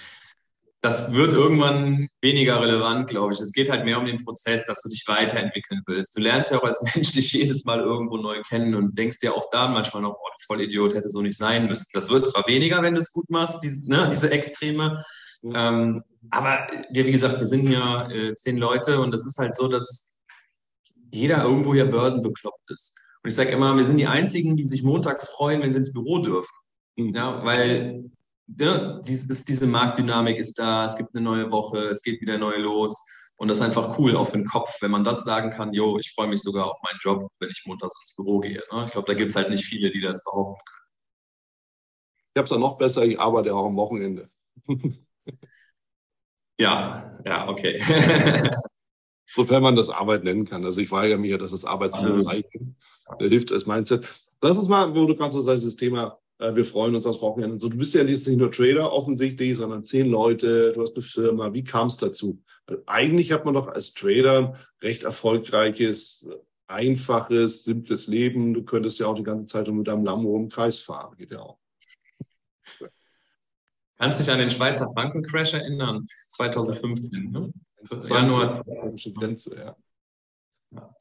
das 0.80 1.12
wird 1.12 1.32
irgendwann 1.32 2.08
weniger 2.20 2.60
relevant, 2.60 3.08
glaube 3.08 3.32
ich. 3.32 3.40
Es 3.40 3.52
geht 3.52 3.68
halt 3.68 3.84
mehr 3.84 3.98
um 3.98 4.06
den 4.06 4.22
Prozess, 4.22 4.64
dass 4.64 4.80
du 4.82 4.88
dich 4.88 5.04
weiterentwickeln 5.08 5.82
willst. 5.86 6.16
Du 6.16 6.20
lernst 6.20 6.52
ja 6.52 6.58
auch 6.58 6.64
als 6.64 6.80
Mensch 6.94 7.10
dich 7.10 7.32
jedes 7.32 7.64
Mal 7.64 7.80
irgendwo 7.80 8.16
neu 8.16 8.42
kennen 8.42 8.74
und 8.74 8.96
denkst 8.96 9.18
dir 9.18 9.34
auch 9.34 9.50
da 9.50 9.66
manchmal 9.66 10.02
noch, 10.02 10.14
oh, 10.14 10.28
voll 10.46 10.60
Idiot 10.60 10.94
hätte 10.94 11.10
so 11.10 11.20
nicht 11.20 11.36
sein 11.36 11.66
müssen. 11.66 11.88
Das 11.92 12.10
wird 12.10 12.26
zwar 12.26 12.46
weniger, 12.46 12.80
wenn 12.82 12.94
du 12.94 13.00
es 13.00 13.12
gut 13.12 13.28
machst, 13.28 13.62
diese, 13.62 13.88
ne, 13.88 14.08
diese 14.10 14.30
Extreme. 14.30 15.04
Mhm. 15.42 15.52
Ähm, 15.54 16.04
aber 16.30 16.68
ja, 16.92 17.06
wie 17.06 17.12
gesagt, 17.12 17.40
wir 17.40 17.46
sind 17.46 17.68
ja 17.70 18.08
äh, 18.10 18.34
zehn 18.36 18.56
Leute 18.56 19.00
und 19.00 19.12
es 19.14 19.26
ist 19.26 19.38
halt 19.38 19.56
so, 19.56 19.66
dass 19.66 20.14
jeder 21.10 21.42
irgendwo 21.42 21.74
hier 21.74 21.86
börsenbekloppt 21.86 22.70
ist. 22.70 22.94
Und 23.24 23.30
ich 23.30 23.34
sage 23.34 23.50
immer, 23.50 23.76
wir 23.76 23.84
sind 23.84 23.96
die 23.96 24.06
Einzigen, 24.06 24.56
die 24.56 24.64
sich 24.64 24.84
montags 24.84 25.28
freuen, 25.28 25.60
wenn 25.62 25.72
sie 25.72 25.78
ins 25.78 25.92
Büro 25.92 26.18
dürfen. 26.18 26.54
Mhm. 26.96 27.14
Ja, 27.14 27.44
weil 27.44 28.10
ja, 28.56 29.00
dieses, 29.00 29.44
diese 29.44 29.66
Marktdynamik 29.66 30.38
ist 30.38 30.58
da, 30.58 30.86
es 30.86 30.96
gibt 30.96 31.14
eine 31.14 31.24
neue 31.24 31.50
Woche, 31.50 31.78
es 31.78 32.02
geht 32.02 32.20
wieder 32.20 32.38
neu 32.38 32.56
los. 32.56 33.04
Und 33.36 33.48
das 33.48 33.58
ist 33.58 33.64
einfach 33.64 33.98
cool 33.98 34.16
auf 34.16 34.32
den 34.32 34.46
Kopf, 34.46 34.78
wenn 34.80 34.90
man 34.90 35.04
das 35.04 35.22
sagen 35.22 35.50
kann, 35.50 35.72
jo, 35.72 35.96
ich 35.98 36.12
freue 36.12 36.26
mich 36.26 36.42
sogar 36.42 36.72
auf 36.72 36.78
meinen 36.82 36.98
Job, 37.00 37.30
wenn 37.38 37.50
ich 37.50 37.62
montags 37.66 37.94
ins 38.00 38.16
Büro 38.16 38.40
gehe. 38.40 38.62
Ne? 38.72 38.84
Ich 38.84 38.90
glaube, 38.90 39.06
da 39.06 39.14
gibt 39.14 39.30
es 39.30 39.36
halt 39.36 39.50
nicht 39.50 39.64
viele, 39.64 39.90
die 39.90 40.00
das 40.00 40.24
behaupten 40.24 40.60
können. 40.64 40.78
Ich 42.34 42.38
habe 42.38 42.44
es 42.44 42.50
dann 42.50 42.60
noch 42.60 42.78
besser, 42.78 43.04
ich 43.04 43.20
arbeite 43.20 43.54
auch 43.54 43.66
am 43.66 43.76
Wochenende. 43.76 44.28
ja, 46.58 47.16
ja, 47.24 47.48
okay. 47.48 47.80
Sofern 49.30 49.62
man 49.62 49.76
das 49.76 49.90
Arbeit 49.90 50.24
nennen 50.24 50.44
kann. 50.46 50.64
Also 50.64 50.80
ich 50.80 50.90
weigere 50.90 51.18
mich 51.18 51.30
ja, 51.30 51.38
dass 51.38 51.52
das 51.52 51.60
bezeichnet. 51.60 52.44
hilft 53.20 53.52
als 53.52 53.66
Mindset. 53.66 54.08
Das 54.40 54.56
ist 54.56 54.68
mal, 54.68 54.92
wo 54.94 55.06
du 55.06 55.14
gerade 55.14 55.32
so 55.32 55.42
sagst, 55.42 55.66
das 55.66 55.76
Thema 55.76 56.18
wir 56.38 56.64
freuen 56.64 56.94
uns 56.94 57.04
aufs 57.04 57.20
Wochenende. 57.20 57.58
So, 57.58 57.68
du 57.68 57.76
bist 57.76 57.94
ja 57.94 58.04
nicht 58.04 58.26
nur 58.28 58.52
Trader 58.52 58.92
offensichtlich, 58.92 59.56
sondern 59.56 59.84
zehn 59.84 60.08
Leute, 60.08 60.72
du 60.72 60.82
hast 60.82 60.94
eine 60.94 61.02
Firma. 61.02 61.52
Wie 61.52 61.64
kam 61.64 61.88
es 61.88 61.96
dazu? 61.96 62.42
Also 62.66 62.82
eigentlich 62.86 63.32
hat 63.32 63.44
man 63.44 63.54
doch 63.54 63.66
als 63.66 63.92
Trader 63.92 64.56
recht 64.80 65.02
erfolgreiches, 65.02 66.28
einfaches, 66.68 67.64
simples 67.64 68.06
Leben. 68.06 68.54
Du 68.54 68.62
könntest 68.62 69.00
ja 69.00 69.06
auch 69.06 69.16
die 69.16 69.24
ganze 69.24 69.46
Zeit 69.46 69.68
mit 69.68 69.88
deinem 69.88 70.04
Lambo 70.04 70.36
im 70.36 70.48
Kreis 70.48 70.78
fahren. 70.78 71.16
Geht 71.16 71.32
ja 71.32 71.40
auch. 71.40 71.58
Kannst 73.96 74.20
dich 74.20 74.30
an 74.30 74.38
den 74.38 74.50
Schweizer 74.50 74.88
Frankencrash 74.94 75.54
erinnern? 75.54 76.06
2015, 76.28 77.32
ne? 77.32 77.52
Januar. 78.08 78.62
Grenze, 79.14 79.56
ja. 79.56 79.76
ja. 80.70 80.94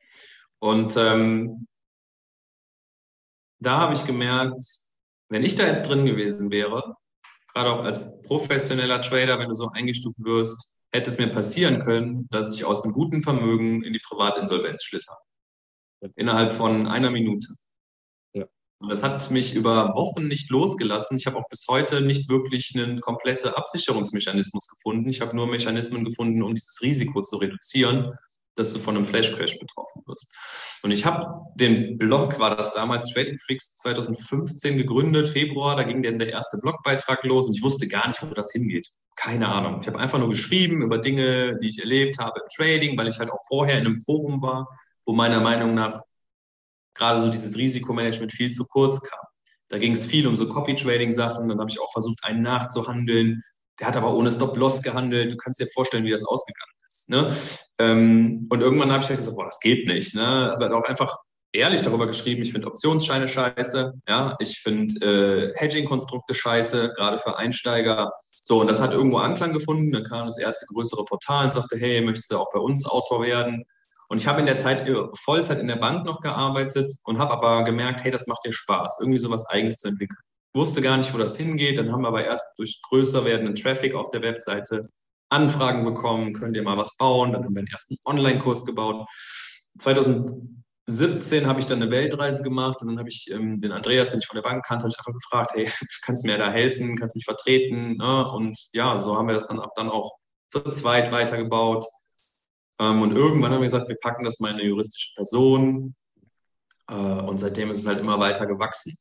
Und 0.59 0.97
ähm, 0.97 1.67
da 3.59 3.79
habe 3.79 3.93
ich 3.93 4.05
gemerkt, 4.05 4.86
wenn 5.29 5.43
ich 5.43 5.55
da 5.55 5.65
jetzt 5.65 5.83
drin 5.83 6.05
gewesen 6.05 6.51
wäre, 6.51 6.95
gerade 7.53 7.71
auch 7.71 7.83
als 7.83 8.21
professioneller 8.23 9.01
Trader, 9.01 9.39
wenn 9.39 9.49
du 9.49 9.55
so 9.55 9.69
eingestuft 9.73 10.17
wirst, 10.19 10.71
hätte 10.91 11.09
es 11.09 11.17
mir 11.17 11.27
passieren 11.27 11.79
können, 11.79 12.27
dass 12.29 12.53
ich 12.53 12.65
aus 12.65 12.83
einem 12.83 12.93
guten 12.93 13.21
Vermögen 13.21 13.83
in 13.83 13.93
die 13.93 13.99
Privatinsolvenz 13.99 14.83
schlitter. 14.83 15.17
Innerhalb 16.15 16.51
von 16.51 16.87
einer 16.87 17.09
Minute. 17.09 17.55
Ja. 18.33 18.45
Und 18.79 18.89
das 18.89 19.03
hat 19.03 19.31
mich 19.31 19.55
über 19.55 19.95
Wochen 19.95 20.27
nicht 20.27 20.49
losgelassen. 20.49 21.17
Ich 21.17 21.25
habe 21.25 21.37
auch 21.37 21.49
bis 21.49 21.65
heute 21.67 22.01
nicht 22.01 22.29
wirklich 22.29 22.71
einen 22.75 23.01
kompletten 23.01 23.51
Absicherungsmechanismus 23.53 24.67
gefunden. 24.67 25.09
Ich 25.09 25.21
habe 25.21 25.35
nur 25.35 25.47
Mechanismen 25.47 26.05
gefunden, 26.05 26.43
um 26.43 26.53
dieses 26.53 26.79
Risiko 26.81 27.23
zu 27.23 27.37
reduzieren 27.37 28.13
dass 28.57 28.73
du 28.73 28.79
von 28.79 28.95
einem 28.95 29.05
Flashcrash 29.05 29.59
betroffen 29.59 30.01
wirst. 30.05 30.33
Und 30.83 30.91
ich 30.91 31.05
habe 31.05 31.27
den 31.55 31.97
Blog, 31.97 32.39
war 32.39 32.55
das 32.55 32.71
damals 32.73 33.11
Trading 33.11 33.37
Freaks 33.37 33.75
2015 33.77 34.77
gegründet, 34.77 35.29
Februar, 35.29 35.75
da 35.75 35.83
ging 35.83 36.03
dann 36.03 36.19
der 36.19 36.29
erste 36.29 36.57
Blogbeitrag 36.57 37.23
los 37.23 37.47
und 37.47 37.55
ich 37.55 37.63
wusste 37.63 37.87
gar 37.87 38.07
nicht, 38.07 38.21
wo 38.21 38.33
das 38.33 38.51
hingeht. 38.51 38.87
Keine 39.15 39.47
Ahnung. 39.47 39.79
Ich 39.81 39.87
habe 39.87 39.99
einfach 39.99 40.19
nur 40.19 40.29
geschrieben 40.29 40.81
über 40.81 40.97
Dinge, 40.99 41.57
die 41.59 41.69
ich 41.69 41.79
erlebt 41.79 42.19
habe 42.19 42.41
im 42.41 42.47
Trading, 42.55 42.97
weil 42.97 43.07
ich 43.07 43.19
halt 43.19 43.31
auch 43.31 43.43
vorher 43.47 43.79
in 43.79 43.85
einem 43.85 44.01
Forum 44.01 44.41
war, 44.41 44.67
wo 45.05 45.13
meiner 45.13 45.39
Meinung 45.39 45.73
nach 45.73 46.01
gerade 46.93 47.21
so 47.21 47.29
dieses 47.29 47.57
Risikomanagement 47.57 48.33
viel 48.33 48.51
zu 48.51 48.65
kurz 48.65 49.01
kam. 49.01 49.19
Da 49.69 49.77
ging 49.77 49.93
es 49.93 50.05
viel 50.05 50.27
um 50.27 50.35
so 50.35 50.47
Copy-Trading-Sachen, 50.47 51.47
dann 51.49 51.59
habe 51.59 51.69
ich 51.69 51.79
auch 51.79 51.91
versucht, 51.91 52.23
einen 52.23 52.41
nachzuhandeln. 52.41 53.41
Der 53.79 53.87
hat 53.87 53.95
aber 53.95 54.13
ohne 54.13 54.31
Stop-Loss 54.31 54.81
gehandelt. 54.81 55.31
Du 55.31 55.37
kannst 55.37 55.59
dir 55.59 55.67
vorstellen, 55.73 56.03
wie 56.03 56.11
das 56.11 56.25
ausgegangen 56.25 56.73
ist. 56.87 57.09
Ne? 57.09 57.35
Ähm, 57.79 58.47
und 58.49 58.61
irgendwann 58.61 58.91
habe 58.91 59.03
ich 59.03 59.09
halt 59.09 59.19
gesagt, 59.19 59.35
boah, 59.35 59.45
das 59.45 59.59
geht 59.59 59.87
nicht. 59.87 60.15
Ne? 60.15 60.51
Aber 60.53 60.75
auch 60.75 60.83
einfach 60.85 61.17
ehrlich 61.53 61.81
darüber 61.81 62.07
geschrieben, 62.07 62.41
ich 62.41 62.51
finde 62.51 62.67
Optionsscheine 62.67 63.27
scheiße, 63.27 63.93
ja, 64.07 64.35
ich 64.39 64.59
finde 64.59 64.93
äh, 65.05 65.53
Hedging-Konstrukte 65.55 66.33
scheiße, 66.33 66.93
gerade 66.95 67.19
für 67.19 67.37
Einsteiger. 67.37 68.11
So, 68.43 68.61
und 68.61 68.67
das 68.67 68.81
hat 68.81 68.91
irgendwo 68.91 69.17
Anklang 69.17 69.53
gefunden. 69.53 69.91
Dann 69.91 70.05
kam 70.05 70.27
das 70.27 70.37
erste 70.37 70.65
größere 70.67 71.03
Portal 71.05 71.45
und 71.45 71.53
sagte, 71.53 71.77
hey, 71.77 72.01
möchtest 72.01 72.31
du 72.31 72.37
auch 72.37 72.51
bei 72.53 72.59
uns 72.59 72.85
Autor 72.85 73.21
werden? 73.23 73.65
Und 74.07 74.19
ich 74.19 74.27
habe 74.27 74.39
in 74.39 74.45
der 74.45 74.57
Zeit 74.57 74.87
äh, 74.87 74.95
Vollzeit 75.19 75.59
in 75.59 75.67
der 75.67 75.75
Bank 75.75 76.05
noch 76.05 76.21
gearbeitet 76.21 76.91
und 77.03 77.19
habe 77.19 77.31
aber 77.33 77.63
gemerkt, 77.63 78.03
hey, 78.03 78.11
das 78.11 78.27
macht 78.27 78.45
dir 78.45 78.53
Spaß, 78.53 78.97
irgendwie 79.01 79.19
sowas 79.19 79.45
Eigenes 79.47 79.77
zu 79.79 79.89
entwickeln. 79.89 80.21
Wusste 80.53 80.81
gar 80.81 80.97
nicht, 80.97 81.13
wo 81.13 81.17
das 81.17 81.37
hingeht. 81.37 81.77
Dann 81.77 81.91
haben 81.91 82.01
wir 82.01 82.07
aber 82.07 82.25
erst 82.25 82.45
durch 82.57 82.81
größer 82.89 83.25
werdenden 83.25 83.55
Traffic 83.55 83.93
auf 83.93 84.09
der 84.09 84.21
Webseite 84.21 84.89
Anfragen 85.29 85.83
bekommen, 85.83 86.33
könnt 86.33 86.55
ihr 86.55 86.63
mal 86.63 86.77
was 86.77 86.95
bauen. 86.97 87.33
Dann 87.33 87.43
haben 87.43 87.53
wir 87.53 87.59
einen 87.59 87.67
ersten 87.67 87.97
Online-Kurs 88.05 88.65
gebaut. 88.65 89.07
2017 89.79 91.47
habe 91.47 91.59
ich 91.59 91.65
dann 91.65 91.81
eine 91.81 91.91
Weltreise 91.91 92.43
gemacht 92.43 92.81
und 92.81 92.87
dann 92.87 92.99
habe 92.99 93.09
ich 93.09 93.29
ähm, 93.31 93.59
den 93.59 93.71
Andreas, 93.71 94.11
den 94.11 94.19
ich 94.19 94.27
von 94.27 94.35
der 94.35 94.41
Bank 94.41 94.65
kannte, 94.65 94.87
ich 94.87 94.97
einfach 94.97 95.13
gefragt, 95.13 95.51
hey, 95.53 95.69
kannst 96.03 96.23
du 96.23 96.29
mir 96.29 96.37
da 96.37 96.49
helfen, 96.49 96.97
kannst 96.97 97.15
du 97.15 97.17
mich 97.17 97.25
vertreten? 97.25 97.97
Ne? 97.97 98.31
Und 98.31 98.57
ja, 98.73 98.97
so 98.99 99.17
haben 99.17 99.27
wir 99.27 99.35
das 99.35 99.47
dann 99.47 99.59
ab 99.59 99.71
dann 99.75 99.89
auch 99.89 100.17
zu 100.49 100.61
zweit 100.61 101.11
weitergebaut. 101.11 101.85
Ähm, 102.79 103.01
und 103.01 103.11
irgendwann 103.11 103.51
haben 103.51 103.61
wir 103.61 103.67
gesagt, 103.67 103.89
wir 103.89 103.97
packen 104.01 104.23
das 104.23 104.39
mal 104.39 104.49
in 104.51 104.55
eine 104.55 104.65
juristische 104.65 105.13
Person. 105.15 105.95
Äh, 106.89 106.93
und 106.93 107.37
seitdem 107.37 107.69
ist 107.71 107.79
es 107.79 107.87
halt 107.87 107.99
immer 107.99 108.19
weiter 108.19 108.45
gewachsen. 108.45 108.95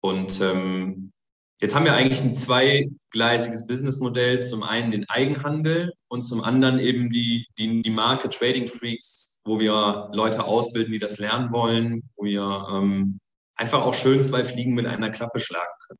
Und 0.00 0.40
ähm, 0.40 1.12
Jetzt 1.60 1.74
haben 1.74 1.84
wir 1.84 1.94
eigentlich 1.94 2.20
ein 2.20 2.36
zweigleisiges 2.36 3.66
Businessmodell. 3.66 4.40
Zum 4.40 4.62
einen 4.62 4.92
den 4.92 5.08
Eigenhandel 5.08 5.92
und 6.06 6.22
zum 6.22 6.44
anderen 6.44 6.78
eben 6.78 7.10
die, 7.10 7.46
die, 7.58 7.82
die 7.82 7.90
Marke 7.90 8.30
Trading 8.30 8.68
Freaks, 8.68 9.40
wo 9.44 9.58
wir 9.58 10.08
Leute 10.12 10.44
ausbilden, 10.44 10.92
die 10.92 11.00
das 11.00 11.18
lernen 11.18 11.50
wollen, 11.50 12.08
wo 12.14 12.24
wir 12.24 12.68
ähm, 12.72 13.18
einfach 13.56 13.82
auch 13.82 13.94
schön 13.94 14.22
zwei 14.22 14.44
Fliegen 14.44 14.74
mit 14.74 14.86
einer 14.86 15.10
Klappe 15.10 15.40
schlagen 15.40 15.72
können. 15.88 15.98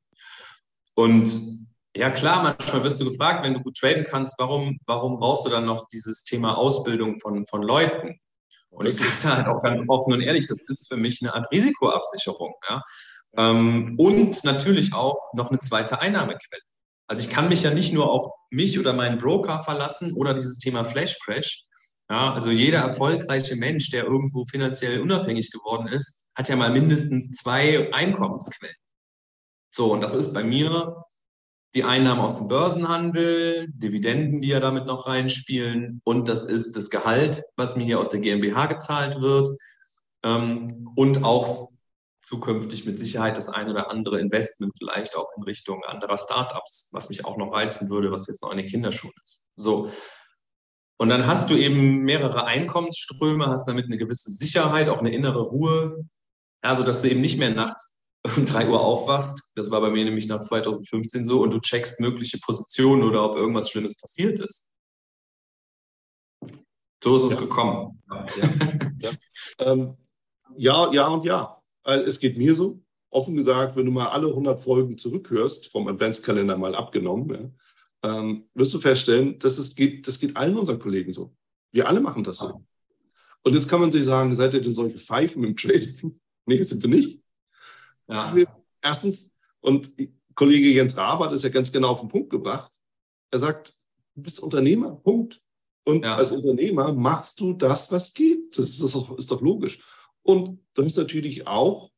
Und 0.95 1.67
ja 1.93 2.09
klar, 2.09 2.41
manchmal 2.41 2.85
wirst 2.85 3.01
du 3.01 3.09
gefragt, 3.09 3.43
wenn 3.43 3.53
du 3.53 3.61
gut 3.61 3.75
traden 3.75 4.05
kannst, 4.05 4.35
warum, 4.39 4.79
warum 4.85 5.17
brauchst 5.17 5.45
du 5.45 5.49
dann 5.49 5.65
noch 5.65 5.87
dieses 5.89 6.23
Thema 6.23 6.57
Ausbildung 6.57 7.19
von, 7.19 7.45
von 7.45 7.63
Leuten? 7.63 8.17
Und 8.69 8.85
ich 8.85 8.95
sage 8.95 9.11
da 9.21 9.35
halt 9.35 9.47
auch 9.47 9.61
ganz 9.61 9.81
offen 9.89 10.13
und 10.13 10.21
ehrlich, 10.21 10.47
das 10.47 10.61
ist 10.61 10.87
für 10.87 10.95
mich 10.95 11.19
eine 11.21 11.33
Art 11.33 11.51
Risikoabsicherung. 11.51 12.53
Ja? 12.69 12.81
Ähm, 13.37 13.95
und 13.97 14.43
natürlich 14.43 14.93
auch 14.93 15.33
noch 15.33 15.49
eine 15.49 15.59
zweite 15.59 15.99
Einnahmequelle. 16.01 16.61
Also 17.07 17.23
ich 17.23 17.29
kann 17.29 17.49
mich 17.49 17.63
ja 17.63 17.71
nicht 17.71 17.93
nur 17.93 18.11
auf 18.11 18.29
mich 18.51 18.79
oder 18.79 18.93
meinen 18.93 19.17
Broker 19.17 19.61
verlassen 19.61 20.13
oder 20.13 20.33
dieses 20.33 20.59
Thema 20.59 20.83
Flash 20.83 21.17
Crash. 21.19 21.63
Ja, 22.09 22.33
also 22.33 22.49
jeder 22.49 22.79
erfolgreiche 22.79 23.55
Mensch, 23.55 23.91
der 23.91 24.03
irgendwo 24.03 24.45
finanziell 24.45 24.99
unabhängig 24.99 25.51
geworden 25.51 25.87
ist, 25.87 26.23
hat 26.35 26.49
ja 26.49 26.55
mal 26.55 26.71
mindestens 26.71 27.31
zwei 27.37 27.93
Einkommensquellen. 27.93 28.75
So, 29.71 29.93
und 29.93 30.01
das 30.01 30.15
ist 30.15 30.33
bei 30.33 30.43
mir 30.43 31.03
die 31.75 31.83
Einnahmen 31.83 32.21
aus 32.21 32.37
dem 32.37 32.47
Börsenhandel, 32.47 33.67
Dividenden, 33.69 34.41
die 34.41 34.47
ja 34.47 34.59
damit 34.59 34.87
noch 34.87 35.05
reinspielen, 35.05 36.01
und 36.03 36.27
das 36.27 36.45
ist 36.45 36.75
das 36.75 36.89
Gehalt, 36.89 37.43
was 37.55 37.75
mir 37.75 37.85
hier 37.85 37.99
aus 37.99 38.09
der 38.09 38.21
GmbH 38.21 38.65
gezahlt 38.65 39.21
wird, 39.21 39.49
ähm, 40.23 40.89
und 40.95 41.23
auch 41.23 41.69
zukünftig 42.29 42.85
mit 42.85 42.95
Sicherheit 42.99 43.37
das 43.37 43.49
ein 43.49 43.69
oder 43.69 43.89
andere 43.89 44.19
Investment 44.19 44.73
vielleicht 44.77 45.15
auch 45.15 45.29
in 45.35 45.41
Richtung 45.43 45.83
anderer 45.83 46.17
Startups, 46.17 46.89
was 46.91 47.09
mich 47.09 47.25
auch 47.25 47.37
noch 47.37 47.51
reizen 47.51 47.89
würde, 47.89 48.11
was 48.11 48.27
jetzt 48.27 48.43
noch 48.43 48.51
in 48.51 48.59
den 48.59 48.67
Kinderschuhen 48.67 49.13
ist. 49.23 49.47
So. 49.55 49.91
Und 50.99 51.09
dann 51.09 51.25
hast 51.25 51.49
du 51.49 51.55
eben 51.55 52.03
mehrere 52.03 52.45
Einkommensströme, 52.45 53.47
hast 53.47 53.67
damit 53.67 53.85
eine 53.85 53.97
gewisse 53.97 54.31
Sicherheit, 54.31 54.89
auch 54.89 54.99
eine 54.99 55.11
innere 55.11 55.41
Ruhe, 55.41 56.05
also 56.61 56.83
dass 56.83 57.01
du 57.01 57.09
eben 57.09 57.21
nicht 57.21 57.39
mehr 57.39 57.49
nachts 57.49 57.97
um 58.37 58.45
drei 58.45 58.69
Uhr 58.69 58.79
aufwachst. 58.79 59.49
Das 59.55 59.71
war 59.71 59.81
bei 59.81 59.89
mir 59.89 60.05
nämlich 60.05 60.27
nach 60.27 60.41
2015 60.41 61.25
so 61.25 61.41
und 61.41 61.49
du 61.49 61.59
checkst 61.59 61.99
mögliche 61.99 62.37
Positionen 62.37 63.01
oder 63.01 63.23
ob 63.23 63.37
irgendwas 63.37 63.71
Schlimmes 63.71 63.97
passiert 63.97 64.39
ist. 64.39 64.69
So 67.03 67.15
ist 67.15 67.23
es 67.23 67.33
ja. 67.33 67.39
gekommen. 67.39 68.03
Ja. 68.07 68.49
ja. 68.99 69.11
Ähm, 69.59 69.97
ja, 70.57 70.93
ja 70.93 71.07
und 71.07 71.25
ja. 71.25 71.58
Weil 71.83 72.01
es 72.01 72.19
geht 72.19 72.37
mir 72.37 72.55
so, 72.55 72.81
offen 73.09 73.35
gesagt, 73.35 73.75
wenn 73.75 73.85
du 73.85 73.91
mal 73.91 74.07
alle 74.07 74.27
100 74.27 74.61
Folgen 74.61 74.97
zurückhörst, 74.97 75.71
vom 75.71 75.87
Adventskalender 75.87 76.57
mal 76.57 76.75
abgenommen, 76.75 77.29
ja, 77.29 77.49
ähm, 78.01 78.49
wirst 78.53 78.73
du 78.73 78.79
feststellen, 78.79 79.39
dass 79.39 79.57
es 79.57 79.75
geht, 79.75 80.07
das 80.07 80.19
geht 80.19 80.37
allen 80.37 80.57
unseren 80.57 80.79
Kollegen 80.79 81.11
so. 81.11 81.35
Wir 81.71 81.87
alle 81.87 81.99
machen 81.99 82.23
das 82.23 82.37
so. 82.37 82.65
Und 83.43 83.53
jetzt 83.53 83.67
kann 83.67 83.81
man 83.81 83.91
sich 83.91 84.05
sagen, 84.05 84.35
seid 84.35 84.53
ihr 84.53 84.61
denn 84.61 84.73
solche 84.73 84.97
Pfeifen 84.97 85.43
im 85.43 85.55
Trading? 85.55 86.19
nee, 86.45 86.63
sind 86.63 86.81
wir 86.81 86.89
nicht. 86.89 87.21
Ja. 88.07 88.35
Erstens, 88.81 89.35
und 89.59 89.91
Kollege 90.35 90.69
Jens 90.69 90.95
Raab 90.95 91.19
hat 91.19 91.33
es 91.33 91.43
ja 91.43 91.49
ganz 91.49 91.71
genau 91.71 91.89
auf 91.89 91.99
den 91.99 92.09
Punkt 92.09 92.29
gebracht. 92.29 92.71
Er 93.31 93.39
sagt, 93.39 93.75
du 94.15 94.21
bist 94.21 94.39
Unternehmer, 94.39 94.95
Punkt. 94.95 95.41
Und 95.83 96.05
ja. 96.05 96.15
als 96.15 96.31
Unternehmer 96.31 96.93
machst 96.93 97.39
du 97.39 97.53
das, 97.53 97.91
was 97.91 98.13
geht. 98.13 98.57
Das 98.57 98.69
ist, 98.69 98.81
das 98.81 98.95
ist 99.17 99.31
doch 99.31 99.41
logisch. 99.41 99.79
Und 100.29 100.59
du 100.75 100.83
hast 100.83 100.95
natürlich 100.95 101.47
auch 101.47 101.91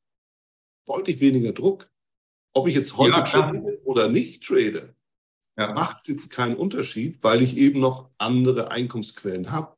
deutlich 0.88 1.20
weniger 1.20 1.52
Druck. 1.52 1.92
Ob 2.54 2.66
ich 2.66 2.76
jetzt 2.76 2.96
heute 2.96 3.18
ja, 3.18 3.24
trade 3.24 3.82
oder 3.84 4.08
nicht 4.08 4.46
trade, 4.46 4.96
ja. 5.58 5.74
macht 5.74 6.08
jetzt 6.08 6.30
keinen 6.30 6.56
Unterschied, 6.56 7.22
weil 7.22 7.42
ich 7.42 7.58
eben 7.58 7.82
noch 7.82 8.10
andere 8.18 8.72
Einkommensquellen 8.72 9.52
habe. 9.52 9.76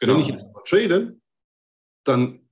Genau. 0.00 0.14
Wenn 0.14 0.20
ich 0.20 0.26
jetzt 0.26 0.52
mal 0.52 0.62
trade, 0.66 1.20
dann 2.02 2.48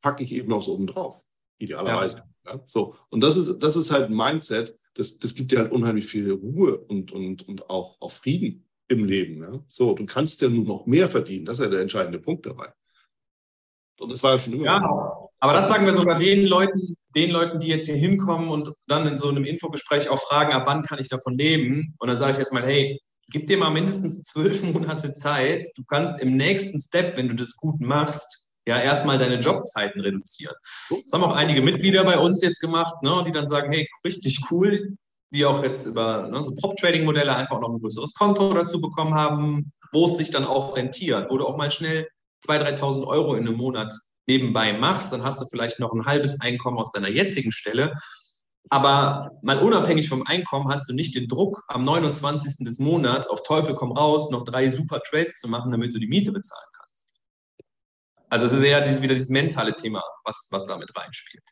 packe 0.00 0.24
ich 0.24 0.32
eben 0.32 0.48
noch 0.48 0.62
so 0.62 0.74
oben 0.74 0.88
drauf. 0.88 1.22
Idealerweise. 1.58 2.24
Ja. 2.44 2.60
So. 2.66 2.96
Und 3.08 3.20
das 3.20 3.36
ist, 3.36 3.60
das 3.60 3.76
ist 3.76 3.92
halt 3.92 4.10
ein 4.10 4.16
Mindset, 4.16 4.76
das, 4.94 5.16
das 5.20 5.36
gibt 5.36 5.52
dir 5.52 5.60
halt 5.60 5.70
unheimlich 5.70 6.06
viel 6.06 6.28
Ruhe 6.32 6.76
und, 6.76 7.12
und, 7.12 7.46
und 7.46 7.70
auch, 7.70 8.00
auch 8.00 8.10
Frieden 8.10 8.68
im 8.88 9.04
Leben. 9.04 9.64
So, 9.68 9.94
du 9.94 10.06
kannst 10.06 10.42
ja 10.42 10.48
nur 10.48 10.64
noch 10.64 10.86
mehr 10.86 11.08
verdienen. 11.08 11.44
Das 11.44 11.60
ist 11.60 11.64
ja 11.66 11.70
der 11.70 11.82
entscheidende 11.82 12.18
Punkt 12.18 12.46
dabei. 12.46 12.72
Und 13.98 14.10
das 14.10 14.22
war 14.22 14.32
ja 14.32 14.38
schon 14.38 14.54
immer. 14.54 14.64
Ja, 14.64 15.12
aber 15.40 15.52
das 15.54 15.68
sagen 15.68 15.86
wir 15.86 15.94
sogar 15.94 16.18
den 16.18 16.44
Leuten, 16.44 16.96
den 17.14 17.30
Leuten, 17.30 17.58
die 17.58 17.68
jetzt 17.68 17.86
hier 17.86 17.96
hinkommen 17.96 18.48
und 18.48 18.72
dann 18.86 19.06
in 19.06 19.16
so 19.16 19.28
einem 19.28 19.44
Infogespräch 19.44 20.08
auch 20.08 20.20
fragen, 20.20 20.52
ab 20.52 20.64
wann 20.66 20.82
kann 20.82 20.98
ich 20.98 21.08
davon 21.08 21.36
leben? 21.36 21.94
Und 21.98 22.08
dann 22.08 22.16
sage 22.16 22.32
ich 22.32 22.38
erstmal, 22.38 22.64
hey, 22.64 23.00
gib 23.30 23.46
dir 23.46 23.58
mal 23.58 23.70
mindestens 23.70 24.22
zwölf 24.22 24.62
Monate 24.72 25.12
Zeit. 25.12 25.68
Du 25.76 25.84
kannst 25.84 26.20
im 26.20 26.36
nächsten 26.36 26.80
Step, 26.80 27.16
wenn 27.16 27.28
du 27.28 27.34
das 27.34 27.56
gut 27.56 27.80
machst, 27.80 28.42
ja 28.66 28.78
erstmal 28.80 29.18
deine 29.18 29.40
Jobzeiten 29.40 30.00
reduzieren. 30.00 30.54
Das 30.88 31.12
haben 31.12 31.24
auch 31.24 31.34
einige 31.34 31.62
Mitglieder 31.62 32.04
bei 32.04 32.18
uns 32.18 32.40
jetzt 32.42 32.60
gemacht, 32.60 33.02
ne, 33.02 33.22
die 33.26 33.32
dann 33.32 33.48
sagen, 33.48 33.72
hey, 33.72 33.88
richtig 34.04 34.38
cool, 34.50 34.96
die 35.32 35.44
auch 35.44 35.62
jetzt 35.62 35.86
über 35.86 36.28
ne, 36.28 36.42
so 36.42 36.54
Prop-Trading-Modelle 36.54 37.34
einfach 37.34 37.60
noch 37.60 37.70
ein 37.70 37.80
größeres 37.80 38.14
Konto 38.14 38.52
dazu 38.54 38.80
bekommen 38.80 39.14
haben, 39.14 39.72
wo 39.92 40.06
es 40.06 40.16
sich 40.18 40.30
dann 40.30 40.44
auch 40.44 40.76
rentiert, 40.76 41.30
wo 41.30 41.38
du 41.38 41.46
auch 41.46 41.56
mal 41.56 41.70
schnell 41.70 42.06
2.000, 42.46 42.78
3.000 42.78 43.06
Euro 43.06 43.34
in 43.34 43.46
einem 43.46 43.56
Monat 43.56 43.92
nebenbei 44.26 44.72
machst, 44.72 45.12
dann 45.12 45.22
hast 45.22 45.40
du 45.40 45.46
vielleicht 45.46 45.80
noch 45.80 45.92
ein 45.92 46.06
halbes 46.06 46.40
Einkommen 46.40 46.78
aus 46.78 46.90
deiner 46.90 47.10
jetzigen 47.10 47.52
Stelle. 47.52 47.94
Aber 48.70 49.32
mal 49.42 49.58
unabhängig 49.58 50.08
vom 50.08 50.24
Einkommen 50.26 50.68
hast 50.68 50.88
du 50.88 50.94
nicht 50.94 51.14
den 51.14 51.28
Druck, 51.28 51.64
am 51.68 51.84
29. 51.84 52.64
des 52.64 52.78
Monats 52.78 53.26
auf 53.26 53.42
Teufel 53.42 53.74
komm 53.74 53.92
raus, 53.92 54.30
noch 54.30 54.44
drei 54.44 54.70
super 54.70 55.00
Trades 55.00 55.40
zu 55.40 55.48
machen, 55.48 55.72
damit 55.72 55.94
du 55.94 55.98
die 55.98 56.06
Miete 56.06 56.32
bezahlen 56.32 56.68
kannst. 56.72 57.12
Also 58.28 58.46
es 58.46 58.52
ist 58.52 58.62
eher 58.62 58.80
dieses, 58.80 59.02
wieder 59.02 59.14
dieses 59.14 59.30
mentale 59.30 59.74
Thema, 59.74 60.02
was, 60.24 60.48
was 60.50 60.66
damit 60.66 60.96
reinspielt. 60.96 61.44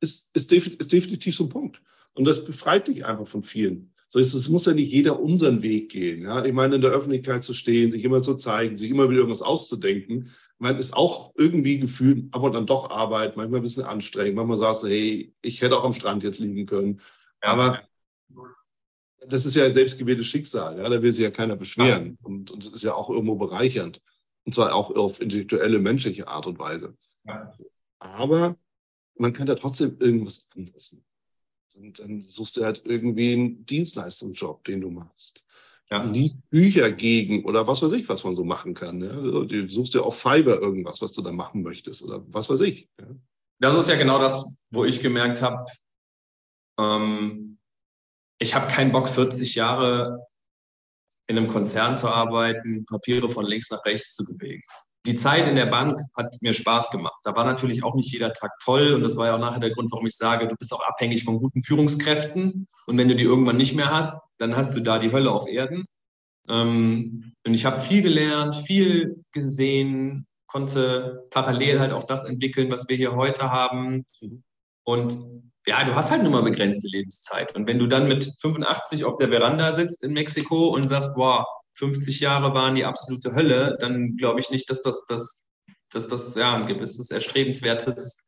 Ist, 0.00 0.28
ist, 0.32 0.50
ist 0.50 0.92
definitiv 0.92 1.36
so 1.36 1.44
ein 1.44 1.50
Punkt. 1.50 1.82
Und 2.14 2.24
das 2.24 2.44
befreit 2.44 2.88
dich 2.88 3.04
einfach 3.04 3.26
von 3.26 3.42
vielen. 3.42 3.94
So 4.12 4.18
ist, 4.18 4.34
es 4.34 4.48
muss 4.48 4.66
ja 4.66 4.72
nicht 4.72 4.90
jeder 4.92 5.20
unseren 5.20 5.62
Weg 5.62 5.90
gehen. 5.90 6.22
Ja? 6.22 6.44
Ich 6.44 6.52
meine, 6.52 6.74
in 6.74 6.80
der 6.80 6.90
Öffentlichkeit 6.90 7.44
zu 7.44 7.54
stehen, 7.54 7.92
sich 7.92 8.04
immer 8.04 8.22
zu 8.22 8.34
zeigen, 8.34 8.76
sich 8.76 8.90
immer 8.90 9.08
wieder 9.08 9.20
irgendwas 9.20 9.40
auszudenken, 9.40 10.30
man 10.58 10.76
ist 10.76 10.94
auch 10.94 11.32
irgendwie 11.36 11.78
gefühlt, 11.78 12.26
aber 12.32 12.50
dann 12.50 12.66
doch 12.66 12.90
Arbeit, 12.90 13.36
manchmal 13.36 13.60
ein 13.60 13.62
bisschen 13.62 13.84
anstrengend. 13.84 14.34
Manchmal 14.34 14.58
sagst 14.58 14.82
du, 14.82 14.88
hey, 14.88 15.32
ich 15.40 15.62
hätte 15.62 15.78
auch 15.78 15.84
am 15.84 15.94
Strand 15.94 16.22
jetzt 16.24 16.40
liegen 16.40 16.66
können. 16.66 17.00
Aber 17.40 17.80
das 19.26 19.46
ist 19.46 19.54
ja 19.54 19.64
ein 19.64 19.74
selbstgewähltes 19.74 20.26
Schicksal. 20.26 20.76
Ja? 20.76 20.88
Da 20.88 21.00
will 21.00 21.12
sich 21.12 21.22
ja 21.22 21.30
keiner 21.30 21.56
beschweren. 21.56 22.18
Und, 22.22 22.50
und 22.50 22.66
das 22.66 22.72
ist 22.72 22.82
ja 22.82 22.94
auch 22.94 23.08
irgendwo 23.10 23.36
bereichernd. 23.36 24.02
Und 24.44 24.54
zwar 24.54 24.74
auch 24.74 24.90
auf 24.96 25.20
intellektuelle, 25.20 25.78
menschliche 25.78 26.26
Art 26.26 26.46
und 26.48 26.58
Weise. 26.58 26.96
Aber 28.00 28.56
man 29.14 29.32
kann 29.32 29.46
da 29.46 29.54
trotzdem 29.54 29.96
irgendwas 30.00 30.48
anderes 30.56 30.92
machen. 30.92 31.09
Und 31.74 31.98
dann 31.98 32.26
suchst 32.28 32.56
du 32.56 32.64
halt 32.64 32.82
irgendwie 32.84 33.32
einen 33.32 33.66
Dienstleistungsjob, 33.66 34.64
den 34.64 34.80
du 34.80 34.90
machst. 34.90 35.46
Ja. 35.90 36.04
Lies 36.04 36.36
Bücher 36.50 36.92
gegen 36.92 37.44
oder 37.44 37.66
was 37.66 37.82
weiß 37.82 37.92
ich, 37.92 38.08
was 38.08 38.22
man 38.22 38.36
so 38.36 38.44
machen 38.44 38.74
kann. 38.74 39.02
Ja? 39.02 39.10
Also, 39.10 39.44
du 39.44 39.68
suchst 39.68 39.94
ja 39.94 40.02
auf 40.02 40.18
Fiverr 40.18 40.60
irgendwas, 40.60 41.02
was 41.02 41.12
du 41.12 41.22
da 41.22 41.32
machen 41.32 41.62
möchtest 41.62 42.02
oder 42.02 42.22
was 42.28 42.48
weiß 42.48 42.60
ich. 42.60 42.88
Ja? 43.00 43.06
Das 43.58 43.76
ist 43.76 43.88
ja 43.88 43.96
genau 43.96 44.18
das, 44.18 44.44
wo 44.70 44.84
ich 44.84 45.00
gemerkt 45.00 45.42
habe, 45.42 45.64
ähm, 46.78 47.58
ich 48.38 48.54
habe 48.54 48.72
keinen 48.72 48.92
Bock, 48.92 49.08
40 49.08 49.54
Jahre 49.56 50.26
in 51.26 51.36
einem 51.36 51.48
Konzern 51.48 51.96
zu 51.96 52.08
arbeiten, 52.08 52.86
Papiere 52.86 53.28
von 53.28 53.44
links 53.44 53.70
nach 53.70 53.84
rechts 53.84 54.14
zu 54.14 54.24
bewegen 54.24 54.62
die 55.06 55.14
Zeit 55.14 55.46
in 55.46 55.56
der 55.56 55.66
Bank 55.66 55.98
hat 56.14 56.36
mir 56.40 56.52
Spaß 56.52 56.90
gemacht. 56.90 57.18
Da 57.24 57.34
war 57.34 57.44
natürlich 57.44 57.82
auch 57.82 57.94
nicht 57.94 58.12
jeder 58.12 58.32
Tag 58.32 58.52
toll 58.62 58.92
und 58.92 59.02
das 59.02 59.16
war 59.16 59.26
ja 59.26 59.36
auch 59.36 59.40
nachher 59.40 59.60
der 59.60 59.70
Grund, 59.70 59.90
warum 59.92 60.06
ich 60.06 60.16
sage, 60.16 60.46
du 60.46 60.56
bist 60.56 60.72
auch 60.72 60.86
abhängig 60.86 61.24
von 61.24 61.38
guten 61.38 61.62
Führungskräften 61.62 62.66
und 62.86 62.98
wenn 62.98 63.08
du 63.08 63.16
die 63.16 63.24
irgendwann 63.24 63.56
nicht 63.56 63.74
mehr 63.74 63.90
hast, 63.90 64.20
dann 64.38 64.56
hast 64.56 64.76
du 64.76 64.80
da 64.80 64.98
die 64.98 65.12
Hölle 65.12 65.30
auf 65.30 65.46
Erden. 65.46 65.86
Ähm, 66.48 67.32
und 67.46 67.54
ich 67.54 67.64
habe 67.64 67.80
viel 67.80 68.02
gelernt, 68.02 68.56
viel 68.56 69.24
gesehen, 69.32 70.26
konnte 70.46 71.26
parallel 71.30 71.80
halt 71.80 71.92
auch 71.92 72.04
das 72.04 72.24
entwickeln, 72.24 72.70
was 72.70 72.88
wir 72.88 72.96
hier 72.96 73.14
heute 73.14 73.50
haben. 73.50 74.04
Und 74.84 75.18
ja, 75.66 75.84
du 75.84 75.94
hast 75.94 76.10
halt 76.10 76.22
nur 76.22 76.32
mal 76.32 76.42
begrenzte 76.42 76.88
Lebenszeit. 76.88 77.54
Und 77.54 77.66
wenn 77.68 77.78
du 77.78 77.86
dann 77.86 78.08
mit 78.08 78.32
85 78.40 79.04
auf 79.04 79.16
der 79.16 79.28
Veranda 79.28 79.72
sitzt 79.74 80.02
in 80.02 80.12
Mexiko 80.12 80.68
und 80.68 80.88
sagst, 80.88 81.14
boah, 81.14 81.46
50 81.80 82.20
Jahre 82.20 82.52
waren 82.52 82.74
die 82.74 82.84
absolute 82.84 83.34
Hölle, 83.34 83.78
dann 83.80 84.16
glaube 84.16 84.40
ich 84.40 84.50
nicht, 84.50 84.68
dass 84.68 84.82
das, 84.82 85.02
das, 85.06 85.46
dass 85.90 86.08
das 86.08 86.34
ja, 86.34 86.54
ein 86.54 86.66
gewisses 86.66 87.10
erstrebenswertes 87.10 88.22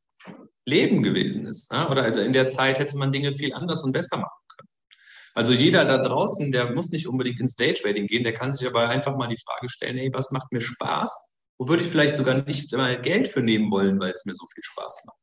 Leben 0.65 1.03
gewesen 1.03 1.45
ist. 1.45 1.71
Ja? 1.71 1.91
Oder 1.91 2.17
in 2.25 2.33
der 2.33 2.49
Zeit 2.49 2.79
hätte 2.79 2.97
man 2.97 3.13
Dinge 3.13 3.35
viel 3.35 3.53
anders 3.53 3.85
und 3.85 3.93
besser 3.93 4.17
machen 4.17 4.43
können. 4.49 4.69
Also 5.35 5.53
jeder 5.53 5.85
da 5.85 5.99
draußen, 5.99 6.51
der 6.51 6.73
muss 6.73 6.91
nicht 6.91 7.07
unbedingt 7.07 7.41
ins 7.41 7.55
Day-Trading 7.55 8.07
gehen, 8.07 8.25
der 8.25 8.33
kann 8.33 8.55
sich 8.55 8.67
aber 8.67 8.89
einfach 8.89 9.17
mal 9.17 9.29
die 9.29 9.41
Frage 9.45 9.69
stellen, 9.69 9.99
hey, 9.99 10.11
was 10.15 10.31
macht 10.31 10.51
mir 10.51 10.63
Spaß? 10.63 11.33
Wo 11.59 11.69
würde 11.69 11.83
ich 11.83 11.91
vielleicht 11.91 12.17
sogar 12.17 12.43
nicht 12.43 12.73
mal 12.73 13.01
Geld 13.03 13.29
für 13.29 13.43
nehmen 13.43 13.71
wollen, 13.71 14.01
weil 14.01 14.13
es 14.13 14.25
mir 14.25 14.35
so 14.35 14.47
viel 14.47 14.65
Spaß 14.65 15.03
macht? 15.05 15.19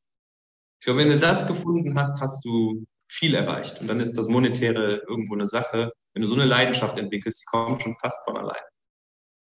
Ich 0.80 0.86
glaube, 0.86 1.00
wenn 1.00 1.10
du 1.10 1.20
das 1.20 1.48
gefunden 1.48 1.98
hast, 1.98 2.22
hast 2.22 2.46
du 2.46 2.86
viel 3.10 3.34
erreicht. 3.34 3.82
Und 3.82 3.88
dann 3.88 4.00
ist 4.00 4.18
das 4.18 4.30
Monetäre 4.30 5.04
irgendwo 5.08 5.34
eine 5.34 5.48
Sache. 5.48 5.92
Wenn 6.14 6.22
du 6.22 6.28
so 6.28 6.36
eine 6.36 6.46
Leidenschaft 6.46 6.98
entwickelst, 6.98 7.42
die 7.42 7.46
kommt 7.46 7.82
schon 7.82 7.96
fast 7.96 8.24
von 8.24 8.38
allein. 8.38 8.62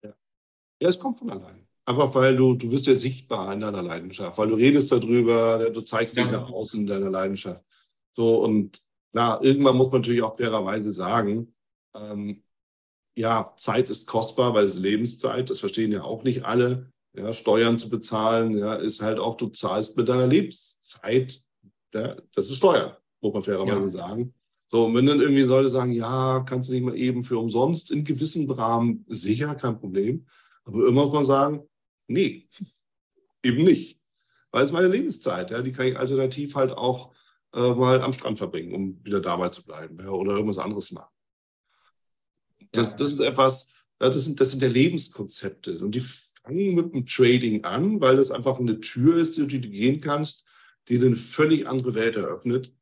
Ja, 0.02 0.14
ja 0.80 0.88
es 0.88 0.98
kommt 0.98 1.18
von 1.18 1.30
allein. 1.30 1.68
Einfach 1.84 2.14
weil 2.14 2.36
du, 2.36 2.54
du 2.54 2.70
wirst 2.70 2.86
ja 2.86 2.94
sichtbar 2.94 3.52
in 3.52 3.60
deiner 3.60 3.82
Leidenschaft, 3.82 4.36
weil 4.36 4.48
du 4.48 4.54
redest 4.54 4.90
darüber, 4.90 5.70
du 5.70 5.80
zeigst 5.82 6.16
ja. 6.16 6.24
dich 6.24 6.32
nach 6.32 6.50
außen 6.50 6.80
in 6.80 6.86
deiner 6.86 7.10
Leidenschaft. 7.10 7.64
So, 8.12 8.42
und 8.42 8.82
na, 9.12 9.40
irgendwann 9.42 9.76
muss 9.76 9.90
man 9.90 10.00
natürlich 10.00 10.22
auch 10.22 10.36
fairerweise 10.36 10.90
sagen, 10.90 11.54
ähm, 11.94 12.42
ja, 13.16 13.52
Zeit 13.56 13.88
ist 13.88 14.06
kostbar, 14.06 14.54
weil 14.54 14.64
es 14.64 14.74
ist 14.74 14.80
Lebenszeit, 14.80 15.50
das 15.50 15.60
verstehen 15.60 15.92
ja 15.92 16.02
auch 16.02 16.24
nicht 16.24 16.44
alle. 16.44 16.92
Ja, 17.14 17.32
Steuern 17.32 17.78
zu 17.78 17.88
bezahlen, 17.88 18.56
ja, 18.56 18.74
ist 18.74 19.02
halt 19.02 19.18
auch, 19.18 19.36
du 19.36 19.48
zahlst 19.48 19.96
mit 19.96 20.08
deiner 20.08 20.26
Lebenszeit, 20.26 21.40
ja, 21.94 22.16
das 22.34 22.50
ist 22.50 22.58
Steuern 22.58 22.96
muss 23.20 23.32
man 23.32 23.42
fairerweise 23.42 23.98
ja. 23.98 24.08
sagen. 24.08 24.34
So, 24.66 24.84
und 24.84 24.94
wenn 24.94 25.06
dann 25.06 25.20
irgendwie 25.20 25.42
Leute 25.42 25.70
sagen, 25.70 25.92
ja, 25.92 26.40
kannst 26.40 26.68
du 26.68 26.74
nicht 26.74 26.84
mal 26.84 26.96
eben 26.96 27.24
für 27.24 27.38
umsonst 27.38 27.90
in 27.90 28.04
gewissen 28.04 28.50
Rahmen, 28.50 29.04
sicher, 29.08 29.54
kein 29.54 29.78
Problem. 29.78 30.26
Aber 30.64 30.86
immer 30.86 31.06
muss 31.06 31.14
man 31.14 31.24
sagen, 31.24 31.62
nee, 32.06 32.48
eben 33.42 33.64
nicht. 33.64 33.98
Weil 34.50 34.64
es 34.64 34.72
meine 34.72 34.88
Lebenszeit, 34.88 35.50
ja, 35.50 35.62
die 35.62 35.72
kann 35.72 35.86
ich 35.86 35.98
alternativ 35.98 36.54
halt 36.54 36.72
auch 36.72 37.14
äh, 37.54 37.74
mal 37.74 38.02
am 38.02 38.12
Strand 38.12 38.36
verbringen, 38.36 38.74
um 38.74 39.04
wieder 39.04 39.20
dabei 39.20 39.48
zu 39.48 39.64
bleiben 39.64 39.98
ja, 40.00 40.10
oder 40.10 40.32
irgendwas 40.32 40.58
anderes 40.58 40.92
machen. 40.92 41.12
Das, 42.72 42.94
das 42.96 43.12
ist 43.12 43.20
etwas, 43.20 43.66
das 43.98 44.22
sind, 44.24 44.40
das 44.40 44.50
sind 44.50 44.62
ja 44.62 44.68
Lebenskonzepte 44.68 45.78
und 45.78 45.94
die 45.94 46.00
fangen 46.00 46.74
mit 46.74 46.92
dem 46.92 47.06
Trading 47.06 47.64
an, 47.64 48.00
weil 48.00 48.16
das 48.16 48.30
einfach 48.30 48.58
eine 48.58 48.80
Tür 48.80 49.16
ist, 49.16 49.38
die 49.38 49.46
du 49.46 49.68
gehen 49.68 50.00
kannst, 50.00 50.46
die 50.88 50.98
dir 50.98 51.06
eine 51.06 51.16
völlig 51.16 51.66
andere 51.66 51.94
Welt 51.94 52.16
eröffnet, 52.16 52.74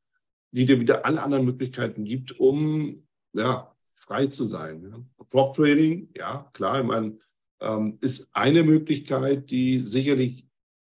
die 0.51 0.67
dir 0.67 0.81
wieder 0.81 1.05
alle 1.05 1.23
anderen 1.23 1.45
Möglichkeiten 1.45 2.05
gibt, 2.05 2.39
um 2.39 3.07
ja, 3.33 3.75
frei 3.93 4.27
zu 4.27 4.47
sein. 4.47 5.09
Prop 5.31 5.57
Trading, 5.57 6.09
ja, 6.15 6.51
klar, 6.53 6.81
ich 6.81 6.87
meine, 6.87 7.19
ähm, 7.61 7.99
ist 8.01 8.29
eine 8.33 8.63
Möglichkeit, 8.63 9.51
die 9.51 9.81
sicherlich 9.85 10.47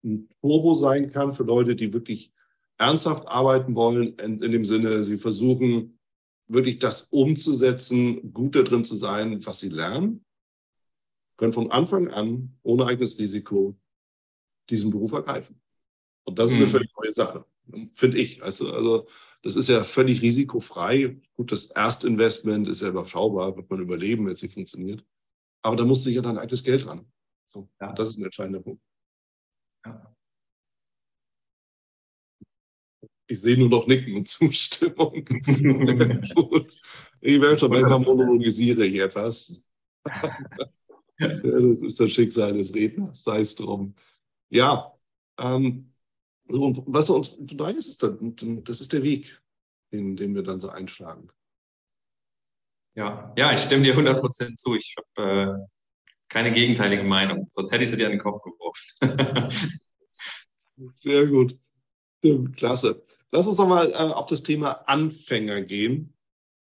ein 0.03 0.29
Turbo 0.41 0.73
sein 0.73 1.11
kann 1.11 1.33
für 1.33 1.43
Leute, 1.43 1.75
die 1.75 1.93
wirklich 1.93 2.33
ernsthaft 2.77 3.27
arbeiten 3.27 3.75
wollen, 3.75 4.17
in, 4.17 4.41
in 4.41 4.51
dem 4.51 4.65
Sinne, 4.65 5.03
sie 5.03 5.17
versuchen 5.17 5.99
wirklich 6.47 6.79
das 6.79 7.03
umzusetzen, 7.03 8.33
gut 8.33 8.55
darin 8.55 8.83
zu 8.83 8.95
sein, 8.95 9.45
was 9.45 9.59
sie 9.59 9.69
lernen, 9.69 10.25
können 11.37 11.53
von 11.53 11.71
Anfang 11.71 12.09
an 12.09 12.57
ohne 12.63 12.85
eigenes 12.85 13.17
Risiko 13.17 13.77
diesen 14.69 14.91
Beruf 14.91 15.13
ergreifen. 15.13 15.59
Und 16.25 16.39
das 16.39 16.51
ist 16.51 16.57
eine 16.57 16.65
mhm. 16.65 16.71
völlig 16.71 16.91
neue 16.97 17.11
Sache, 17.11 17.45
finde 17.95 18.17
ich. 18.17 18.41
Also, 18.43 18.71
also 18.71 19.07
das 19.43 19.57
ist 19.57 19.67
ja 19.67 19.83
völlig 19.83 20.21
risikofrei. 20.21 21.19
Gut, 21.33 21.51
das 21.51 21.65
Erstinvestment 21.65 22.67
ist 22.67 22.81
ja 22.81 22.87
überschaubar, 22.87 23.55
wird 23.57 23.69
man 23.69 23.81
überleben, 23.81 24.25
wenn 24.25 24.33
es 24.33 24.41
nicht 24.41 24.53
funktioniert. 24.53 25.05
Aber 25.61 25.75
da 25.75 25.83
musst 25.83 26.05
du 26.05 26.09
ja 26.09 26.21
dein 26.21 26.37
eigenes 26.37 26.63
Geld 26.63 26.87
ran. 26.87 27.05
So, 27.49 27.69
ja. 27.79 27.91
Das 27.93 28.09
ist 28.09 28.17
ein 28.17 28.23
entscheidender 28.23 28.61
Punkt. 28.61 28.81
Ja. 29.85 30.15
Ich 33.27 33.41
sehe 33.41 33.57
nur 33.57 33.69
noch 33.69 33.85
Nicken 33.85 34.15
und 34.15 34.27
Zustimmung. 34.27 35.25
Gut. 36.35 36.81
Ich 37.19 37.41
werde 37.41 37.57
schon 37.59 37.71
manchmal 37.71 37.99
monologisiere 37.99 38.85
ich 38.85 38.95
etwas. 38.95 39.61
das 41.17 41.77
ist 41.81 41.99
das 41.99 42.11
Schicksal 42.11 42.53
des 42.53 42.73
Redners, 42.73 43.23
sei 43.23 43.41
es 43.41 43.55
drum. 43.55 43.95
Ja, 44.49 44.93
ähm, 45.37 45.92
und 46.47 46.83
was 46.85 47.09
uns 47.09 47.29
von 47.29 47.57
daher 47.57 47.75
ist 47.75 47.87
es 47.87 47.97
dann, 47.97 48.35
das 48.63 48.81
ist 48.81 48.93
der 48.93 49.03
Weg, 49.03 49.41
den, 49.91 50.15
den 50.15 50.35
wir 50.35 50.43
dann 50.43 50.59
so 50.59 50.69
einschlagen. 50.69 51.29
Ja, 52.95 53.33
ja, 53.37 53.53
ich 53.53 53.61
stimme 53.61 53.83
dir 53.83 53.95
100% 53.97 54.55
zu. 54.55 54.75
Ich 54.75 54.95
habe 55.17 55.55
äh, 55.57 55.61
keine 56.29 56.51
gegenteilige 56.51 57.03
Meinung, 57.03 57.49
sonst 57.53 57.71
hätte 57.71 57.83
ich 57.83 57.89
sie 57.89 57.97
dir 57.97 58.05
an 58.05 58.11
den 58.11 58.19
Kopf 58.19 58.41
geworfen. 58.43 59.49
Sehr 61.01 61.27
gut. 61.27 61.57
Klasse. 62.55 63.03
Lass 63.31 63.47
uns 63.47 63.57
nochmal 63.57 63.91
äh, 63.91 63.95
auf 63.95 64.27
das 64.27 64.43
Thema 64.43 64.71
Anfänger 64.87 65.61
gehen. 65.61 66.13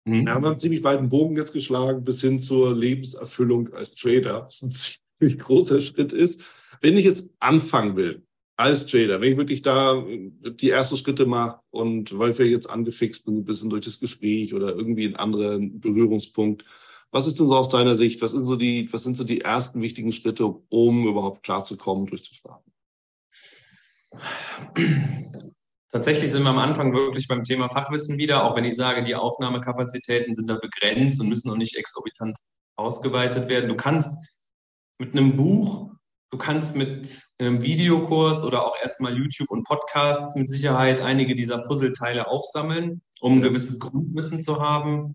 Mhm. 0.05 0.25
Wir 0.25 0.33
haben 0.33 0.45
einen 0.45 0.59
ziemlich 0.59 0.83
weiten 0.83 1.09
Bogen 1.09 1.37
jetzt 1.37 1.53
geschlagen 1.53 2.03
bis 2.03 2.21
hin 2.21 2.41
zur 2.41 2.75
Lebenserfüllung 2.75 3.73
als 3.73 3.95
Trader, 3.95 4.45
was 4.45 4.61
ein 4.61 4.71
ziemlich 5.19 5.39
großer 5.39 5.81
Schritt 5.81 6.13
ist. 6.13 6.41
Wenn 6.81 6.97
ich 6.97 7.05
jetzt 7.05 7.29
anfangen 7.39 7.95
will 7.95 8.25
als 8.55 8.85
Trader, 8.85 9.19
wenn 9.19 9.31
ich 9.31 9.37
wirklich 9.37 9.61
da 9.61 10.03
die 10.05 10.69
ersten 10.69 10.97
Schritte 10.97 11.25
mache 11.25 11.59
und 11.71 12.17
weil 12.17 12.37
wir 12.37 12.47
jetzt 12.47 12.69
angefixt 12.69 13.25
bin, 13.25 13.37
ein 13.37 13.45
bisschen 13.45 13.69
durch 13.69 13.85
das 13.85 13.99
Gespräch 13.99 14.53
oder 14.53 14.75
irgendwie 14.75 15.05
einen 15.05 15.15
anderen 15.15 15.79
Berührungspunkt, 15.79 16.63
was 17.11 17.27
ist 17.27 17.39
denn 17.39 17.47
so 17.47 17.55
aus 17.55 17.69
deiner 17.69 17.95
Sicht, 17.95 18.21
was 18.21 18.31
sind 18.31 18.47
so 18.47 18.55
die, 18.55 18.91
was 18.91 19.03
sind 19.03 19.17
so 19.17 19.23
die 19.23 19.41
ersten 19.41 19.81
wichtigen 19.81 20.11
Schritte, 20.11 20.45
um 20.69 21.07
überhaupt 21.07 21.43
klarzukommen, 21.43 22.07
durchzustarten? 22.07 22.71
Tatsächlich 25.91 26.31
sind 26.31 26.43
wir 26.43 26.49
am 26.49 26.57
Anfang 26.57 26.93
wirklich 26.93 27.27
beim 27.27 27.43
Thema 27.43 27.69
Fachwissen 27.69 28.17
wieder, 28.17 28.43
auch 28.43 28.55
wenn 28.55 28.65
ich 28.65 28.75
sage, 28.75 29.03
die 29.03 29.13
Aufnahmekapazitäten 29.13 30.33
sind 30.33 30.49
da 30.49 30.55
begrenzt 30.55 31.21
und 31.21 31.29
müssen 31.29 31.49
noch 31.49 31.57
nicht 31.57 31.75
exorbitant 31.75 32.37
ausgeweitet 32.75 33.47
werden. 33.47 33.69
Du 33.69 33.75
kannst 33.75 34.11
mit 34.97 35.15
einem 35.15 35.35
Buch, 35.35 35.91
du 36.33 36.39
kannst 36.39 36.75
mit 36.75 37.21
einem 37.37 37.61
Videokurs 37.61 38.43
oder 38.43 38.65
auch 38.65 38.75
erstmal 38.81 39.15
YouTube 39.15 39.51
und 39.51 39.65
Podcasts 39.65 40.35
mit 40.35 40.49
Sicherheit 40.49 40.99
einige 40.99 41.35
dieser 41.35 41.59
Puzzleteile 41.59 42.27
aufsammeln, 42.27 43.03
um 43.21 43.33
ein 43.33 43.41
gewisses 43.43 43.79
Grundwissen 43.79 44.41
zu 44.41 44.59
haben. 44.59 45.13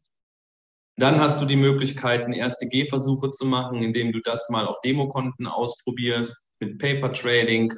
Dann 0.97 1.21
hast 1.21 1.41
du 1.41 1.45
die 1.45 1.57
Möglichkeiten, 1.57 2.33
erste 2.33 2.69
Gehversuche 2.69 3.31
zu 3.31 3.47
machen, 3.47 3.83
indem 3.83 4.13
du 4.13 4.21
das 4.21 4.49
mal 4.49 4.69
auf 4.69 4.81
Demokonten 4.81 5.49
ausprobierst, 5.49 6.37
mit 6.61 6.79
Paper 6.79 7.13
Trading, 7.13 7.75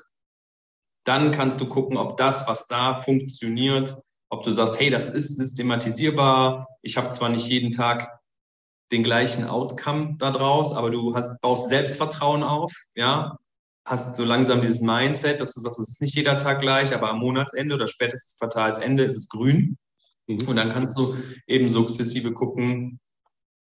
dann 1.05 1.31
kannst 1.31 1.63
du 1.63 1.67
gucken, 1.67 1.97
ob 1.97 2.19
das, 2.19 2.47
was 2.47 2.67
da 2.67 3.01
funktioniert, 3.01 3.97
ob 4.29 4.43
du 4.43 4.53
sagst, 4.53 4.79
hey, 4.79 4.91
das 4.91 5.09
ist 5.09 5.37
systematisierbar. 5.37 6.67
Ich 6.83 6.99
habe 6.99 7.09
zwar 7.09 7.31
nicht 7.31 7.49
jeden 7.49 7.73
Tag 7.73 8.20
den 8.93 9.03
gleichen 9.03 9.45
Outcome 9.45 10.17
daraus, 10.19 10.73
aber 10.73 10.91
du 10.91 11.15
hast, 11.15 11.41
baust 11.41 11.69
Selbstvertrauen 11.69 12.43
auf, 12.43 12.73
ja, 12.95 13.37
hast 13.85 14.17
so 14.17 14.25
langsam 14.25 14.61
dieses 14.61 14.81
Mindset, 14.81 15.41
dass 15.41 15.55
du 15.55 15.61
sagst, 15.61 15.81
es 15.81 15.89
ist 15.91 16.03
nicht 16.03 16.15
jeder 16.15 16.37
Tag 16.37 16.61
gleich, 16.61 16.95
aber 16.95 17.11
am 17.11 17.19
Monatsende 17.19 17.75
oder 17.75 17.89
spätestens 17.89 18.39
Quartalsende 18.39 19.05
ist 19.05 19.17
es 19.17 19.29
grün. 19.29 19.79
Mhm. 20.27 20.49
Und 20.49 20.57
dann 20.57 20.71
kannst 20.71 20.97
du 20.99 21.17
eben 21.47 21.69
sukzessive 21.69 22.33
gucken, 22.33 23.01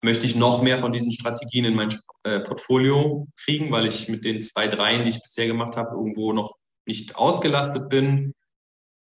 möchte 0.02 0.26
ich 0.26 0.36
noch 0.36 0.62
mehr 0.62 0.78
von 0.78 0.94
diesen 0.94 1.12
Strategien 1.12 1.66
in 1.66 1.76
mein 1.76 1.94
äh, 2.24 2.40
Portfolio 2.40 3.28
kriegen, 3.44 3.72
weil 3.72 3.88
ich 3.88 4.08
mit 4.08 4.24
den 4.24 4.42
zwei, 4.42 4.68
dreien, 4.68 5.04
die 5.04 5.12
ich 5.12 5.22
bisher 5.22 5.48
gemacht 5.48 5.78
habe, 5.78 5.96
irgendwo 5.96 6.34
noch 6.34 6.56
nicht 6.86 7.16
ausgelastet 7.16 7.90
bin. 7.90 8.34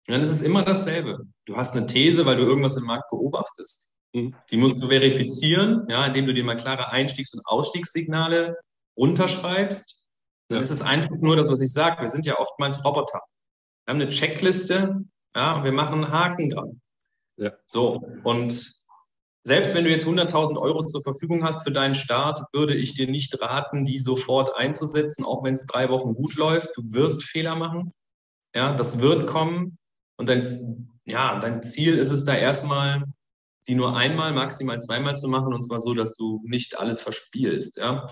Und 0.07 0.13
dann 0.13 0.21
ist 0.21 0.31
es 0.31 0.41
immer 0.41 0.63
dasselbe. 0.63 1.27
Du 1.45 1.55
hast 1.55 1.75
eine 1.75 1.85
These, 1.85 2.25
weil 2.25 2.37
du 2.37 2.43
irgendwas 2.43 2.77
im 2.77 2.85
Markt 2.85 3.09
beobachtest. 3.11 3.93
Mhm. 4.13 4.35
Die 4.49 4.57
musst 4.57 4.81
du 4.81 4.87
verifizieren, 4.87 5.85
ja, 5.89 6.05
indem 6.05 6.25
du 6.25 6.33
dir 6.33 6.43
mal 6.43 6.57
klare 6.57 6.89
Einstiegs- 6.89 7.33
und 7.33 7.45
Ausstiegssignale 7.45 8.57
runterschreibst. 8.97 10.03
Dann 10.49 10.57
ja. 10.57 10.61
ist 10.61 10.71
es 10.71 10.81
einfach 10.81 11.15
nur 11.19 11.35
das, 11.35 11.49
was 11.49 11.61
ich 11.61 11.71
sage. 11.71 12.01
Wir 12.01 12.07
sind 12.07 12.25
ja 12.25 12.39
oftmals 12.39 12.83
Roboter. 12.83 13.21
Wir 13.85 13.93
haben 13.93 14.01
eine 14.01 14.09
Checkliste, 14.09 15.03
ja, 15.35 15.55
und 15.55 15.63
wir 15.63 15.71
machen 15.71 16.03
einen 16.03 16.11
Haken 16.11 16.49
dran. 16.49 16.81
Ja. 17.37 17.51
So. 17.67 18.03
Und 18.23 18.79
selbst 19.43 19.73
wenn 19.73 19.83
du 19.83 19.89
jetzt 19.89 20.05
100.000 20.05 20.57
Euro 20.59 20.85
zur 20.85 21.01
Verfügung 21.01 21.43
hast 21.43 21.63
für 21.63 21.71
deinen 21.71 21.95
Start, 21.95 22.41
würde 22.53 22.75
ich 22.75 22.93
dir 22.93 23.07
nicht 23.07 23.39
raten, 23.41 23.85
die 23.85 23.99
sofort 23.99 24.55
einzusetzen, 24.55 25.23
auch 25.23 25.43
wenn 25.43 25.53
es 25.53 25.65
drei 25.65 25.89
Wochen 25.89 26.13
gut 26.13 26.35
läuft. 26.35 26.75
Du 26.75 26.91
wirst 26.91 27.23
Fehler 27.23 27.55
machen. 27.55 27.93
Ja, 28.53 28.73
das 28.73 28.99
wird 28.99 29.27
kommen. 29.27 29.77
Und 30.17 30.27
dein, 30.27 30.89
ja, 31.05 31.39
dein 31.39 31.61
Ziel 31.61 31.97
ist 31.97 32.11
es 32.11 32.25
da 32.25 32.35
erstmal, 32.35 33.05
die 33.69 33.75
nur 33.75 33.95
einmal, 33.95 34.33
maximal 34.33 34.81
zweimal 34.81 35.15
zu 35.15 35.29
machen, 35.29 35.53
und 35.53 35.63
zwar 35.63 35.79
so, 35.79 35.93
dass 35.93 36.15
du 36.15 36.41
nicht 36.43 36.77
alles 36.77 37.01
verspielst. 37.01 37.77
Ja. 37.77 38.05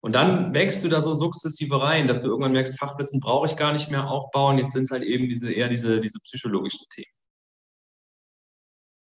Und 0.00 0.12
dann 0.12 0.54
wächst 0.54 0.84
du 0.84 0.88
da 0.88 1.00
so 1.00 1.14
sukzessive 1.14 1.80
rein, 1.80 2.06
dass 2.06 2.22
du 2.22 2.28
irgendwann 2.28 2.52
merkst, 2.52 2.78
Fachwissen 2.78 3.18
brauche 3.18 3.46
ich 3.46 3.56
gar 3.56 3.72
nicht 3.72 3.90
mehr 3.90 4.08
aufbauen. 4.08 4.58
Jetzt 4.58 4.72
sind 4.72 4.84
es 4.84 4.90
halt 4.92 5.02
eben 5.02 5.28
diese, 5.28 5.52
eher 5.52 5.68
diese, 5.68 6.00
diese 6.00 6.20
psychologischen 6.20 6.86
Themen. 6.90 7.10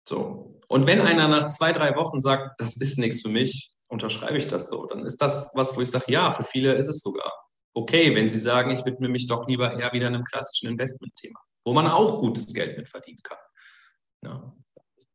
So. 0.07 0.59
Und 0.67 0.87
wenn 0.87 1.01
einer 1.01 1.27
nach 1.27 1.47
zwei, 1.49 1.71
drei 1.73 1.95
Wochen 1.95 2.21
sagt, 2.21 2.59
das 2.59 2.75
ist 2.77 2.97
nichts 2.97 3.21
für 3.21 3.29
mich, 3.29 3.71
unterschreibe 3.87 4.37
ich 4.37 4.47
das 4.47 4.69
so. 4.69 4.87
Dann 4.87 5.05
ist 5.05 5.21
das 5.21 5.51
was, 5.53 5.75
wo 5.75 5.81
ich 5.81 5.89
sage, 5.91 6.11
ja, 6.11 6.33
für 6.33 6.43
viele 6.43 6.73
ist 6.73 6.87
es 6.87 7.01
sogar 7.01 7.31
okay, 7.73 8.15
wenn 8.15 8.29
sie 8.29 8.39
sagen, 8.39 8.71
ich 8.71 8.85
widme 8.85 9.09
mich 9.09 9.27
doch 9.27 9.47
lieber 9.47 9.73
eher 9.73 9.93
wieder 9.93 10.07
einem 10.07 10.23
klassischen 10.23 10.69
Investmentthema, 10.69 11.39
wo 11.65 11.73
man 11.73 11.87
auch 11.87 12.19
gutes 12.19 12.53
Geld 12.53 12.77
mit 12.77 12.89
verdienen 12.89 13.21
kann. 13.23 13.37
Ja. 14.23 14.55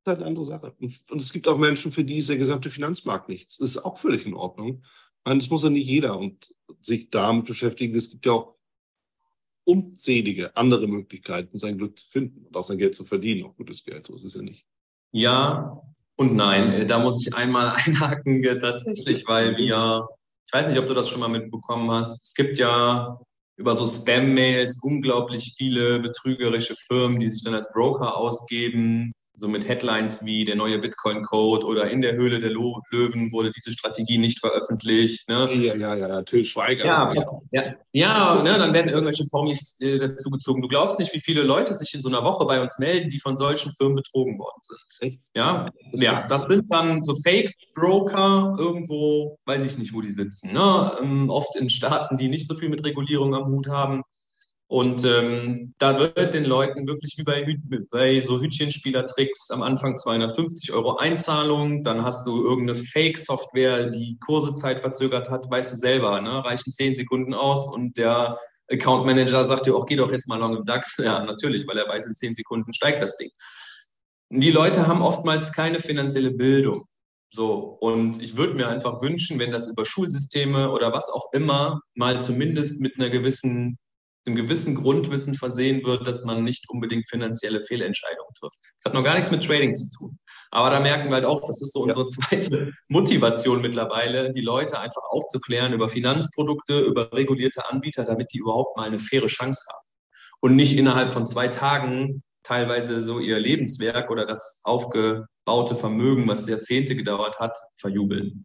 Ist 0.04 0.08
halt 0.08 0.18
eine 0.18 0.26
andere 0.26 0.44
Sache. 0.44 0.74
Und 0.78 1.18
es 1.18 1.32
gibt 1.32 1.48
auch 1.48 1.56
Menschen, 1.56 1.90
für 1.90 2.04
die 2.04 2.18
ist 2.18 2.28
der 2.28 2.36
gesamte 2.36 2.68
Finanzmarkt 2.68 3.30
nichts. 3.30 3.56
Das 3.56 3.70
ist 3.70 3.78
auch 3.78 3.96
völlig 3.96 4.26
in 4.26 4.34
Ordnung. 4.34 4.84
Meine, 5.24 5.40
das 5.40 5.48
muss 5.48 5.62
ja 5.62 5.70
nicht 5.70 5.88
jeder 5.88 6.18
und 6.18 6.54
sich 6.82 7.08
damit 7.08 7.46
beschäftigen. 7.46 7.96
Es 7.96 8.10
gibt 8.10 8.26
ja 8.26 8.32
auch 8.32 8.54
unzählige 9.64 10.58
andere 10.58 10.88
Möglichkeiten, 10.88 11.58
sein 11.58 11.78
Glück 11.78 11.98
zu 11.98 12.06
finden 12.10 12.44
und 12.44 12.54
auch 12.54 12.64
sein 12.64 12.76
Geld 12.76 12.94
zu 12.94 13.06
verdienen, 13.06 13.46
auch 13.46 13.56
gutes 13.56 13.82
Geld. 13.82 14.04
So 14.04 14.14
ist 14.14 14.24
es 14.24 14.34
ja 14.34 14.42
nicht. 14.42 14.66
Ja 15.10 15.80
und 16.16 16.36
nein. 16.36 16.70
Äh, 16.70 16.84
da 16.84 16.98
muss 16.98 17.26
ich 17.26 17.34
einmal 17.34 17.70
einhaken 17.74 18.42
tatsächlich, 18.60 19.26
weil 19.26 19.56
wir, 19.56 20.06
ich 20.46 20.52
weiß 20.52 20.68
nicht, 20.68 20.78
ob 20.78 20.86
du 20.86 20.92
das 20.92 21.08
schon 21.08 21.20
mal 21.20 21.28
mitbekommen 21.28 21.90
hast. 21.90 22.22
Es 22.22 22.34
gibt 22.34 22.58
ja 22.58 23.18
über 23.56 23.74
so 23.74 23.86
Spam-Mails 23.86 24.80
unglaublich 24.82 25.54
viele 25.56 26.00
betrügerische 26.00 26.76
Firmen, 26.76 27.20
die 27.20 27.28
sich 27.28 27.42
dann 27.42 27.54
als 27.54 27.72
Broker 27.72 28.18
ausgeben, 28.18 29.14
so 29.36 29.48
mit 29.48 29.66
Headlines 29.66 30.24
wie 30.24 30.44
der 30.44 30.54
neue 30.54 30.78
Bitcoin-Code 30.78 31.66
oder 31.66 31.90
in 31.90 32.02
der 32.02 32.14
Höhle 32.14 32.40
der 32.40 32.50
Löwen 32.50 33.32
wurde 33.32 33.50
diese 33.50 33.72
Strategie 33.72 34.18
nicht 34.18 34.38
veröffentlicht. 34.38 35.28
Ne? 35.28 35.52
Ja, 35.54 35.74
ja, 35.74 35.94
ja, 35.94 36.22
Till 36.22 36.44
Schweiger. 36.44 36.84
Ja, 36.84 37.12
ja, 37.50 37.74
ja 37.92 38.42
ne, 38.42 38.58
dann 38.58 38.72
werden 38.72 38.88
irgendwelche 38.88 39.26
Promis 39.26 39.76
äh, 39.80 39.96
dazugezogen. 39.96 40.62
Du 40.62 40.68
glaubst 40.68 40.98
nicht, 40.98 41.12
wie 41.14 41.20
viele 41.20 41.42
Leute 41.42 41.74
sich 41.74 41.92
in 41.94 42.00
so 42.00 42.08
einer 42.08 42.22
Woche 42.22 42.46
bei 42.46 42.60
uns 42.60 42.78
melden, 42.78 43.10
die 43.10 43.20
von 43.20 43.36
solchen 43.36 43.72
Firmen 43.72 43.96
betrogen 43.96 44.38
worden 44.38 44.60
sind. 44.88 45.20
Ja, 45.34 45.68
das 45.90 46.00
ja, 46.00 46.26
das 46.28 46.42
sind 46.42 46.72
dann 46.72 47.02
so 47.02 47.16
Fake-Broker 47.16 48.54
irgendwo, 48.58 49.38
weiß 49.46 49.66
ich 49.66 49.78
nicht, 49.78 49.92
wo 49.92 50.00
die 50.00 50.10
sitzen. 50.10 50.52
Ne? 50.52 50.92
Ähm, 51.02 51.28
oft 51.28 51.56
in 51.56 51.70
Staaten, 51.70 52.16
die 52.16 52.28
nicht 52.28 52.46
so 52.46 52.54
viel 52.54 52.68
mit 52.68 52.84
Regulierung 52.84 53.34
am 53.34 53.46
Hut 53.46 53.68
haben. 53.68 54.02
Und 54.66 55.04
ähm, 55.04 55.74
da 55.78 55.98
wird 55.98 56.32
den 56.32 56.44
Leuten 56.44 56.86
wirklich 56.86 57.14
wie 57.18 57.22
bei, 57.22 57.44
bei 57.90 58.20
so 58.22 58.40
Hütchenspielertricks 58.40 59.50
am 59.50 59.62
Anfang 59.62 59.98
250 59.98 60.72
Euro 60.72 60.96
Einzahlung, 60.96 61.84
dann 61.84 62.02
hast 62.02 62.26
du 62.26 62.42
irgendeine 62.42 62.78
Fake-Software, 62.78 63.90
die 63.90 64.18
Kursezeit 64.24 64.80
verzögert 64.80 65.28
hat, 65.28 65.50
weißt 65.50 65.72
du 65.72 65.76
selber, 65.76 66.20
ne? 66.22 66.44
reichen 66.44 66.72
10 66.72 66.94
Sekunden 66.94 67.34
aus 67.34 67.68
und 67.68 67.98
der 67.98 68.38
Account 68.70 69.04
Manager 69.04 69.46
sagt 69.46 69.66
dir 69.66 69.76
auch, 69.76 69.84
geh 69.84 69.96
doch 69.96 70.10
jetzt 70.10 70.28
mal 70.28 70.38
long 70.38 70.56
im 70.56 70.64
DAX. 70.64 70.96
Ja, 70.96 71.22
natürlich, 71.22 71.66
weil 71.66 71.76
er 71.76 71.88
weiß, 71.88 72.06
in 72.06 72.14
10 72.14 72.34
Sekunden 72.34 72.72
steigt 72.72 73.02
das 73.02 73.16
Ding. 73.18 73.30
Die 74.30 74.50
Leute 74.50 74.86
haben 74.86 75.02
oftmals 75.02 75.52
keine 75.52 75.80
finanzielle 75.80 76.30
Bildung. 76.30 76.86
So, 77.30 77.58
und 77.80 78.22
ich 78.22 78.36
würde 78.36 78.54
mir 78.54 78.68
einfach 78.68 79.02
wünschen, 79.02 79.38
wenn 79.38 79.52
das 79.52 79.66
über 79.66 79.84
Schulsysteme 79.84 80.70
oder 80.70 80.92
was 80.92 81.10
auch 81.10 81.32
immer 81.32 81.80
mal 81.94 82.20
zumindest 82.20 82.80
mit 82.80 82.96
einer 82.96 83.10
gewissen 83.10 83.76
einem 84.26 84.36
gewissen 84.36 84.74
Grundwissen 84.74 85.34
versehen 85.34 85.84
wird, 85.84 86.06
dass 86.06 86.24
man 86.24 86.44
nicht 86.44 86.68
unbedingt 86.70 87.08
finanzielle 87.08 87.62
Fehlentscheidungen 87.62 88.32
trifft. 88.38 88.56
Das 88.82 88.90
hat 88.90 88.94
noch 88.94 89.04
gar 89.04 89.14
nichts 89.14 89.30
mit 89.30 89.44
Trading 89.44 89.76
zu 89.76 89.90
tun. 89.90 90.18
Aber 90.50 90.70
da 90.70 90.80
merken 90.80 91.08
wir 91.08 91.14
halt 91.16 91.24
auch, 91.24 91.40
das 91.46 91.60
ist 91.60 91.72
so 91.72 91.82
unsere 91.82 92.06
zweite 92.06 92.72
Motivation 92.88 93.60
mittlerweile, 93.60 94.30
die 94.30 94.40
Leute 94.40 94.78
einfach 94.78 95.02
aufzuklären 95.10 95.72
über 95.72 95.88
Finanzprodukte, 95.88 96.80
über 96.80 97.12
regulierte 97.12 97.68
Anbieter, 97.70 98.04
damit 98.04 98.32
die 98.32 98.38
überhaupt 98.38 98.76
mal 98.76 98.86
eine 98.86 98.98
faire 98.98 99.26
Chance 99.26 99.64
haben. 99.72 99.84
und 100.40 100.56
nicht 100.56 100.76
innerhalb 100.76 101.10
von 101.10 101.26
zwei 101.26 101.48
Tagen 101.48 102.22
teilweise 102.42 103.02
so 103.02 103.18
ihr 103.18 103.40
Lebenswerk 103.40 104.10
oder 104.10 104.26
das 104.26 104.60
aufgebaute 104.62 105.74
Vermögen, 105.74 106.28
was 106.28 106.46
Jahrzehnte 106.46 106.94
gedauert 106.96 107.38
hat, 107.38 107.58
verjubeln. 107.76 108.44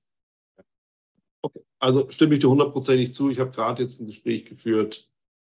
Okay. 1.42 1.62
Also 1.80 2.10
stimme 2.10 2.36
ich 2.36 2.42
dir 2.42 2.50
hundertprozentig 2.50 3.14
zu. 3.14 3.30
Ich 3.30 3.40
habe 3.40 3.52
gerade 3.52 3.84
jetzt 3.84 4.00
ein 4.00 4.08
Gespräch 4.08 4.46
geführt 4.46 5.10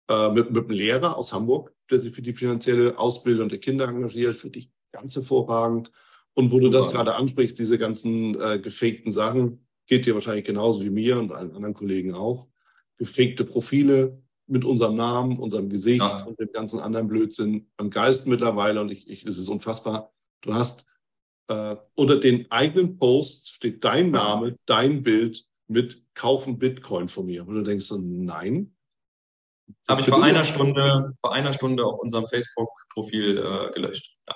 äh, 0.09 0.29
mit, 0.31 0.51
mit 0.51 0.65
einem 0.65 0.77
Lehrer 0.77 1.17
aus 1.17 1.33
Hamburg, 1.33 1.73
der 1.89 1.99
sich 1.99 2.13
für 2.13 2.21
die 2.21 2.33
finanzielle 2.33 2.97
Ausbildung 2.97 3.49
der 3.49 3.59
Kinder 3.59 3.87
engagiert, 3.87 4.35
für 4.35 4.49
dich 4.49 4.69
ganz 4.91 5.15
hervorragend. 5.15 5.91
Und 6.33 6.51
wo 6.51 6.59
du 6.59 6.69
das 6.69 6.91
gerade 6.91 7.15
ansprichst, 7.15 7.59
diese 7.59 7.77
ganzen 7.77 8.39
äh, 8.39 8.59
gefakten 8.59 9.11
Sachen, 9.11 9.65
geht 9.85 10.05
dir 10.05 10.13
wahrscheinlich 10.13 10.45
genauso 10.45 10.83
wie 10.83 10.89
mir 10.89 11.19
und 11.19 11.31
allen 11.31 11.55
anderen 11.55 11.73
Kollegen 11.73 12.13
auch. 12.13 12.47
Gefakte 12.97 13.43
Profile 13.43 14.21
mit 14.47 14.65
unserem 14.65 14.95
Namen, 14.95 15.39
unserem 15.39 15.69
Gesicht 15.69 16.01
ja. 16.01 16.23
und 16.23 16.39
dem 16.39 16.51
ganzen 16.51 16.79
anderen 16.79 17.07
Blödsinn 17.07 17.67
am 17.77 17.89
Geist 17.89 18.27
mittlerweile. 18.27 18.81
Und 18.81 18.91
ich, 18.91 19.09
ich, 19.09 19.25
es 19.25 19.37
ist 19.37 19.49
unfassbar. 19.49 20.11
Du 20.41 20.53
hast 20.53 20.85
äh, 21.47 21.75
unter 21.95 22.19
den 22.19 22.49
eigenen 22.51 22.97
Posts 22.97 23.49
steht 23.49 23.83
dein 23.83 24.11
Name, 24.11 24.57
dein 24.65 25.03
Bild 25.03 25.45
mit 25.67 26.03
kaufen 26.13 26.59
Bitcoin 26.59 27.07
von 27.07 27.25
mir. 27.25 27.47
Und 27.47 27.55
du 27.55 27.63
denkst 27.63 27.85
so, 27.85 27.97
nein. 27.97 28.75
Habe 29.87 30.01
ich 30.01 30.07
vor 30.07 30.23
einer 30.23 30.43
Stunde, 30.43 31.13
vor 31.19 31.33
einer 31.33 31.53
Stunde 31.53 31.85
auf 31.85 31.99
unserem 31.99 32.27
Facebook-Profil 32.27 33.37
äh, 33.37 33.73
gelöscht. 33.73 34.17
Ja. 34.27 34.35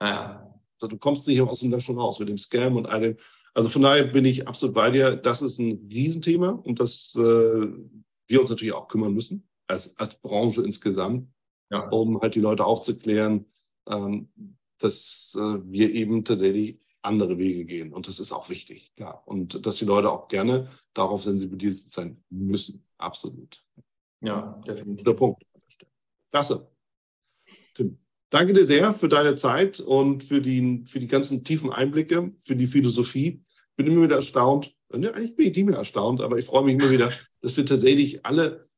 Naja. 0.00 0.46
Also 0.80 0.88
du 0.88 0.98
kommst 0.98 1.26
nicht 1.26 1.40
aus 1.42 1.60
dem 1.60 1.78
schon 1.80 1.98
raus 1.98 2.18
mit 2.18 2.28
dem 2.28 2.38
Scam 2.38 2.76
und 2.76 2.86
all 2.86 3.00
dem. 3.00 3.16
Also 3.52 3.68
von 3.68 3.82
daher 3.82 4.04
bin 4.04 4.24
ich 4.24 4.48
absolut 4.48 4.74
bei 4.74 4.90
dir. 4.90 5.16
Das 5.16 5.42
ist 5.42 5.58
ein 5.58 5.88
Riesenthema, 5.90 6.50
um 6.50 6.74
das 6.74 7.14
äh, 7.16 7.20
wir 7.20 8.40
uns 8.40 8.50
natürlich 8.50 8.72
auch 8.72 8.88
kümmern 8.88 9.12
müssen, 9.12 9.48
als, 9.66 9.96
als 9.98 10.14
Branche 10.20 10.62
insgesamt, 10.62 11.28
ja. 11.70 11.88
um 11.88 12.20
halt 12.20 12.34
die 12.34 12.40
Leute 12.40 12.64
aufzuklären, 12.64 13.46
ähm, 13.88 14.32
dass 14.78 15.36
äh, 15.36 15.58
wir 15.64 15.92
eben 15.92 16.24
tatsächlich 16.24 16.78
andere 17.02 17.38
Wege 17.38 17.64
gehen. 17.64 17.92
Und 17.92 18.08
das 18.08 18.20
ist 18.20 18.32
auch 18.32 18.48
wichtig, 18.48 18.92
klar. 18.96 19.22
Und 19.26 19.66
dass 19.66 19.76
die 19.76 19.84
Leute 19.84 20.10
auch 20.10 20.28
gerne 20.28 20.70
darauf 20.94 21.24
sensibilisiert 21.24 21.90
sein 21.90 22.22
müssen. 22.30 22.86
Absolut. 22.98 23.62
Ja, 24.20 24.60
definitiv. 24.66 25.04
Guter 25.04 25.16
Punkt. 25.16 25.42
Klasse. 26.30 26.68
Tim, 27.74 27.98
danke 28.30 28.52
dir 28.52 28.64
sehr 28.64 28.94
für 28.94 29.08
deine 29.08 29.34
Zeit 29.36 29.80
und 29.80 30.24
für 30.24 30.40
die, 30.40 30.84
für 30.86 31.00
die 31.00 31.08
ganzen 31.08 31.42
tiefen 31.44 31.72
Einblicke, 31.72 32.32
für 32.44 32.56
die 32.56 32.66
Philosophie. 32.66 33.42
Bin 33.76 33.86
immer 33.86 34.02
wieder 34.02 34.16
erstaunt. 34.16 34.74
Ja, 34.92 35.12
eigentlich 35.12 35.36
bin 35.36 35.46
ich 35.46 35.56
nicht 35.56 35.66
mehr 35.66 35.78
erstaunt, 35.78 36.20
aber 36.20 36.38
ich 36.38 36.46
freue 36.46 36.64
mich 36.64 36.74
immer 36.74 36.90
wieder, 36.90 37.10
dass 37.40 37.56
wir 37.56 37.64
tatsächlich 37.64 38.26
alle, 38.26 38.68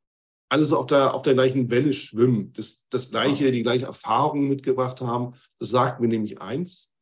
alle 0.49 0.65
so 0.65 0.79
auf 0.79 0.87
der, 0.87 1.15
auf 1.15 1.23
der 1.23 1.35
gleichen 1.35 1.71
Welle 1.71 1.93
schwimmen, 1.93 2.53
das, 2.53 2.87
das 2.91 3.11
gleiche, 3.11 3.51
die 3.51 3.63
gleiche 3.63 3.87
Erfahrung 3.87 4.49
mitgebracht 4.49 5.01
haben. 5.01 5.35
Das 5.59 5.71
sagt 5.71 6.01
mir 6.01 6.09
nämlich 6.09 6.41
eins 6.41 6.93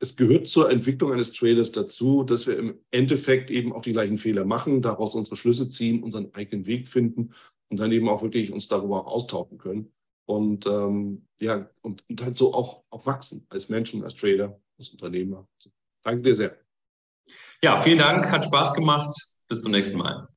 es 0.00 0.16
gehört 0.16 0.46
zur 0.46 0.70
Entwicklung 0.70 1.12
eines 1.12 1.32
Traders 1.32 1.72
dazu, 1.72 2.24
dass 2.24 2.46
wir 2.46 2.56
im 2.56 2.80
Endeffekt 2.90 3.50
eben 3.50 3.72
auch 3.72 3.82
die 3.82 3.92
gleichen 3.92 4.16
Fehler 4.16 4.46
machen, 4.46 4.80
daraus 4.80 5.14
unsere 5.14 5.36
Schlüsse 5.36 5.68
ziehen, 5.68 6.02
unseren 6.02 6.32
eigenen 6.32 6.66
Weg 6.66 6.88
finden 6.88 7.34
und 7.70 7.78
dann 7.78 7.92
eben 7.92 8.08
auch 8.08 8.22
wirklich 8.22 8.52
uns 8.52 8.68
darüber 8.68 9.00
auch 9.00 9.06
austauschen 9.06 9.58
können. 9.58 9.92
Und 10.26 10.66
ähm, 10.66 11.26
ja, 11.40 11.68
und, 11.82 12.04
und 12.08 12.22
halt 12.22 12.36
so 12.36 12.54
auch, 12.54 12.84
auch 12.90 13.06
wachsen 13.06 13.46
als 13.48 13.68
Menschen, 13.68 14.04
als 14.04 14.14
Trader, 14.14 14.60
als 14.78 14.90
Unternehmer. 14.90 15.48
Danke 16.04 16.22
dir 16.22 16.34
sehr. 16.34 16.56
Ja, 17.62 17.80
vielen 17.80 17.98
Dank, 17.98 18.30
hat 18.30 18.44
Spaß 18.44 18.74
gemacht. 18.74 19.10
Bis 19.48 19.62
zum 19.62 19.72
nächsten 19.72 19.98
Mal. 19.98 20.28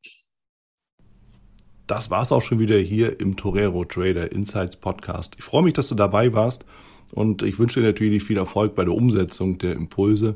Das 1.86 2.10
war's 2.10 2.32
auch 2.32 2.42
schon 2.42 2.60
wieder 2.60 2.78
hier 2.78 3.20
im 3.20 3.36
Torero 3.36 3.86
Trader 3.86 4.32
Insights 4.32 4.78
Podcast. 4.78 5.36
Ich 5.38 5.44
freue 5.44 5.64
mich, 5.64 5.74
dass 5.74 5.90
du 5.90 5.96
dabei 5.96 6.34
warst. 6.34 6.66
Und 7.12 7.44
ich 7.44 7.60
wünsche 7.60 7.80
dir 7.80 7.86
natürlich 7.86 8.24
viel 8.24 8.38
Erfolg 8.38 8.74
bei 8.74 8.84
der 8.84 8.94
Umsetzung 8.94 9.60
der 9.60 9.74
Impulse. 9.74 10.36